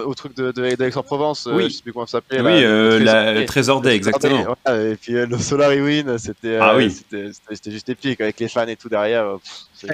au 0.05 0.13
truc 0.13 0.35
de, 0.35 0.51
d'Aix-en-Provence. 0.51 1.47
Oui. 1.51 1.65
je 1.69 1.75
sais 1.75 1.83
plus 1.83 1.93
comment 1.93 2.05
ça 2.05 2.19
s'appelait. 2.19 2.41
Oui, 2.41 2.61
le 2.61 3.45
Trésor 3.45 3.81
Day, 3.81 3.95
exactement. 3.95 4.55
et 4.67 4.95
puis 4.95 5.13
le 5.13 5.37
Solar 5.37 5.71
Win, 5.71 6.17
c'était, 6.17 6.57
ah, 6.57 6.75
oui. 6.75 6.91
c'était, 6.91 7.31
c'était, 7.49 7.71
juste 7.71 7.89
épique 7.89 8.21
avec 8.21 8.39
les 8.39 8.47
fans 8.47 8.67
et 8.67 8.75
tout 8.75 8.89
derrière. 8.89 9.37
c'est 9.73 9.87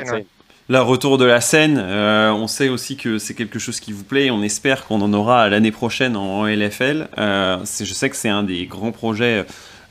la 0.69 0.81
retour 0.81 1.17
de 1.17 1.23
la 1.23 1.39
scène, 1.39 1.77
euh, 1.81 2.31
on 2.31 2.47
sait 2.47 2.67
aussi 2.67 2.97
que 2.97 3.19
c'est 3.19 3.33
quelque 3.33 3.57
chose 3.57 3.79
qui 3.79 3.93
vous 3.93 4.03
plaît. 4.03 4.29
On 4.31 4.43
espère 4.43 4.85
qu'on 4.85 5.01
en 5.01 5.13
aura 5.13 5.47
l'année 5.47 5.71
prochaine 5.71 6.17
en 6.17 6.45
LFL. 6.45 7.07
Euh, 7.17 7.59
je 7.59 7.93
sais 7.93 8.09
que 8.09 8.17
c'est 8.17 8.29
un 8.29 8.43
des 8.43 8.65
grands 8.65 8.91
projets 8.91 9.39
euh, 9.39 9.43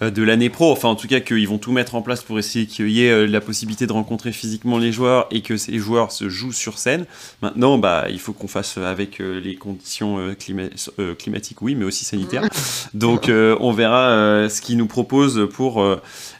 de 0.02 0.22
l'année 0.22 0.50
pro, 0.50 0.72
enfin 0.72 0.88
en 0.88 0.94
tout 0.94 1.08
cas 1.08 1.20
qu'ils 1.20 1.48
vont 1.48 1.56
tout 1.56 1.72
mettre 1.72 1.94
en 1.94 2.02
place 2.02 2.22
pour 2.22 2.38
essayer 2.38 2.66
qu'il 2.66 2.90
y 2.90 3.06
ait 3.06 3.10
euh, 3.10 3.26
la 3.26 3.40
possibilité 3.40 3.86
de 3.86 3.92
rencontrer 3.92 4.30
physiquement 4.30 4.76
les 4.76 4.92
joueurs 4.92 5.26
et 5.30 5.40
que 5.40 5.56
ces 5.56 5.78
joueurs 5.78 6.12
se 6.12 6.28
jouent 6.28 6.52
sur 6.52 6.76
scène. 6.76 7.06
Maintenant, 7.40 7.78
bah, 7.78 8.04
il 8.10 8.20
faut 8.20 8.34
qu'on 8.34 8.46
fasse 8.46 8.76
avec 8.76 9.20
euh, 9.20 9.40
les 9.40 9.54
conditions 9.54 10.18
climatiques, 11.18 11.62
oui, 11.62 11.74
mais 11.74 11.86
aussi 11.86 12.04
sanitaires. 12.04 12.44
Donc 12.94 13.30
on 13.30 13.72
verra 13.72 14.48
ce 14.48 14.60
qu'ils 14.60 14.76
nous 14.76 14.86
proposent 14.86 15.48
pour 15.52 15.84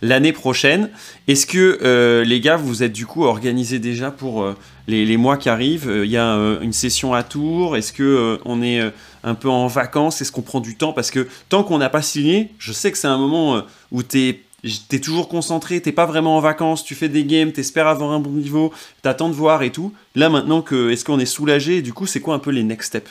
l'année 0.03 0.33
prochaine. 0.33 0.91
Est-ce 1.29 1.47
que 1.47 2.23
les 2.25 2.41
gars, 2.41 2.57
vous 2.57 2.83
êtes 2.83 2.93
du 2.93 3.07
coup 3.07 3.25
organisés 3.25 3.79
déjà 3.79 4.11
pour 4.11 4.55
les, 4.87 5.17
mois 5.17 5.37
qui 5.37 5.49
arrivent? 5.49 5.91
Il 6.05 6.11
y 6.11 6.17
a 6.17 6.35
une 6.61 6.73
session 6.73 7.15
à 7.15 7.23
tour 7.23 7.77
Est-ce 7.77 7.93
que 7.93 8.39
on 8.45 8.63
est 8.63 8.81
un 9.27 9.35
peu 9.35 9.51
en 9.51 9.67
vacances 9.67 10.23
Est-ce 10.23 10.33
qu'on 10.33 10.41
prend 10.41 10.61
du 10.61 10.77
temps? 10.79 10.95
Parce 10.95 11.11
que 11.11 11.29
tant 11.51 11.63
qu'on 11.63 11.77
n'a 11.77 11.91
pas 11.91 12.01
signé, 12.01 12.55
je 12.59 12.73
sais 12.73 12.91
que 12.91 12.97
c'est 12.97 13.09
un 13.09 13.19
moment 13.19 13.57
euh, 13.57 13.61
où 13.93 14.03
tu 14.03 14.29
es 14.29 14.99
toujours 15.01 15.29
concentré, 15.29 15.83
t'es 15.83 15.93
pas 15.93 16.07
vraiment 16.07 16.39
en 16.39 16.41
vacances, 16.41 16.83
tu 16.85 16.95
fais 16.95 17.11
des 17.11 17.25
games, 17.25 17.53
t'espères 17.53 17.89
avoir 17.89 18.13
un 18.13 18.21
bon 18.21 18.31
niveau, 18.31 18.73
t'attends 19.03 19.29
de 19.29 19.35
voir 19.35 19.63
et 19.63 19.71
tout. 19.71 19.93
Là 20.15 20.31
maintenant 20.31 20.63
que 20.63 20.91
est-ce 20.91 21.05
qu'on 21.05 21.19
est 21.19 21.27
soulagé? 21.27 21.83
Du 21.83 21.93
coup, 21.93 22.07
c'est 22.07 22.21
quoi 22.21 22.35
un 22.35 22.39
peu 22.39 22.51
les 22.51 22.63
next 22.63 22.89
steps? 22.89 23.11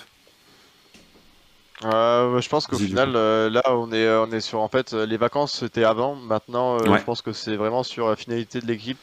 Euh, 1.84 2.40
je 2.40 2.48
pense 2.48 2.68
qu'au 2.68 2.78
final, 2.78 3.16
euh, 3.16 3.50
là, 3.50 3.62
on 3.68 3.92
est, 3.92 4.10
on 4.10 4.32
est 4.32 4.40
sur 4.40 4.62
en 4.62 4.70
fait 4.70 4.94
les 4.94 5.18
vacances 5.18 5.60
c'était 5.60 5.84
avant. 5.84 6.16
Maintenant, 6.16 6.80
je 6.80 7.04
pense 7.04 7.22
que 7.22 7.34
c'est 7.34 7.56
vraiment 7.56 7.84
sur 7.84 8.10
la 8.10 8.16
finalité 8.16 8.62
de 8.62 8.66
l'équipe. 8.66 9.00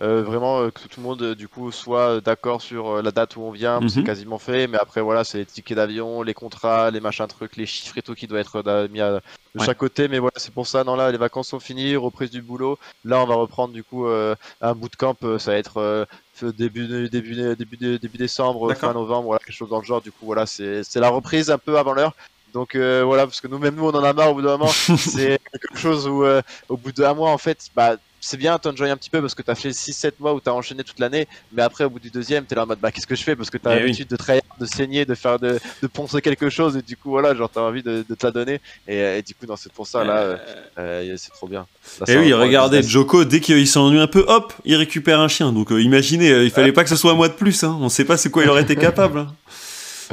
Euh, 0.00 0.22
vraiment 0.22 0.60
euh, 0.60 0.70
que 0.70 0.80
tout 0.88 1.00
le 1.00 1.02
monde 1.02 1.34
du 1.34 1.46
coup 1.48 1.70
soit 1.70 2.20
d'accord 2.20 2.60
sur 2.60 2.88
euh, 2.88 3.02
la 3.02 3.12
date 3.12 3.36
où 3.36 3.42
on 3.42 3.52
vient, 3.52 3.78
c'est 3.88 4.00
mhm. 4.00 4.06
quasiment 4.06 4.38
fait. 4.38 4.66
Mais 4.66 4.78
après 4.78 5.00
voilà, 5.00 5.22
c'est 5.22 5.38
les 5.38 5.46
tickets 5.46 5.76
d'avion, 5.76 6.22
les 6.22 6.34
contrats, 6.34 6.90
les 6.90 7.00
machins 7.00 7.26
trucs, 7.28 7.56
les 7.56 7.66
chiffres 7.66 7.98
et 7.98 8.02
tout 8.02 8.14
qui 8.14 8.26
doit 8.26 8.40
être 8.40 8.88
mis 8.90 9.00
à, 9.00 9.20
de 9.54 9.62
chaque 9.62 9.78
côté. 9.78 10.08
Mais 10.08 10.18
voilà, 10.18 10.34
c'est 10.36 10.52
pour 10.52 10.66
ça. 10.66 10.82
Non 10.82 10.96
là, 10.96 11.12
les 11.12 11.18
vacances 11.18 11.48
sont 11.48 11.60
finies, 11.60 11.94
reprise 11.94 12.30
du 12.30 12.42
boulot. 12.42 12.78
Là, 13.04 13.22
on 13.22 13.26
va 13.26 13.34
reprendre 13.34 13.74
du 13.74 13.84
coup 13.84 14.06
un 14.06 14.74
bootcamp. 14.74 15.16
ça 15.38 15.52
va 15.52 15.58
être 15.58 16.06
début, 16.50 17.08
début, 17.08 17.54
début, 17.56 17.98
début 17.98 18.18
décembre, 18.18 18.74
fin 18.74 18.92
novembre, 18.92 19.26
voilà, 19.26 19.38
quelque 19.38 19.54
chose 19.54 19.68
dans 19.68 19.78
le 19.78 19.84
genre. 19.84 20.00
Du 20.00 20.10
coup, 20.10 20.26
voilà, 20.26 20.46
c'est 20.46 20.96
la 20.96 21.08
reprise 21.08 21.50
un 21.50 21.58
peu 21.58 21.78
avant 21.78 21.92
l'heure. 21.92 22.14
Donc 22.52 22.76
voilà, 22.76 23.26
parce 23.26 23.40
que 23.40 23.48
nous, 23.48 23.58
même 23.58 23.74
nous, 23.74 23.86
on 23.86 23.94
en 23.94 24.04
a 24.04 24.12
marre 24.12 24.30
au 24.30 24.34
bout 24.34 24.42
d'un 24.42 24.58
moment. 24.58 24.68
c'est 24.96 25.38
quelque 25.52 25.78
chose 25.78 26.06
où, 26.06 26.24
au 26.68 26.76
bout 26.76 26.92
d'un 26.92 27.14
mois, 27.14 27.30
en 27.30 27.38
fait, 27.38 27.68
bah, 27.74 27.96
c'est 28.24 28.36
bien, 28.36 28.56
t'enjoy 28.56 28.88
un 28.88 28.96
petit 28.96 29.10
peu 29.10 29.20
parce 29.20 29.34
que 29.34 29.42
t'as 29.42 29.56
fait 29.56 29.70
6-7 29.70 30.12
mois 30.20 30.32
où 30.32 30.38
t'as 30.38 30.52
enchaîné 30.52 30.84
toute 30.84 31.00
l'année, 31.00 31.26
mais 31.52 31.60
après, 31.60 31.82
au 31.82 31.90
bout 31.90 31.98
du 31.98 32.08
deuxième, 32.08 32.44
t'es 32.44 32.54
là 32.54 32.62
en 32.62 32.66
mode, 32.66 32.78
bah, 32.78 32.92
qu'est-ce 32.92 33.06
que 33.06 33.16
je 33.16 33.22
fais? 33.24 33.34
Parce 33.34 33.50
que 33.50 33.58
t'as 33.58 33.74
eh 33.74 33.80
l'habitude 33.80 34.06
de 34.06 34.14
travailler, 34.14 34.44
de 34.60 34.64
saigner, 34.64 35.04
de 35.04 35.16
faire, 35.16 35.40
de, 35.40 35.58
de 35.82 35.86
poncer 35.88 36.22
quelque 36.22 36.48
chose, 36.48 36.76
et 36.76 36.82
du 36.82 36.96
coup, 36.96 37.10
voilà, 37.10 37.34
genre, 37.34 37.50
t'as 37.50 37.62
envie 37.62 37.82
de, 37.82 38.04
de, 38.08 38.14
te 38.14 38.24
la 38.24 38.30
donner, 38.30 38.60
et, 38.86 39.20
du 39.22 39.34
coup, 39.34 39.46
non, 39.46 39.56
c'est 39.56 39.72
pour 39.72 39.88
ça, 39.88 40.04
là, 40.04 40.18
euh, 40.18 40.36
euh, 40.78 41.14
c'est 41.18 41.32
trop 41.32 41.48
bien. 41.48 41.66
et 42.06 42.12
eh 42.12 42.16
oui, 42.16 42.32
regardez, 42.32 42.80
Joko, 42.84 43.24
dès 43.24 43.40
qu'il 43.40 43.66
s'ennuie 43.66 43.98
un 43.98 44.06
peu, 44.06 44.24
hop, 44.28 44.52
il 44.64 44.76
récupère 44.76 45.18
un 45.18 45.28
chien. 45.28 45.52
Donc, 45.52 45.72
euh, 45.72 45.82
imaginez, 45.82 46.28
il 46.44 46.50
fallait 46.52 46.72
pas 46.72 46.84
que 46.84 46.90
ce 46.90 46.96
soit 46.96 47.10
un 47.10 47.16
mois 47.16 47.28
de 47.28 47.34
plus, 47.34 47.64
hein. 47.64 47.76
on 47.80 47.88
sait 47.88 48.04
pas 48.04 48.16
c'est 48.16 48.30
quoi 48.30 48.44
il 48.44 48.48
aurait 48.48 48.62
été 48.62 48.76
capable. 48.76 49.18
Hein. 49.18 49.34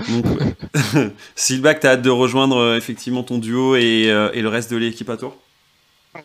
Donc, 0.09 0.25
Silbac, 1.35 1.79
t'as 1.79 1.91
hâte 1.91 2.01
de 2.01 2.09
rejoindre 2.09 2.75
effectivement 2.75 3.21
ton 3.21 3.37
duo 3.37 3.75
et, 3.75 4.07
et, 4.33 4.41
le 4.41 4.47
reste 4.47 4.71
de 4.71 4.77
l'équipe 4.77 5.09
à 5.11 5.17
tour 5.17 5.37
Ouais, 6.15 6.23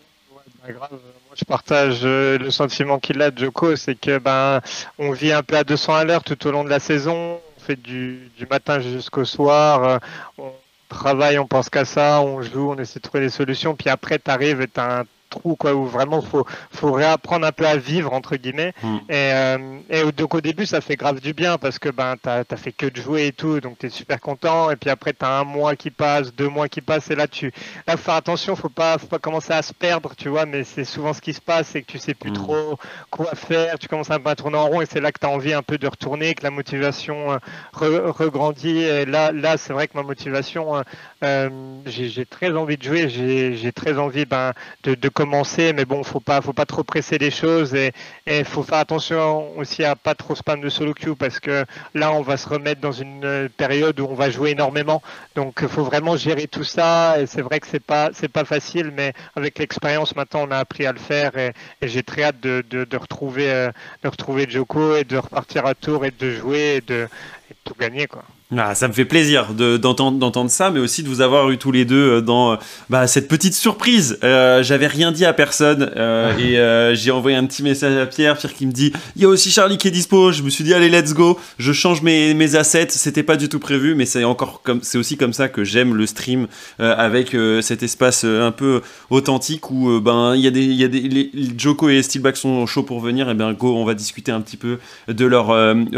bah, 0.67 0.73
grave 0.73 0.99
je 1.35 1.45
partage 1.45 2.01
euh, 2.05 2.39
le 2.39 2.51
sentiment 2.51 2.99
qu'il 2.99 3.21
a, 3.23 3.31
Joko, 3.35 3.77
c'est 3.77 3.95
que 3.95 4.19
ben 4.19 4.61
on 4.99 5.11
vit 5.13 5.33
un 5.33 5.43
peu 5.43 5.57
à 5.57 5.65
200 5.65 5.95
à 5.95 6.05
l'heure 6.05 6.25
tout 6.25 6.47
au 6.47 6.51
long 6.51 6.65
de 6.65 6.71
la 6.71 6.81
saison. 6.81 7.41
On 7.57 7.61
fait 7.61 7.77
du, 7.77 8.31
du 8.37 8.47
matin 8.47 8.81
jusqu'au 8.81 9.25
soir. 9.25 9.85
Euh, 9.85 9.99
on 10.39 10.53
travaille, 10.89 11.39
on 11.39 11.47
pense 11.47 11.69
qu'à 11.69 11.85
ça, 11.85 12.21
on 12.21 12.43
joue, 12.43 12.71
on 12.71 12.79
essaie 12.79 13.01
de 13.01 13.05
trouver 13.05 13.25
des 13.25 13.31
solutions. 13.31 13.75
Puis 13.75 13.91
après, 13.91 14.19
tu 14.19 14.31
arrives 14.31 14.61
et 14.61 14.69
tu 14.69 14.81
as 14.81 15.01
un 15.01 15.05
trou 15.31 15.57
quoi 15.57 15.75
où 15.75 15.85
vraiment 15.87 16.23
faut 16.23 16.47
faut 16.71 16.93
réapprendre 16.93 17.47
un 17.47 17.53
peu 17.53 17.67
à 17.67 17.77
vivre 17.77 18.13
entre 18.13 18.37
guillemets 18.37 18.73
mm. 18.83 18.97
et, 19.09 19.13
euh, 19.13 19.79
et, 19.91 20.13
donc 20.13 20.35
au 20.35 20.41
début 20.41 20.67
ça 20.67 20.81
fait 20.81 20.97
grave 20.97 21.21
du 21.21 21.33
bien 21.33 21.59
parce 21.59 21.79
que 21.79 21.89
ben 21.89 22.15
t'as 22.21 22.45
as 22.49 22.57
fait 22.57 22.73
que 22.73 22.87
de 22.87 22.97
jouer 22.97 23.27
et 23.27 23.33
tout 23.33 23.61
donc 23.61 23.79
t'es 23.79 23.89
super 23.89 24.21
content 24.21 24.71
et 24.71 24.77
puis 24.77 24.91
après 24.91 25.13
t'as 25.13 25.41
un 25.41 25.45
mois 25.45 25.77
qui 25.77 25.91
passe 25.91 26.33
deux 26.35 26.49
mois 26.49 26.69
qui 26.69 26.81
passent 26.81 27.11
et 27.11 27.15
là 27.15 27.27
tu 27.27 27.53
là 27.87 27.97
faut 27.97 28.05
faire 28.05 28.15
attention 28.15 28.57
faut 28.57 28.69
pas 28.69 28.99
faut 28.99 29.07
pas 29.07 29.19
commencer 29.19 29.53
à 29.53 29.63
se 29.63 29.73
perdre 29.73 30.15
tu 30.17 30.29
vois 30.29 30.47
mais 30.47 30.65
c'est 30.65 30.85
souvent 30.85 31.13
ce 31.13 31.21
qui 31.21 31.33
se 31.33 31.41
passe 31.41 31.69
c'est 31.69 31.83
que 31.83 31.91
tu 31.91 31.99
sais 31.99 32.15
plus 32.15 32.31
mm. 32.31 32.35
trop 32.35 32.79
quoi 33.11 33.35
faire 33.35 33.79
tu 33.79 33.89
commences 33.89 34.11
un 34.11 34.21
peu 34.21 34.31
à 34.31 34.37
tourner 34.37 34.59
en 34.59 34.67
rond 34.67 34.81
et 34.81 34.87
c'est 34.87 35.01
là 35.01 35.13
que 35.13 35.19
t'as 35.19 35.29
envie 35.29 35.53
un 35.53 35.63
peu 35.63 35.79
de 35.79 35.87
retourner 35.87 36.35
que 36.35 36.43
la 36.43 36.51
motivation 36.51 37.33
euh, 37.33 37.39
regrandit 37.73 38.79
et 38.79 39.05
là 39.05 39.33
là 39.33 39.57
c'est 39.57 39.73
vrai 39.73 39.89
que 39.89 39.97
ma 39.97 40.03
motivation 40.03 40.77
euh, 40.77 40.83
euh 41.25 41.51
j'ai 41.87 42.27
très 42.27 42.53
envie 42.53 42.77
de 42.77 42.83
jouer 42.83 43.09
j'ai 43.09 43.73
très 43.73 43.99
envie 43.99 44.25
ben 44.25 44.53
de, 44.85 44.95
de 44.95 45.09
commencer, 45.09 45.24
mais 45.27 45.85
bon, 45.85 46.03
faut 46.03 46.21
pas, 46.21 46.41
faut 46.41 46.53
pas 46.53 46.67
trop 46.67 46.83
presser 46.83 47.19
les 47.19 47.31
choses 47.31 47.75
et 47.75 47.93
il 48.27 48.45
faut 48.45 48.63
faire 48.63 48.79
attention 48.79 49.57
aussi 49.59 49.85
à 49.85 49.97
pas 49.97 50.15
trop 50.15 50.35
spam 50.35 50.61
de 50.61 50.69
solo 50.69 50.93
queue 50.93 51.15
parce 51.15 51.41
que 51.41 51.65
là, 51.95 52.13
on 52.13 52.23
va 52.23 52.37
se 52.37 52.49
remettre 52.49 52.81
dans 52.81 52.93
une 52.93 53.49
période 53.57 54.01
où 54.01 54.07
on 54.11 54.15
va 54.15 54.31
jouer 54.31 54.51
énormément. 54.51 55.03
Donc, 55.35 55.59
il 55.63 55.69
faut 55.69 55.85
vraiment 55.85 56.17
gérer 56.17 56.47
tout 56.47 56.65
ça 56.65 57.21
et 57.21 57.27
c'est 57.27 57.43
vrai 57.43 57.61
que 57.61 57.67
c'est 57.67 57.83
pas, 57.85 58.11
c'est 58.13 58.29
pas 58.29 58.45
facile, 58.45 58.93
mais 58.95 59.13
avec 59.35 59.59
l'expérience 59.59 60.15
maintenant, 60.15 60.47
on 60.47 60.51
a 60.51 60.59
appris 60.59 60.87
à 60.87 60.93
le 60.93 60.99
faire 60.99 61.37
et, 61.37 61.53
j'ai 61.83 62.03
très 62.03 62.25
hâte 62.25 62.41
de, 62.41 62.63
de, 62.69 62.97
retrouver, 62.97 63.51
euh, 63.51 63.71
de 64.03 64.09
retrouver 64.09 64.47
Joko 64.49 64.97
et 64.97 65.05
de 65.05 65.17
repartir 65.17 65.67
à 65.67 65.75
tour 65.75 66.05
et 66.05 66.11
de 66.11 66.31
jouer 66.31 66.77
et 66.77 66.81
de, 66.81 67.09
et 67.51 67.55
tout 67.65 67.75
gagner, 67.79 68.07
quoi. 68.07 68.25
Ah, 68.57 68.75
ça 68.75 68.89
me 68.89 68.93
fait 68.93 69.05
plaisir 69.05 69.55
d'entendre 69.55 70.51
ça, 70.51 70.71
mais 70.71 70.79
aussi 70.79 71.03
de 71.03 71.09
vous 71.09 71.21
avoir 71.23 71.51
eu 71.51 71.59
tous 71.59 71.73
les 71.73 71.85
deux 71.85 72.17
euh, 72.17 72.21
dans 72.21 72.53
euh, 72.53 72.57
bah, 72.91 73.07
cette 73.07 73.27
petite 73.27 73.55
surprise. 73.55 74.19
Euh, 74.23 74.63
J'avais 74.63 74.87
rien 74.87 75.13
dit 75.13 75.25
à 75.25 75.33
personne 75.33 75.91
et 76.39 76.59
j'ai 76.95 77.11
envoyé 77.11 77.37
un 77.37 77.47
petit 77.47 77.63
message 77.63 77.97
à 77.97 78.07
Pierre, 78.07 78.37
Pierre 78.37 78.53
qui 78.53 78.67
me 78.67 78.73
dit 78.73 78.93
il 79.17 79.23
y 79.23 79.25
a 79.25 79.29
aussi 79.29 79.51
Charlie 79.51 79.79
qui 79.79 79.89
est 79.89 79.91
dispo. 79.91 80.31
Je 80.31 80.43
me 80.43 80.51
suis 80.51 80.63
dit 80.63 80.75
allez 80.75 80.89
let's 80.89 81.15
go. 81.15 81.39
Je 81.59 81.73
change 81.73 82.03
mes, 82.03 82.35
mes 82.35 82.55
assets. 82.55 82.89
C'était 82.91 83.23
pas 83.23 83.37
du 83.37 83.49
tout 83.49 83.59
prévu, 83.59 83.95
mais 83.95 84.07
c'est 84.07 84.25
encore 84.25 84.63
c'est 84.83 84.99
aussi 84.99 85.17
comme 85.17 85.33
ça 85.33 85.49
que 85.49 85.65
j'aime 85.65 85.95
le 85.95 86.07
stream 86.07 86.47
avec 86.79 87.37
cet 87.61 87.83
espace 87.83 88.25
un 88.25 88.51
peu 88.51 88.83
authentique 89.11 89.71
où 89.71 90.01
ben 90.01 90.35
il 90.35 90.43
y 90.43 90.47
a 90.47 90.51
des 90.51 90.65
y 90.65 90.85
a 90.85 90.89
des 90.89 91.31
Joko 91.57 91.89
et 91.89 92.03
Steelback 92.03 92.37
sont 92.37 92.67
chauds 92.67 92.83
pour 92.83 93.01
venir. 93.01 93.29
Et 93.29 93.35
bien 93.35 93.53
go, 93.53 93.75
on 93.75 93.85
va 93.85 93.95
discuter 93.95 94.33
un 94.33 94.41
petit 94.41 94.57
peu 94.57 94.79
de 95.09 95.25
leur 95.25 95.55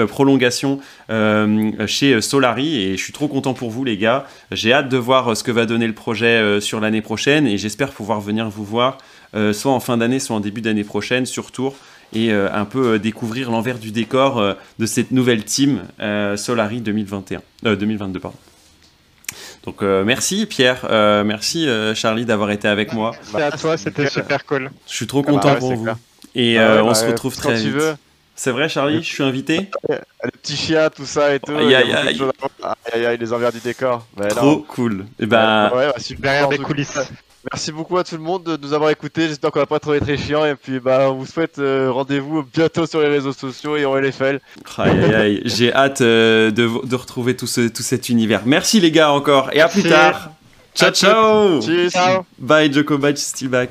prolongation 0.08 0.80
chez 1.86 2.20
Solar 2.20 2.46
et 2.58 2.96
je 2.96 3.02
suis 3.02 3.12
trop 3.12 3.28
content 3.28 3.54
pour 3.54 3.70
vous 3.70 3.84
les 3.84 3.96
gars. 3.96 4.26
J'ai 4.50 4.72
hâte 4.72 4.88
de 4.88 4.96
voir 4.96 5.28
euh, 5.28 5.34
ce 5.34 5.42
que 5.42 5.50
va 5.50 5.66
donner 5.66 5.86
le 5.86 5.92
projet 5.92 6.26
euh, 6.26 6.60
sur 6.60 6.80
l'année 6.80 7.02
prochaine 7.02 7.46
et 7.46 7.58
j'espère 7.58 7.90
pouvoir 7.90 8.20
venir 8.20 8.48
vous 8.48 8.64
voir 8.64 8.98
euh, 9.34 9.52
soit 9.52 9.72
en 9.72 9.80
fin 9.80 9.96
d'année, 9.96 10.18
soit 10.18 10.36
en 10.36 10.40
début 10.40 10.60
d'année 10.60 10.84
prochaine 10.84 11.26
sur 11.26 11.50
Tour 11.50 11.76
et 12.12 12.30
un 12.32 12.64
peu 12.64 13.00
découvrir 13.00 13.50
l'envers 13.50 13.80
du 13.80 13.90
décor 13.90 14.40
de 14.78 14.86
cette 14.86 15.10
nouvelle 15.10 15.44
team 15.44 15.82
Solari 16.36 16.80
2021, 16.80 17.42
2022. 17.64 18.20
Pardon. 18.20 18.36
Donc 19.64 19.82
merci 19.82 20.46
Pierre, 20.46 20.86
merci 21.24 21.66
Charlie 21.96 22.24
d'avoir 22.24 22.52
été 22.52 22.68
avec 22.68 22.92
moi. 22.92 23.10
Merci 23.34 23.42
à 23.42 23.58
toi, 23.58 23.76
c'était 23.76 24.08
super 24.08 24.46
cool. 24.46 24.70
Je 24.86 24.94
suis 24.94 25.08
trop 25.08 25.24
content 25.24 25.48
ah 25.48 25.54
bah 25.54 25.58
pour 25.58 25.74
vous. 25.74 25.88
Et 26.36 26.58
ah 26.60 26.84
on 26.84 26.88
bah 26.88 26.94
se 26.94 27.06
retrouve 27.06 27.36
très 27.36 27.56
vite. 27.56 27.74
C'est 28.36 28.50
vrai, 28.50 28.68
Charlie, 28.68 29.02
je 29.02 29.08
suis 29.08 29.22
invité? 29.22 29.70
Le 29.88 30.30
petit 30.30 30.56
chien, 30.56 30.90
tout 30.90 31.06
ça 31.06 31.34
et 31.34 31.40
tout. 31.40 31.56
Aïe, 31.56 31.74
aïe, 31.74 31.92
aïe. 31.92 32.20
aïe, 32.92 33.06
aïe, 33.06 33.18
les 33.18 33.32
envers 33.32 33.50
du 33.50 33.60
décor. 33.60 34.06
Trop 34.28 34.58
cool. 34.68 35.06
Et 35.18 35.24
eh 35.24 35.26
ben, 35.26 35.70
ouais, 35.74 35.86
bah, 35.86 35.94
super. 35.98 36.30
Derrière 36.30 36.50
les 36.50 36.58
coulisses. 36.58 36.98
Merci 37.50 37.72
beaucoup 37.72 37.96
à 37.96 38.04
tout 38.04 38.16
le 38.16 38.22
monde 38.22 38.42
de 38.44 38.58
nous 38.60 38.74
avoir 38.74 38.90
écoutés. 38.90 39.28
J'espère 39.28 39.52
qu'on 39.52 39.60
va 39.60 39.66
pas 39.66 39.78
trouvé 39.78 40.00
très 40.00 40.18
chiant. 40.18 40.44
Et 40.44 40.54
puis, 40.54 40.80
bah, 40.80 41.10
on 41.10 41.14
vous 41.14 41.26
souhaite 41.26 41.58
euh, 41.58 41.90
rendez-vous 41.90 42.42
bientôt 42.42 42.86
sur 42.86 43.00
les 43.00 43.08
réseaux 43.08 43.32
sociaux 43.32 43.76
et 43.76 43.86
en 43.86 43.96
LFL. 43.96 44.40
Aïe, 44.78 44.90
aïe, 44.90 45.14
aïe. 45.14 45.42
J'ai 45.46 45.72
hâte 45.72 46.02
euh, 46.02 46.50
de, 46.50 46.68
de, 46.86 46.96
retrouver 46.96 47.36
tout, 47.36 47.46
ce, 47.46 47.68
tout 47.68 47.82
cet 47.82 48.10
univers. 48.10 48.42
Merci 48.44 48.80
les 48.80 48.90
gars 48.90 49.12
encore 49.12 49.50
et 49.52 49.60
à 49.60 49.68
plus 49.68 49.84
tard. 49.84 50.32
Ciao, 50.74 50.90
ciao. 50.90 51.62
Ciao. 51.88 52.26
Bye, 52.38 52.70
Joko. 52.70 52.98
Bye, 52.98 53.16
Steelback. 53.16 53.70